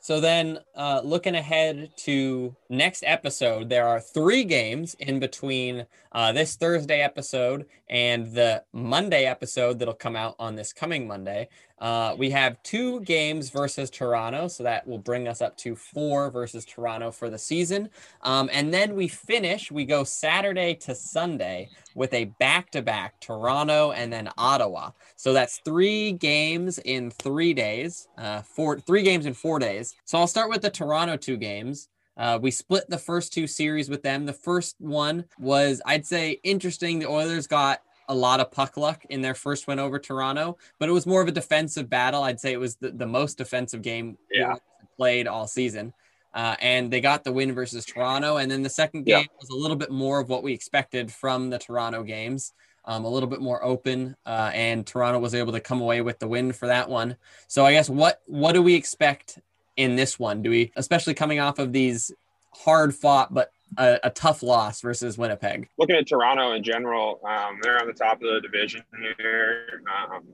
So 0.00 0.20
then, 0.20 0.60
uh, 0.74 1.00
looking 1.04 1.34
ahead 1.34 1.90
to 1.98 2.54
next 2.68 3.02
episode, 3.06 3.68
there 3.68 3.86
are 3.86 4.00
three 4.00 4.44
games 4.44 4.94
in 5.00 5.18
between 5.18 5.86
uh, 6.12 6.32
this 6.32 6.56
Thursday 6.56 7.00
episode 7.00 7.66
and 7.90 8.32
the 8.32 8.62
Monday 8.72 9.24
episode 9.24 9.78
that'll 9.78 9.94
come 9.94 10.16
out 10.16 10.36
on 10.38 10.54
this 10.54 10.72
coming 10.72 11.06
Monday. 11.06 11.48
Uh, 11.80 12.14
we 12.18 12.30
have 12.30 12.60
two 12.62 13.00
games 13.00 13.50
versus 13.50 13.90
Toronto, 13.90 14.48
so 14.48 14.62
that 14.62 14.86
will 14.86 14.98
bring 14.98 15.28
us 15.28 15.40
up 15.40 15.56
to 15.58 15.76
four 15.76 16.30
versus 16.30 16.64
Toronto 16.64 17.10
for 17.10 17.30
the 17.30 17.38
season. 17.38 17.88
Um, 18.22 18.48
and 18.52 18.72
then 18.74 18.94
we 18.96 19.08
finish, 19.08 19.70
we 19.70 19.84
go 19.84 20.04
Saturday 20.04 20.74
to 20.74 20.94
Sunday 20.94 21.70
with 21.98 22.14
a 22.14 22.26
back 22.38 22.70
to 22.70 22.80
back 22.80 23.20
Toronto 23.20 23.90
and 23.90 24.12
then 24.12 24.30
Ottawa. 24.38 24.92
So 25.16 25.32
that's 25.32 25.60
three 25.64 26.12
games 26.12 26.78
in 26.78 27.10
three 27.10 27.52
days, 27.52 28.08
uh, 28.16 28.42
four, 28.42 28.78
three 28.78 29.02
games 29.02 29.26
in 29.26 29.34
four 29.34 29.58
days. 29.58 29.96
So 30.04 30.16
I'll 30.18 30.28
start 30.28 30.48
with 30.48 30.62
the 30.62 30.70
Toronto 30.70 31.16
two 31.16 31.36
games. 31.36 31.88
Uh, 32.16 32.38
we 32.40 32.50
split 32.50 32.88
the 32.88 32.98
first 32.98 33.32
two 33.32 33.46
series 33.46 33.90
with 33.90 34.02
them. 34.02 34.26
The 34.26 34.32
first 34.32 34.76
one 34.78 35.24
was, 35.38 35.82
I'd 35.86 36.06
say, 36.06 36.40
interesting. 36.42 36.98
The 36.98 37.08
Oilers 37.08 37.46
got 37.46 37.82
a 38.08 38.14
lot 38.14 38.40
of 38.40 38.50
puck 38.50 38.76
luck 38.76 39.04
in 39.10 39.20
their 39.20 39.34
first 39.34 39.66
win 39.66 39.78
over 39.78 39.98
Toronto, 39.98 40.56
but 40.78 40.88
it 40.88 40.92
was 40.92 41.06
more 41.06 41.20
of 41.20 41.28
a 41.28 41.32
defensive 41.32 41.90
battle. 41.90 42.22
I'd 42.22 42.40
say 42.40 42.52
it 42.52 42.60
was 42.60 42.76
the, 42.76 42.90
the 42.90 43.06
most 43.06 43.38
defensive 43.38 43.82
game 43.82 44.16
yeah. 44.32 44.54
played 44.96 45.28
all 45.28 45.46
season. 45.46 45.92
Uh, 46.34 46.56
and 46.60 46.90
they 46.90 47.00
got 47.00 47.24
the 47.24 47.32
win 47.32 47.52
versus 47.52 47.84
Toronto. 47.84 48.36
And 48.36 48.50
then 48.50 48.62
the 48.62 48.70
second 48.70 49.04
game 49.04 49.20
yeah. 49.20 49.26
was 49.40 49.48
a 49.48 49.56
little 49.56 49.76
bit 49.76 49.90
more 49.90 50.20
of 50.20 50.28
what 50.28 50.42
we 50.42 50.52
expected 50.52 51.10
from 51.10 51.50
the 51.50 51.58
Toronto 51.58 52.02
games, 52.02 52.52
um, 52.84 53.04
a 53.04 53.08
little 53.08 53.28
bit 53.28 53.40
more 53.40 53.64
open. 53.64 54.14
Uh, 54.26 54.50
and 54.52 54.86
Toronto 54.86 55.18
was 55.18 55.34
able 55.34 55.52
to 55.52 55.60
come 55.60 55.80
away 55.80 56.00
with 56.02 56.18
the 56.18 56.28
win 56.28 56.52
for 56.52 56.66
that 56.66 56.88
one. 56.88 57.16
So 57.46 57.64
I 57.64 57.72
guess 57.72 57.88
what 57.88 58.20
what 58.26 58.52
do 58.52 58.62
we 58.62 58.74
expect 58.74 59.38
in 59.76 59.96
this 59.96 60.18
one? 60.18 60.42
Do 60.42 60.50
we, 60.50 60.72
especially 60.76 61.14
coming 61.14 61.40
off 61.40 61.58
of 61.58 61.72
these 61.72 62.12
hard 62.52 62.94
fought 62.94 63.32
but 63.32 63.50
a, 63.76 63.98
a, 64.04 64.10
tough 64.10 64.42
loss 64.42 64.80
versus 64.80 65.18
Winnipeg. 65.18 65.68
Looking 65.78 65.96
at 65.96 66.08
Toronto 66.08 66.52
in 66.52 66.62
general, 66.62 67.20
um, 67.28 67.58
they're 67.62 67.78
on 67.80 67.86
the 67.86 67.92
top 67.92 68.14
of 68.14 68.20
the 68.22 68.40
division 68.40 68.82
here. 69.18 69.82
Um, 69.86 70.24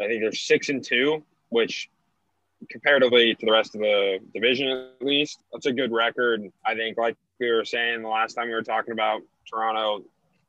I 0.00 0.06
think 0.06 0.22
they're 0.22 0.32
six 0.32 0.68
and 0.68 0.82
two, 0.82 1.24
which 1.48 1.90
comparatively 2.70 3.34
to 3.34 3.46
the 3.46 3.52
rest 3.52 3.74
of 3.74 3.80
the 3.80 4.18
division, 4.34 4.68
at 4.68 5.06
least, 5.06 5.40
that's 5.52 5.66
a 5.66 5.72
good 5.72 5.92
record. 5.92 6.50
I 6.64 6.74
think, 6.74 6.96
like 6.98 7.16
we 7.38 7.50
were 7.50 7.64
saying 7.64 8.02
the 8.02 8.08
last 8.08 8.34
time 8.34 8.48
we 8.48 8.54
were 8.54 8.62
talking 8.62 8.92
about 8.92 9.22
Toronto, 9.48 10.04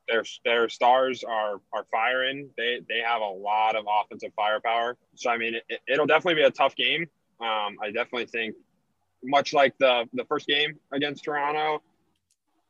their 0.07 0.23
their 0.45 0.69
stars 0.69 1.23
are 1.23 1.59
are 1.73 1.85
firing. 1.91 2.49
They 2.57 2.79
they 2.87 3.01
have 3.05 3.21
a 3.21 3.29
lot 3.29 3.75
of 3.75 3.85
offensive 3.87 4.31
firepower. 4.35 4.95
So 5.15 5.29
I 5.29 5.37
mean, 5.37 5.55
it, 5.69 5.99
will 5.99 6.05
definitely 6.05 6.35
be 6.35 6.43
a 6.43 6.51
tough 6.51 6.75
game. 6.75 7.07
Um, 7.39 7.77
I 7.81 7.87
definitely 7.87 8.25
think 8.25 8.55
much 9.23 9.53
like 9.53 9.77
the 9.77 10.07
the 10.13 10.25
first 10.25 10.47
game 10.47 10.79
against 10.91 11.23
Toronto, 11.23 11.81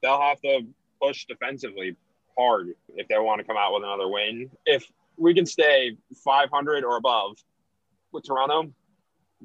they'll 0.02 0.21
have 0.21 0.41
to 0.41 0.62
push 1.02 1.26
defensively 1.26 1.95
hard 2.38 2.69
if 2.95 3.08
they 3.08 3.17
want 3.17 3.39
to 3.39 3.45
come 3.45 3.58
out 3.58 3.73
with 3.73 3.84
another 3.84 4.08
win. 4.08 4.50
If 4.65 4.86
we 5.17 5.34
can 5.34 5.45
stay 5.45 5.97
500 6.23 6.84
or 6.84 6.97
above 6.97 7.38
with 8.12 8.26
Toronto, 8.26 8.71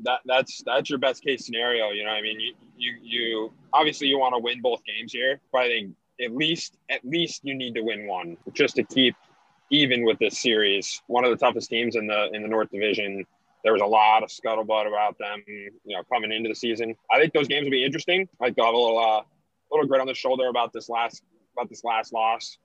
that 0.05 0.20
that's 0.24 0.62
that's 0.64 0.90
your 0.90 0.98
best 0.98 1.22
case 1.22 1.44
scenario. 1.44 1.90
You 1.90 2.05
know, 2.05 2.11
I 2.11 2.22
mean, 2.22 2.40
you 2.40 2.55
you 2.76 2.98
you 3.02 3.52
obviously 3.72 4.09
you 4.09 4.18
want 4.18 4.35
to 4.35 4.38
win 4.38 4.61
both 4.61 4.81
games 4.85 5.12
here, 5.12 5.40
but 5.52 5.62
I 5.62 5.68
think 5.68 5.94
at 6.20 6.35
least 6.35 6.78
at 6.90 7.05
least 7.05 7.42
you 7.44 7.55
need 7.55 7.74
to 7.74 7.83
win 7.83 8.07
one 8.07 8.37
just 8.52 8.76
to 8.76 8.85
keep 8.85 9.14
even 9.70 10.05
with 10.05 10.18
this 10.18 10.40
series. 10.40 11.02
One 11.07 11.24
of 11.24 11.31
the 11.31 11.37
toughest 11.37 11.70
teams 11.70 11.96
in 11.96 12.07
the 12.07 12.31
in 12.33 12.42
the 12.42 12.48
North 12.48 12.70
Division 12.70 13.26
there 13.62 13.72
was 13.72 13.83
a 13.83 13.87
lot 13.87 14.22
of 14.22 14.28
scuttlebutt 14.28 14.88
about 14.88 15.16
them, 15.18 15.42
you 15.46 15.70
know, 15.87 16.02
coming 16.12 16.33
into 16.33 16.48
the 16.48 16.55
season. 16.55 16.94
I 17.11 17.20
think 17.20 17.33
those 17.33 17.48
games 17.48 17.64
will 17.64 17.70
be 17.70 17.85
interesting. 17.85 18.28
I 18.40 18.50
got 18.50 18.74
a 18.74 18.78
little, 18.78 18.98
uh, 18.98 19.22
little 19.70 19.87
grit 19.87 20.00
on 20.00 20.07
the 20.07 20.14
shoulder 20.14 20.48
about 20.48 20.72
this 20.72 20.88
last, 20.88 21.22
about 21.57 21.68
this 21.68 21.85
last 21.85 22.12
loss, 22.12 22.59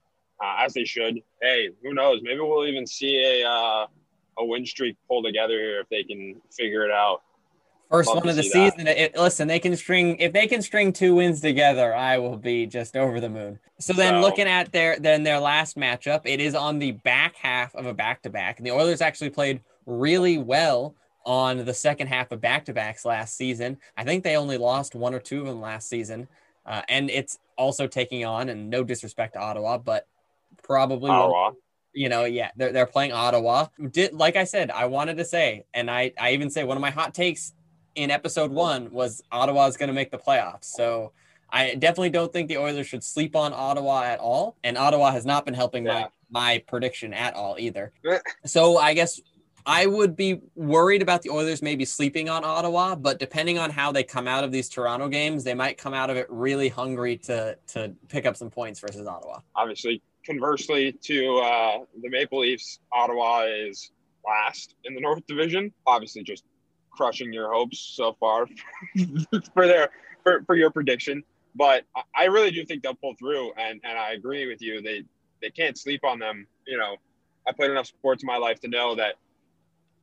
uh, 0.43 0.63
as 0.65 0.73
they 0.73 0.85
should. 0.85 1.21
Hey, 1.41 1.69
who 1.83 1.93
knows? 1.93 2.21
Maybe 2.23 2.39
we'll 2.39 2.67
even 2.67 2.87
see 2.87 3.23
a, 3.23 3.47
uh, 3.47 3.87
a 4.39 4.45
win 4.45 4.65
streak 4.65 4.97
pull 5.07 5.23
together 5.23 5.53
here 5.53 5.79
if 5.81 5.89
they 5.89 6.03
can 6.03 6.35
figure 6.51 6.85
it 6.85 6.91
out. 6.91 7.21
First 7.89 8.09
Love 8.09 8.17
one 8.17 8.29
of 8.29 8.35
the 8.35 8.43
season. 8.43 8.85
It, 8.87 9.15
listen, 9.15 9.47
they 9.47 9.59
can 9.59 9.75
string 9.77 10.17
if 10.17 10.33
they 10.33 10.45
can 10.47 10.61
string 10.61 10.91
two 10.91 11.15
wins 11.15 11.39
together, 11.39 11.95
I 11.95 12.17
will 12.17 12.35
be 12.35 12.65
just 12.65 12.97
over 12.97 13.21
the 13.21 13.29
moon. 13.29 13.59
So 13.79 13.93
then, 13.93 14.15
so, 14.15 14.19
looking 14.19 14.47
at 14.47 14.73
their 14.73 14.99
then 14.99 15.23
their 15.23 15.39
last 15.39 15.77
matchup, 15.77 16.21
it 16.25 16.41
is 16.41 16.53
on 16.53 16.79
the 16.79 16.91
back 16.91 17.35
half 17.37 17.73
of 17.75 17.85
a 17.85 17.93
back 17.93 18.23
to 18.23 18.29
back, 18.29 18.57
and 18.57 18.65
the 18.67 18.71
Oilers 18.71 18.99
actually 18.99 19.29
played 19.29 19.61
really 19.85 20.37
well 20.37 20.95
on 21.25 21.63
the 21.63 21.73
second 21.73 22.07
half 22.07 22.31
of 22.31 22.41
back 22.41 22.65
to 22.65 22.73
backs 22.73 23.05
last 23.05 23.37
season. 23.37 23.77
I 23.95 24.03
think 24.03 24.23
they 24.23 24.35
only 24.35 24.57
lost 24.57 24.93
one 24.95 25.13
or 25.13 25.19
two 25.19 25.39
of 25.41 25.45
them 25.45 25.61
last 25.61 25.87
season. 25.89 26.27
uh, 26.65 26.81
and 26.89 27.09
it's 27.09 27.39
also 27.57 27.87
taking 27.87 28.25
on, 28.25 28.49
and 28.49 28.69
no 28.69 28.83
disrespect 28.83 29.33
to 29.33 29.39
Ottawa, 29.39 29.77
but 29.77 30.05
probably 30.63 31.09
one- 31.09 31.19
Ottawa. 31.19 31.51
You 31.97 32.09
know, 32.09 32.25
yeah, 32.25 32.51
they're, 32.55 32.71
they're 32.71 32.85
playing 32.85 33.11
Ottawa. 33.11 33.67
Did 33.91 34.13
like 34.13 34.35
I 34.35 34.43
said, 34.43 34.69
I 34.71 34.85
wanted 34.85 35.17
to 35.17 35.25
say, 35.25 35.65
and 35.73 35.89
I 35.89 36.13
I 36.19 36.31
even 36.31 36.49
say 36.49 36.63
one 36.63 36.77
of 36.77 36.81
my 36.81 36.91
hot 36.91 37.13
takes 37.13 37.53
in 37.95 38.11
episode 38.11 38.51
one 38.51 38.91
was 38.91 39.21
Ottawa 39.31 39.65
is 39.67 39.75
going 39.77 39.87
to 39.87 39.93
make 39.93 40.11
the 40.11 40.17
playoffs. 40.19 40.65
So 40.65 41.11
I 41.49 41.75
definitely 41.75 42.11
don't 42.11 42.31
think 42.31 42.47
the 42.49 42.57
Oilers 42.57 42.85
should 42.87 43.03
sleep 43.03 43.35
on 43.35 43.53
Ottawa 43.53 44.03
at 44.03 44.19
all, 44.19 44.55
and 44.63 44.77
Ottawa 44.77 45.11
has 45.11 45.25
not 45.25 45.45
been 45.45 45.53
helping 45.55 45.85
Yeah. 45.85 45.93
my 45.93 46.09
my 46.29 46.63
prediction 46.67 47.13
at 47.13 47.33
all 47.35 47.55
either. 47.59 47.91
so 48.45 48.77
I 48.77 48.93
guess. 48.93 49.19
I 49.69 49.85
would 49.85 50.15
be 50.15 50.39
worried 50.55 51.01
about 51.01 51.23
the 51.23 51.29
Oilers 51.29 51.61
maybe 51.61 51.83
sleeping 51.83 52.29
on 52.29 52.45
Ottawa, 52.45 52.95
but 52.95 53.19
depending 53.19 53.57
on 53.59 53.69
how 53.69 53.91
they 53.91 54.01
come 54.01 54.25
out 54.25 54.45
of 54.45 54.51
these 54.53 54.69
Toronto 54.69 55.09
games, 55.09 55.43
they 55.43 55.53
might 55.53 55.77
come 55.77 55.93
out 55.93 56.09
of 56.09 56.15
it 56.15 56.25
really 56.29 56.69
hungry 56.69 57.17
to 57.17 57.57
to 57.73 57.93
pick 58.07 58.25
up 58.25 58.37
some 58.37 58.49
points 58.49 58.79
versus 58.79 59.05
Ottawa. 59.05 59.41
Obviously, 59.57 60.01
conversely 60.27 60.91
to 60.91 61.37
uh, 61.39 61.77
the 62.01 62.09
Maple 62.09 62.41
Leafs, 62.41 62.79
Ottawa 62.91 63.45
is 63.45 63.91
last 64.27 64.75
in 64.83 64.93
the 64.93 65.01
North 65.01 65.25
Division. 65.25 65.73
Obviously, 65.87 66.23
just 66.23 66.43
crushing 66.91 67.31
your 67.31 67.51
hopes 67.53 67.79
so 67.79 68.15
far 68.19 68.47
for 69.53 69.65
their 69.65 69.89
for, 70.23 70.43
for 70.45 70.55
your 70.55 70.69
prediction. 70.69 71.23
But 71.55 71.85
I- 72.15 72.25
really 72.25 72.51
do 72.51 72.63
think 72.65 72.83
they'll 72.83 72.93
pull 72.93 73.15
through, 73.17 73.53
and 73.57 73.79
and 73.83 73.97
I 73.97 74.11
agree 74.11 74.45
with 74.47 74.61
you. 74.61 74.81
They 74.81 75.03
they 75.41 75.49
can't 75.49 75.77
sleep 75.77 76.03
on 76.03 76.19
them. 76.19 76.45
You 76.67 76.77
know, 76.77 76.97
I 77.47 77.53
played 77.53 77.71
enough 77.71 77.87
sports 77.87 78.21
in 78.21 78.27
my 78.27 78.37
life 78.37 78.59
to 78.61 78.67
know 78.67 78.95
that 78.95 79.15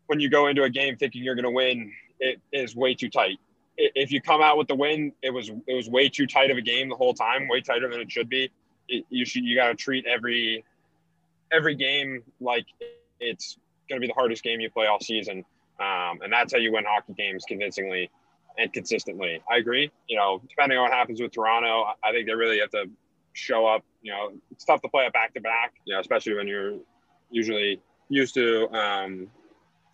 when 0.07 0.20
you 0.20 0.31
go 0.31 0.49
into 0.49 0.64
a 0.64 0.70
game 0.70 0.97
thinking 0.97 1.22
you're 1.22 1.35
going 1.35 1.45
to 1.45 1.51
win, 1.51 1.93
it 2.18 2.41
is 2.53 2.75
way 2.75 2.95
too 2.95 3.09
tight. 3.09 3.39
If 3.77 4.12
you 4.12 4.20
come 4.20 4.41
out 4.41 4.57
with 4.57 4.68
the 4.68 4.75
win, 4.75 5.12
it 5.22 5.31
was 5.31 5.51
it 5.66 5.75
was 5.75 5.89
way 5.89 6.09
too 6.09 6.27
tight 6.27 6.51
of 6.51 6.57
a 6.57 6.62
game 6.62 6.89
the 6.89 6.97
whole 6.97 7.14
time, 7.14 7.49
way 7.49 7.61
tighter 7.61 7.91
than 7.91 8.01
it 8.01 8.11
should 8.11 8.29
be. 8.29 8.51
It, 8.89 9.05
you 9.11 9.24
should 9.24 9.45
you 9.45 9.57
got 9.57 9.68
to 9.68 9.74
treat 9.74 10.07
every 10.07 10.64
every 11.53 11.74
game 11.74 12.22
like 12.41 12.66
it's 13.20 13.57
going 13.89 14.01
to 14.01 14.01
be 14.01 14.09
the 14.09 14.14
hardest 14.14 14.43
game 14.43 14.61
you 14.61 14.70
play 14.70 14.87
all 14.87 15.01
season, 15.01 15.45
um, 15.80 16.20
and 16.22 16.32
that's 16.32 16.53
how 16.53 16.59
you 16.59 16.72
win 16.72 16.85
hockey 16.85 17.14
games 17.14 17.45
convincingly 17.47 18.11
and 18.59 18.72
consistently. 18.72 19.43
I 19.51 19.57
agree. 19.57 19.91
You 20.09 20.16
know, 20.16 20.43
depending 20.49 20.78
on 20.78 20.85
what 20.85 20.93
happens 20.93 21.20
with 21.20 21.32
Toronto, 21.32 21.87
I 22.03 22.12
think 22.12 22.26
they 22.26 22.35
really 22.35 22.61
have 22.61 22.70
to 22.70 22.87
show 23.32 23.66
up. 23.66 23.85
You 24.03 24.12
know, 24.12 24.32
it's 24.51 24.64
tough 24.64 24.82
to 24.82 24.89
play 24.89 25.07
a 25.07 25.11
back 25.11 25.35
to 25.35 25.41
back. 25.41 25.74
You 25.85 25.95
know, 25.95 26.01
especially 26.01 26.35
when 26.35 26.49
you're 26.49 26.78
usually 27.30 27.80
used 28.09 28.35
to 28.35 28.68
um, 28.72 29.12
you 29.12 29.28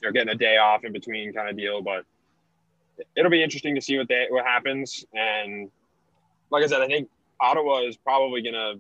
know 0.05 0.13
getting 0.13 0.31
a 0.31 0.35
day 0.35 0.57
off 0.57 0.85
in 0.85 0.93
between 0.93 1.33
kind 1.33 1.49
of 1.49 1.57
deal. 1.57 1.83
But 1.83 2.05
it'll 3.17 3.31
be 3.31 3.43
interesting 3.43 3.75
to 3.75 3.81
see 3.81 3.99
what 3.99 4.09
they 4.09 4.27
what 4.31 4.45
happens. 4.45 5.05
And 5.15 5.71
like 6.51 6.65
I 6.65 6.67
said, 6.67 6.83
I 6.83 6.87
think 6.87 7.09
Ottawa 7.41 7.81
is 7.81 7.97
probably 7.97 8.43
gonna 8.43 8.75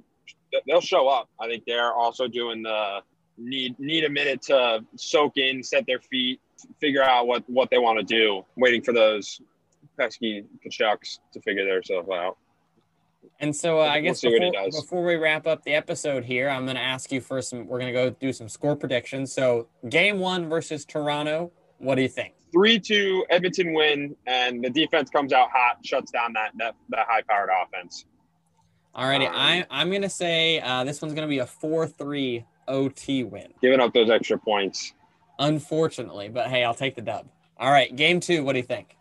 they'll 0.66 0.80
show 0.80 1.08
up. 1.08 1.28
I 1.40 1.46
think 1.46 1.64
they're 1.66 1.92
also 1.92 2.28
doing 2.28 2.62
the 2.62 3.00
need 3.38 3.78
need 3.78 4.04
a 4.04 4.10
minute 4.10 4.42
to 4.42 4.84
soak 4.96 5.36
in, 5.36 5.62
set 5.62 5.86
their 5.86 6.00
feet, 6.00 6.40
figure 6.80 7.02
out 7.02 7.26
what 7.26 7.48
what 7.48 7.70
they 7.70 7.78
want 7.78 7.98
to 7.98 8.04
do, 8.04 8.44
waiting 8.56 8.82
for 8.82 8.92
those 8.92 9.40
pesky 9.98 10.44
Tkachuks 10.64 11.18
to 11.32 11.40
figure 11.40 11.66
themselves 11.66 12.08
out. 12.10 12.36
And 13.38 13.54
so 13.54 13.80
uh, 13.80 13.84
I 13.84 14.00
guess 14.00 14.20
see 14.20 14.28
what 14.28 14.42
he 14.42 14.50
before, 14.50 14.70
before 14.82 15.04
we 15.04 15.16
wrap 15.16 15.46
up 15.46 15.62
the 15.64 15.74
episode 15.74 16.24
here, 16.24 16.48
I'm 16.48 16.64
going 16.64 16.76
to 16.76 16.82
ask 16.82 17.12
you 17.12 17.20
for 17.20 17.40
some. 17.42 17.66
We're 17.66 17.78
going 17.78 17.92
to 17.92 17.98
go 17.98 18.10
do 18.10 18.32
some 18.32 18.48
score 18.48 18.76
predictions. 18.76 19.32
So 19.32 19.68
game 19.88 20.18
one 20.18 20.48
versus 20.48 20.84
Toronto. 20.84 21.52
What 21.78 21.94
do 21.94 22.02
you 22.02 22.08
think? 22.08 22.34
Three 22.52 22.78
two 22.78 23.24
Edmonton 23.30 23.72
win, 23.74 24.16
and 24.26 24.62
the 24.62 24.70
defense 24.70 25.08
comes 25.08 25.32
out 25.32 25.48
hot, 25.52 25.84
shuts 25.84 26.10
down 26.10 26.32
that 26.34 26.52
that, 26.58 26.74
that 26.90 27.06
high 27.08 27.22
powered 27.22 27.50
offense. 27.62 28.04
Alrighty, 29.00 29.26
Um, 29.26 29.34
I, 29.34 29.66
I'm 29.70 29.88
going 29.88 30.02
to 30.02 30.10
say 30.10 30.60
uh, 30.60 30.84
this 30.84 31.00
one's 31.00 31.14
going 31.14 31.26
to 31.26 31.30
be 31.30 31.38
a 31.38 31.46
4-3 31.46 32.44
OT 32.68 33.24
win. 33.24 33.48
Giving 33.62 33.80
up 33.80 33.94
those 33.94 34.10
extra 34.10 34.38
points. 34.38 34.92
Unfortunately, 35.38 36.28
but 36.28 36.48
hey, 36.48 36.64
I'll 36.64 36.74
take 36.74 36.96
the 36.96 37.00
dub. 37.00 37.26
All 37.56 37.70
right, 37.70 37.94
game 37.96 38.20
two. 38.20 38.44
What 38.44 38.52
do 38.52 38.58
you 38.58 38.64
think? 38.64 38.94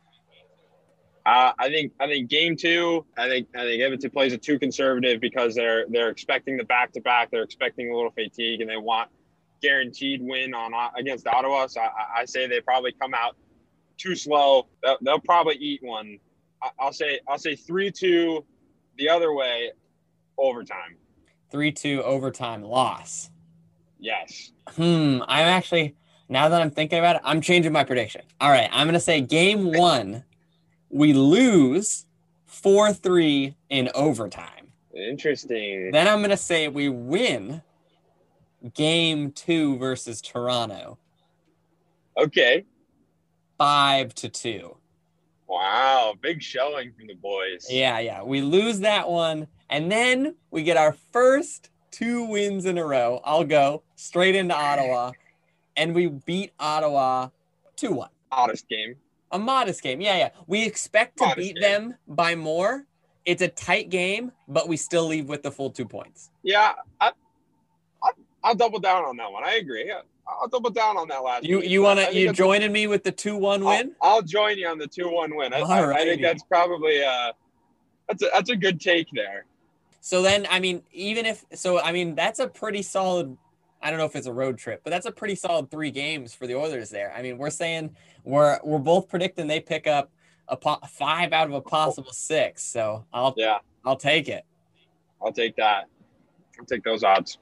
Uh, 1.26 1.52
I 1.60 1.68
think 1.68 1.92
I 2.00 2.08
think 2.08 2.30
game 2.30 2.56
two. 2.56 3.06
I 3.18 3.28
think 3.28 3.50
I 3.56 3.64
think 3.64 3.82
Edmonton 3.82 4.10
plays 4.10 4.32
it 4.32 4.42
too 4.42 4.58
conservative 4.58 5.20
because 5.20 5.54
they're 5.54 5.86
they're 5.90 6.10
expecting 6.10 6.56
the 6.56 6.64
back 6.64 6.94
to 6.94 7.02
back. 7.02 7.30
They're 7.30 7.44
expecting 7.44 7.92
a 7.92 7.96
little 7.96 8.12
fatigue, 8.12 8.62
and 8.62 8.70
they 8.70 8.78
want 8.78 9.10
guaranteed 9.62 10.22
win 10.22 10.54
on 10.54 10.74
uh, 10.74 10.90
against 10.98 11.28
Ottawa. 11.28 11.68
So 11.68 11.82
I, 11.82 12.22
I 12.22 12.26
say 12.26 12.48
they 12.48 12.62
probably 12.62 12.94
come 12.94 13.14
out 13.14 13.36
too 13.98 14.16
slow. 14.16 14.68
They'll, 14.82 14.98
they'll 15.02 15.20
probably 15.20 15.56
eat 15.56 15.84
one. 15.84 16.20
I, 16.64 16.70
I'll 16.80 16.94
say 16.94 17.20
I'll 17.28 17.38
say 17.38 17.56
three 17.56 17.92
two, 17.92 18.46
the 18.98 19.10
other 19.10 19.34
way, 19.34 19.72
overtime. 20.40 20.98
3-2 21.54 22.02
overtime 22.02 22.62
loss. 22.64 23.30
Yes. 24.00 24.52
Hmm. 24.76 25.20
I'm 25.28 25.48
actually 25.48 25.96
now 26.30 26.48
that 26.50 26.62
I'm 26.62 26.70
thinking 26.72 27.00
about 27.00 27.18
it, 27.18 27.22
I'm 27.26 27.42
changing 27.42 27.72
my 27.74 27.84
prediction. 27.84 28.22
All 28.40 28.50
right, 28.52 28.70
I'm 28.72 28.88
gonna 28.88 29.00
say 29.00 29.20
game 29.20 29.72
one, 29.74 30.24
we 30.90 31.12
lose 31.14 32.06
four 32.46 32.94
three 32.94 33.56
in 33.70 33.90
overtime. 33.96 34.72
Interesting. 34.96 35.92
Then 35.92 36.08
I'm 36.08 36.22
gonna 36.22 36.38
say 36.38 36.68
we 36.68 36.88
win 36.88 37.62
game 38.76 39.32
two 39.32 39.78
versus 39.78 40.22
Toronto 40.22 40.98
Okay. 42.18 42.66
five 43.58 44.14
to 44.16 44.30
two. 44.30 44.78
Wow. 45.48 46.14
Big 46.22 46.42
showing 46.44 46.92
from 46.94 47.08
the 47.08 47.16
boys. 47.16 47.66
Yeah, 47.70 47.98
yeah. 48.00 48.22
We 48.22 48.42
lose 48.42 48.80
that 48.82 49.10
one, 49.10 49.48
and 49.70 49.92
then 49.92 50.36
we 50.52 50.64
get 50.64 50.78
our 50.78 50.96
first 51.12 51.70
two 51.92 52.24
wins 52.24 52.66
in 52.66 52.78
a 52.78 52.86
row. 52.86 53.22
I'll 53.24 53.44
go 53.44 53.84
straight 53.96 54.36
into 54.36 54.56
Ottawa, 54.56 55.12
and 55.76 55.94
we 55.96 56.08
beat 56.08 56.52
Ottawa 56.60 57.30
two 57.76 57.92
one. 57.94 58.10
Modest 58.32 58.68
game. 58.70 58.96
A 59.32 59.40
modest 59.40 59.82
game. 59.84 60.02
Yeah, 60.02 60.18
yeah. 60.18 60.30
We 60.48 60.66
expect 60.66 61.18
to 61.18 61.26
Modest 61.26 61.38
beat 61.48 61.56
game. 61.56 61.90
them 61.90 61.96
by 62.08 62.36
more. 62.36 62.86
It's 63.26 63.42
a 63.42 63.48
tight 63.48 63.90
game, 63.90 64.32
but 64.48 64.68
we 64.68 64.76
still 64.78 65.06
leave 65.06 65.28
with 65.28 65.44
the 65.44 65.52
full 65.52 65.70
two 65.70 65.86
points. 65.86 66.32
Yeah, 66.42 66.74
I, 67.00 67.12
I, 68.02 68.10
I'll 68.44 68.56
double 68.56 68.80
down 68.80 69.04
on 69.06 69.18
that 69.18 69.32
one. 69.32 69.44
I 69.44 69.56
agree. 69.56 69.92
I'll 70.28 70.48
double 70.48 70.70
down 70.70 70.96
on 70.98 71.08
that 71.10 71.24
last. 71.24 71.44
You 71.44 71.60
week. 71.60 71.70
you 71.70 71.82
wanna 71.82 72.10
you 72.12 72.28
that's- 72.28 72.38
joining 72.38 72.72
me 72.72 72.88
with 72.88 73.04
the 73.04 73.12
two 73.12 73.36
one 73.36 73.62
I'll, 73.62 73.68
win? 73.70 73.96
I'll 74.02 74.22
join 74.22 74.58
you 74.58 74.68
on 74.68 74.78
the 74.78 74.88
two-one 74.88 75.36
win. 75.36 75.54
I, 75.54 75.60
I, 75.60 75.92
I 75.94 76.04
think 76.06 76.22
that's 76.22 76.44
probably 76.44 77.04
uh, 77.04 77.32
that's 78.08 78.24
a 78.24 78.28
that's 78.34 78.50
a 78.52 78.56
good 78.56 78.80
take 78.80 79.08
there. 79.14 79.46
So 80.02 80.22
then, 80.22 80.48
I 80.50 80.60
mean, 80.60 80.84
even 80.92 81.26
if 81.26 81.44
so, 81.54 81.80
I 81.80 81.92
mean 81.92 82.16
that's 82.16 82.40
a 82.40 82.48
pretty 82.48 82.82
solid. 82.82 83.38
I 83.82 83.90
don't 83.90 84.00
know 84.00 84.06
if 84.06 84.16
it's 84.16 84.28
a 84.28 84.34
road 84.34 84.58
trip, 84.58 84.82
but 84.84 84.90
that's 84.90 85.06
a 85.06 85.12
pretty 85.12 85.36
solid 85.36 85.72
three 85.72 85.92
games 85.92 86.34
for 86.34 86.48
the 86.48 86.56
Oilers 86.56 86.90
there. 86.90 87.14
I 87.16 87.22
mean, 87.22 87.38
we're 87.38 87.50
saying 87.50 87.96
we're 88.24 88.60
we're 88.64 88.80
both 88.80 89.08
predicting 89.10 89.48
they 89.48 89.60
pick 89.60 89.88
up 89.88 90.12
a 90.48 90.58
po- 90.58 90.80
five 90.90 91.32
out 91.32 91.48
of 91.48 91.54
a 91.54 91.62
possible 91.62 92.12
six. 92.12 92.64
So 92.64 93.06
I'll 93.14 93.34
Yeah, 93.38 93.60
I'll 93.86 93.96
take 93.96 94.28
it. 94.30 94.44
I'll 95.22 95.32
take 95.34 95.56
that. 95.58 95.86
I'll 96.60 96.66
take 96.66 96.84
those 96.84 97.04
odds. 97.04 97.38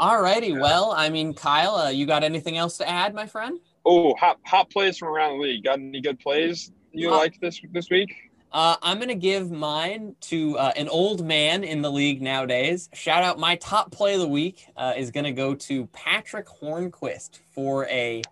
Alrighty, 0.00 0.60
well, 0.60 0.92
I 0.96 1.10
mean, 1.10 1.32
Kyle, 1.32 1.76
uh, 1.76 1.90
you 1.90 2.06
got 2.06 2.24
anything 2.24 2.56
else 2.56 2.76
to 2.78 2.88
add, 2.88 3.14
my 3.14 3.26
friend? 3.26 3.60
Oh, 3.84 4.14
hot 4.16 4.38
hot 4.46 4.68
plays 4.70 4.98
from 4.98 5.08
around 5.08 5.38
the 5.38 5.42
league. 5.44 5.64
Got 5.64 5.78
any 5.78 6.00
good 6.00 6.18
plays 6.18 6.72
you 6.92 7.10
Uh, 7.12 7.16
liked 7.18 7.40
this 7.40 7.60
this 7.72 7.88
week? 7.90 8.12
Uh, 8.52 8.76
I'm 8.82 8.98
going 8.98 9.08
to 9.08 9.14
give 9.14 9.50
mine 9.50 10.14
to 10.22 10.58
uh, 10.58 10.72
an 10.76 10.88
old 10.88 11.24
man 11.24 11.64
in 11.64 11.80
the 11.80 11.90
league 11.90 12.20
nowadays. 12.20 12.90
Shout 12.92 13.22
out 13.24 13.38
my 13.38 13.56
top 13.56 13.90
play 13.92 14.14
of 14.14 14.20
the 14.20 14.28
week 14.28 14.66
uh, 14.76 14.92
is 14.96 15.10
going 15.10 15.24
to 15.24 15.32
go 15.32 15.54
to 15.54 15.86
Patric 15.86 16.46
Hornqvist 16.46 17.40
for 17.54 17.86
a 17.86 18.22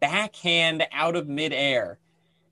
backhand 0.00 0.86
out 0.92 1.16
of 1.16 1.28
midair 1.28 1.98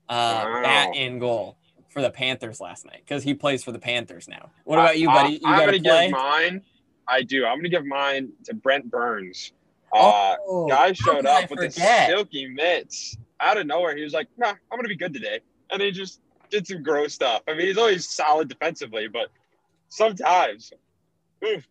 uh, 0.07 0.43
Wow. 0.45 0.61
bat 0.63 0.95
in 0.95 1.19
goal 1.19 1.57
for 1.89 2.01
the 2.01 2.09
Panthers 2.11 2.59
last 2.61 2.85
night 2.85 3.01
because 3.05 3.23
he 3.23 3.33
plays 3.33 3.63
for 3.63 3.71
the 3.71 3.79
Panthers 3.79 4.27
now. 4.27 4.51
What 4.63 4.77
about 4.77 4.99
you, 4.99 5.07
buddy? 5.07 5.33
You 5.33 5.39
I, 5.45 5.53
am 5.53 5.59
got 5.59 5.65
gonna 5.65 5.77
a 5.77 5.81
play? 5.81 6.05
give 6.07 6.11
mine. 6.11 6.61
I 7.07 7.23
do. 7.23 7.45
I'm 7.45 7.57
gonna 7.57 7.69
give 7.69 7.85
mine 7.85 8.29
to 8.45 8.53
Brent 8.53 8.89
Burns. 8.91 9.51
Uh, 9.91 10.35
Oh, 10.47 10.67
guy 10.67 10.93
showed 10.93 11.25
I 11.25 11.43
up 11.43 11.49
with 11.49 11.59
the 11.59 11.71
silky 11.71 12.47
mitts 12.47 13.17
out 13.39 13.57
of 13.57 13.65
nowhere. 13.65 13.95
He 13.97 14.03
was 14.03 14.13
like, 14.13 14.27
"Nah, 14.37 14.49
I'm 14.49 14.77
gonna 14.77 14.87
be 14.87 14.95
good 14.95 15.13
today," 15.13 15.39
and 15.71 15.81
he 15.81 15.89
just 15.89 16.21
did 16.49 16.67
some 16.67 16.83
gross 16.83 17.13
stuff. 17.13 17.41
I 17.47 17.53
mean, 17.53 17.67
he's 17.67 17.77
always 17.77 18.07
solid 18.07 18.49
defensively, 18.49 19.07
but 19.07 19.29
sometimes, 19.89 20.71
oof, 21.45 21.67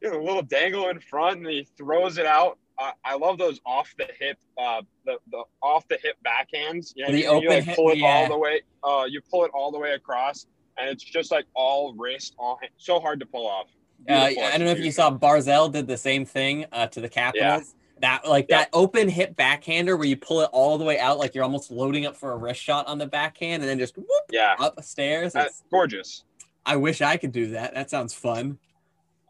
he 0.00 0.06
has 0.06 0.16
a 0.16 0.18
little 0.18 0.42
dangle 0.42 0.88
in 0.88 1.00
front, 1.00 1.38
and 1.38 1.46
he 1.46 1.66
throws 1.76 2.18
it 2.18 2.26
out. 2.26 2.58
I, 2.78 2.92
I 3.04 3.16
love 3.16 3.38
those 3.38 3.60
off 3.66 3.94
the 3.98 4.08
hip, 4.18 4.38
uh, 4.56 4.82
the 5.04 5.18
the 5.30 5.44
off 5.62 5.86
the 5.88 5.98
hip 6.02 6.16
backhands. 6.24 6.92
You 6.96 7.06
know, 7.06 7.12
The 7.12 7.18
you, 7.18 7.26
open 7.26 7.42
you 7.42 7.48
like 7.50 7.64
hip- 7.64 7.76
pull 7.76 7.90
it 7.90 7.98
yeah. 7.98 8.06
all 8.06 8.28
the 8.28 8.38
way. 8.38 8.62
Uh, 8.82 9.04
you 9.08 9.20
pull 9.30 9.44
it 9.44 9.50
all 9.52 9.70
the 9.70 9.78
way 9.78 9.92
across, 9.92 10.46
and 10.78 10.88
it's 10.88 11.04
just 11.04 11.30
like 11.30 11.44
all 11.54 11.94
wrist, 11.94 12.34
all 12.38 12.58
hand, 12.60 12.72
so 12.78 12.98
hard 12.98 13.20
to 13.20 13.26
pull 13.26 13.46
off. 13.46 13.66
Uh, 14.08 14.14
I 14.14 14.34
don't 14.34 14.60
know 14.64 14.70
if 14.70 14.78
you 14.78 14.92
saw 14.92 15.10
Barzal 15.10 15.70
did 15.70 15.86
the 15.86 15.98
same 15.98 16.24
thing 16.24 16.64
uh, 16.72 16.86
to 16.86 17.02
the 17.02 17.08
Capitals. 17.08 17.74
That 18.00 18.26
like 18.26 18.46
Yeah. 18.48 18.58
that 18.58 18.70
open 18.72 19.08
hip 19.08 19.36
backhander 19.36 19.96
where 19.96 20.06
you 20.06 20.16
pull 20.16 20.40
it 20.40 20.48
all 20.52 20.78
the 20.78 20.84
way 20.84 20.98
out, 20.98 21.18
like 21.18 21.34
you're 21.34 21.44
almost 21.44 21.70
loading 21.70 22.06
up 22.06 22.16
for 22.16 22.32
a 22.32 22.36
wrist 22.36 22.60
shot 22.62 22.86
on 22.86 22.98
the 22.98 23.06
backhand, 23.06 23.62
and 23.62 23.68
then 23.68 23.78
just 23.78 23.96
whoop 23.96 24.08
Yeah, 24.30 24.56
upstairs. 24.58 25.34
It's, 25.34 25.62
gorgeous. 25.70 26.24
I 26.64 26.76
wish 26.76 27.00
I 27.02 27.16
could 27.16 27.32
do 27.32 27.48
that. 27.50 27.74
That 27.74 27.90
sounds 27.90 28.14
fun. 28.14 28.58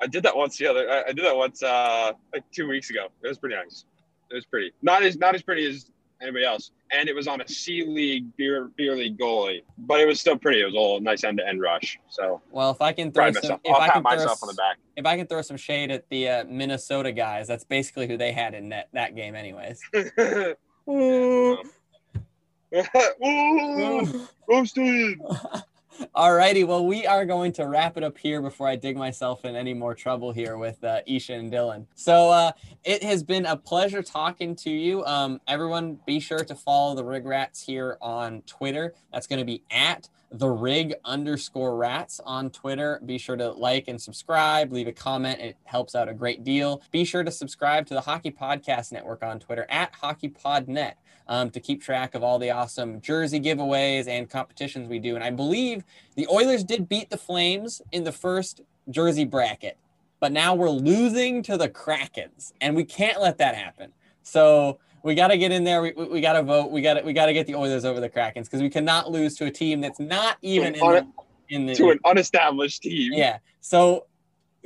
I 0.03 0.07
did 0.07 0.23
that 0.23 0.37
once 0.37 0.57
the 0.57 0.67
other. 0.67 0.91
I, 0.91 1.03
I 1.09 1.13
did 1.13 1.25
that 1.25 1.37
once 1.37 1.63
uh, 1.63 2.13
like 2.33 2.45
two 2.53 2.69
weeks 2.69 2.91
ago. 2.91 3.09
It 3.23 3.29
was 3.29 3.39
pretty 3.39 3.57
nice. 3.57 3.85
It 4.31 4.35
was 4.35 4.47
pretty 4.47 4.73
not 4.83 5.03
as 5.03 5.17
not 5.19 5.35
as 5.35 5.43
pretty 5.43 5.67
as 5.67 5.91
anybody 6.21 6.45
else, 6.45 6.71
and 6.93 7.09
it 7.09 7.15
was 7.15 7.27
on 7.29 7.41
a 7.41 7.49
C 7.49 7.85
League 7.85 8.37
beer 8.37 8.71
beer 8.77 8.95
league 8.97 9.19
goalie, 9.19 9.63
but 9.79 10.01
it 10.01 10.07
was 10.07 10.21
still 10.21 10.37
pretty. 10.37 10.61
It 10.61 10.65
was 10.67 10.75
all 10.75 11.01
nice 11.01 11.25
end 11.25 11.39
to 11.39 11.47
end 11.47 11.61
rush. 11.61 11.99
So 12.09 12.41
Well, 12.51 12.71
if 12.71 12.81
I 12.81 12.93
can 12.93 13.11
throw 13.13 13.33
some, 13.33 13.59
if 13.65 13.75
I'll 13.75 13.81
I 13.81 13.87
pat 13.87 13.95
can 13.95 14.03
throw, 14.03 14.11
myself 14.17 14.43
on 14.43 14.49
the 14.49 14.55
back. 14.55 14.79
if 14.97 15.07
I 15.07 15.17
can 15.17 15.27
throw 15.27 15.43
some 15.43 15.57
shade 15.57 15.91
at 15.91 16.09
the 16.11 16.29
uh, 16.29 16.45
Minnesota 16.45 17.13
guys, 17.13 17.47
that's 17.49 17.65
basically 17.65 18.07
who 18.07 18.17
they 18.17 18.33
had 18.33 18.55
in 18.55 18.69
that 18.71 18.89
that 18.93 19.15
game, 19.15 19.35
anyways. 19.35 19.81
Ooh, 20.89 21.59
roasted. 26.01 26.15
Alrighty, 26.15 26.67
well, 26.67 26.85
we 26.87 27.07
are 27.07 27.25
going 27.25 27.53
to 27.53 27.67
wrap 27.67 27.97
it 27.97 28.03
up 28.03 28.19
here 28.19 28.41
before 28.43 28.69
I 28.69 28.77
dig 28.77 28.97
myself 28.97 29.45
in 29.45 29.57
any 29.57 29.75
more 29.75 29.95
trouble 29.95 30.33
here 30.33 30.57
with 30.57 30.83
uh, 30.85 31.01
Isha 31.07 31.35
and 31.35 31.53
Dylan. 31.53 31.87
So 31.95 32.31
uh, 32.31 32.53
it 32.85 33.03
has 33.03 33.23
been 33.23 33.47
a 33.47 33.57
pleasure 33.57 34.03
talking 34.03 34.55
to 34.57 34.71
you. 34.71 35.05
Um, 35.05 35.41
everyone, 35.47 35.99
be 36.07 36.21
sure 36.21 36.45
to 36.45 36.55
follow 36.55 36.95
the 36.95 37.05
Rig 37.05 37.27
Rats 37.27 37.63
here 37.63 37.99
on 38.01 38.43
Twitter. 38.43 38.95
That's 39.13 39.27
going 39.27 39.41
to 39.41 39.45
be 39.45 39.63
at 39.71 40.09
the 40.33 40.49
rig 40.49 40.95
underscore 41.05 41.77
rats 41.77 42.21
on 42.25 42.51
Twitter. 42.51 43.01
Be 43.05 43.19
sure 43.19 43.37
to 43.37 43.51
like 43.51 43.89
and 43.89 44.01
subscribe, 44.01 44.73
leave 44.73 44.87
a 44.87 44.93
comment. 44.93 45.41
It 45.41 45.57
helps 45.65 45.95
out 45.95 46.09
a 46.09 46.15
great 46.15 46.45
deal. 46.45 46.83
Be 46.93 47.05
sure 47.05 47.25
to 47.25 47.33
subscribe 47.33 47.87
to 47.87 47.95
the 47.95 48.01
Hockey 48.01 48.31
Podcast 48.31 48.93
Network 48.93 49.25
on 49.25 49.41
Twitter 49.41 49.67
at 49.69 49.93
HockeyPodNet 50.01 50.93
um, 51.31 51.49
to 51.51 51.61
keep 51.61 51.81
track 51.81 52.15
of 52.15 52.23
all 52.23 52.39
the 52.39 52.51
awesome 52.51 53.01
jersey 53.01 53.41
giveaways 53.41 54.09
and 54.09 54.29
competitions 54.29 54.89
we 54.89 54.99
do. 54.99 55.15
And 55.15 55.25
I 55.25 55.31
believe 55.31 55.85
the 56.17 56.27
Oilers 56.27 56.65
did 56.65 56.89
beat 56.89 57.09
the 57.09 57.17
Flames 57.17 57.81
in 57.93 58.03
the 58.03 58.13
first 58.13 58.61
jersey 58.91 59.25
bracket, 59.25 59.79
but 60.19 60.33
now 60.33 60.55
we're 60.57 60.69
losing 60.69 61.43
to 61.45 61.57
the 61.57 61.69
Krakens, 61.69 62.53
and 62.61 62.75
we 62.75 62.85
can't 62.85 63.21
let 63.21 63.39
that 63.39 63.55
happen. 63.55 63.93
So 64.25 64.81
we 65.05 65.15
got 65.15 65.29
to 65.29 65.39
get 65.39 65.53
in 65.53 65.63
there. 65.63 65.81
We, 65.81 65.93
we, 65.97 66.05
we 66.07 66.21
got 66.21 66.35
to 66.35 66.43
vote. 66.43 66.73
We 66.73 66.83
got 66.83 66.95
to 66.95 67.03
we 67.03 67.13
got 67.13 67.27
to 67.27 67.33
get 67.33 67.47
the 67.47 67.55
Oilers 67.55 67.85
over 67.85 68.01
the 68.01 68.11
Krakens 68.11 68.45
because 68.45 68.61
we 68.61 68.69
cannot 68.69 69.11
lose 69.11 69.37
to 69.37 69.47
a 69.47 69.51
team 69.51 69.81
that's 69.81 70.01
not 70.01 70.37
even 70.43 70.75
in 70.75 70.81
the, 70.81 71.07
in 71.49 71.67
the 71.67 71.75
to 71.77 71.91
an 71.91 72.01
unestablished 72.05 72.83
team. 72.83 73.13
yeah. 73.13 73.39
So 73.61 74.07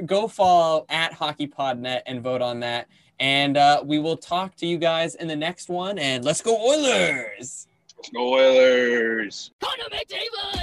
go 0.06 0.28
follow 0.28 0.86
at 0.88 1.12
HockeyPodNet 1.12 2.00
and 2.06 2.22
vote 2.22 2.42
on 2.42 2.60
that. 2.60 2.88
And 3.20 3.56
uh, 3.56 3.82
we 3.84 3.98
will 3.98 4.16
talk 4.16 4.56
to 4.56 4.66
you 4.66 4.78
guys 4.78 5.14
in 5.14 5.28
the 5.28 5.36
next 5.36 5.68
one. 5.68 5.98
And 5.98 6.24
let's 6.24 6.40
go 6.42 6.56
Oilers! 6.56 7.66
Let's 7.96 8.10
go 8.12 8.34
Oilers. 8.34 9.50
Connor 9.60 9.84
McDavid! 9.90 10.54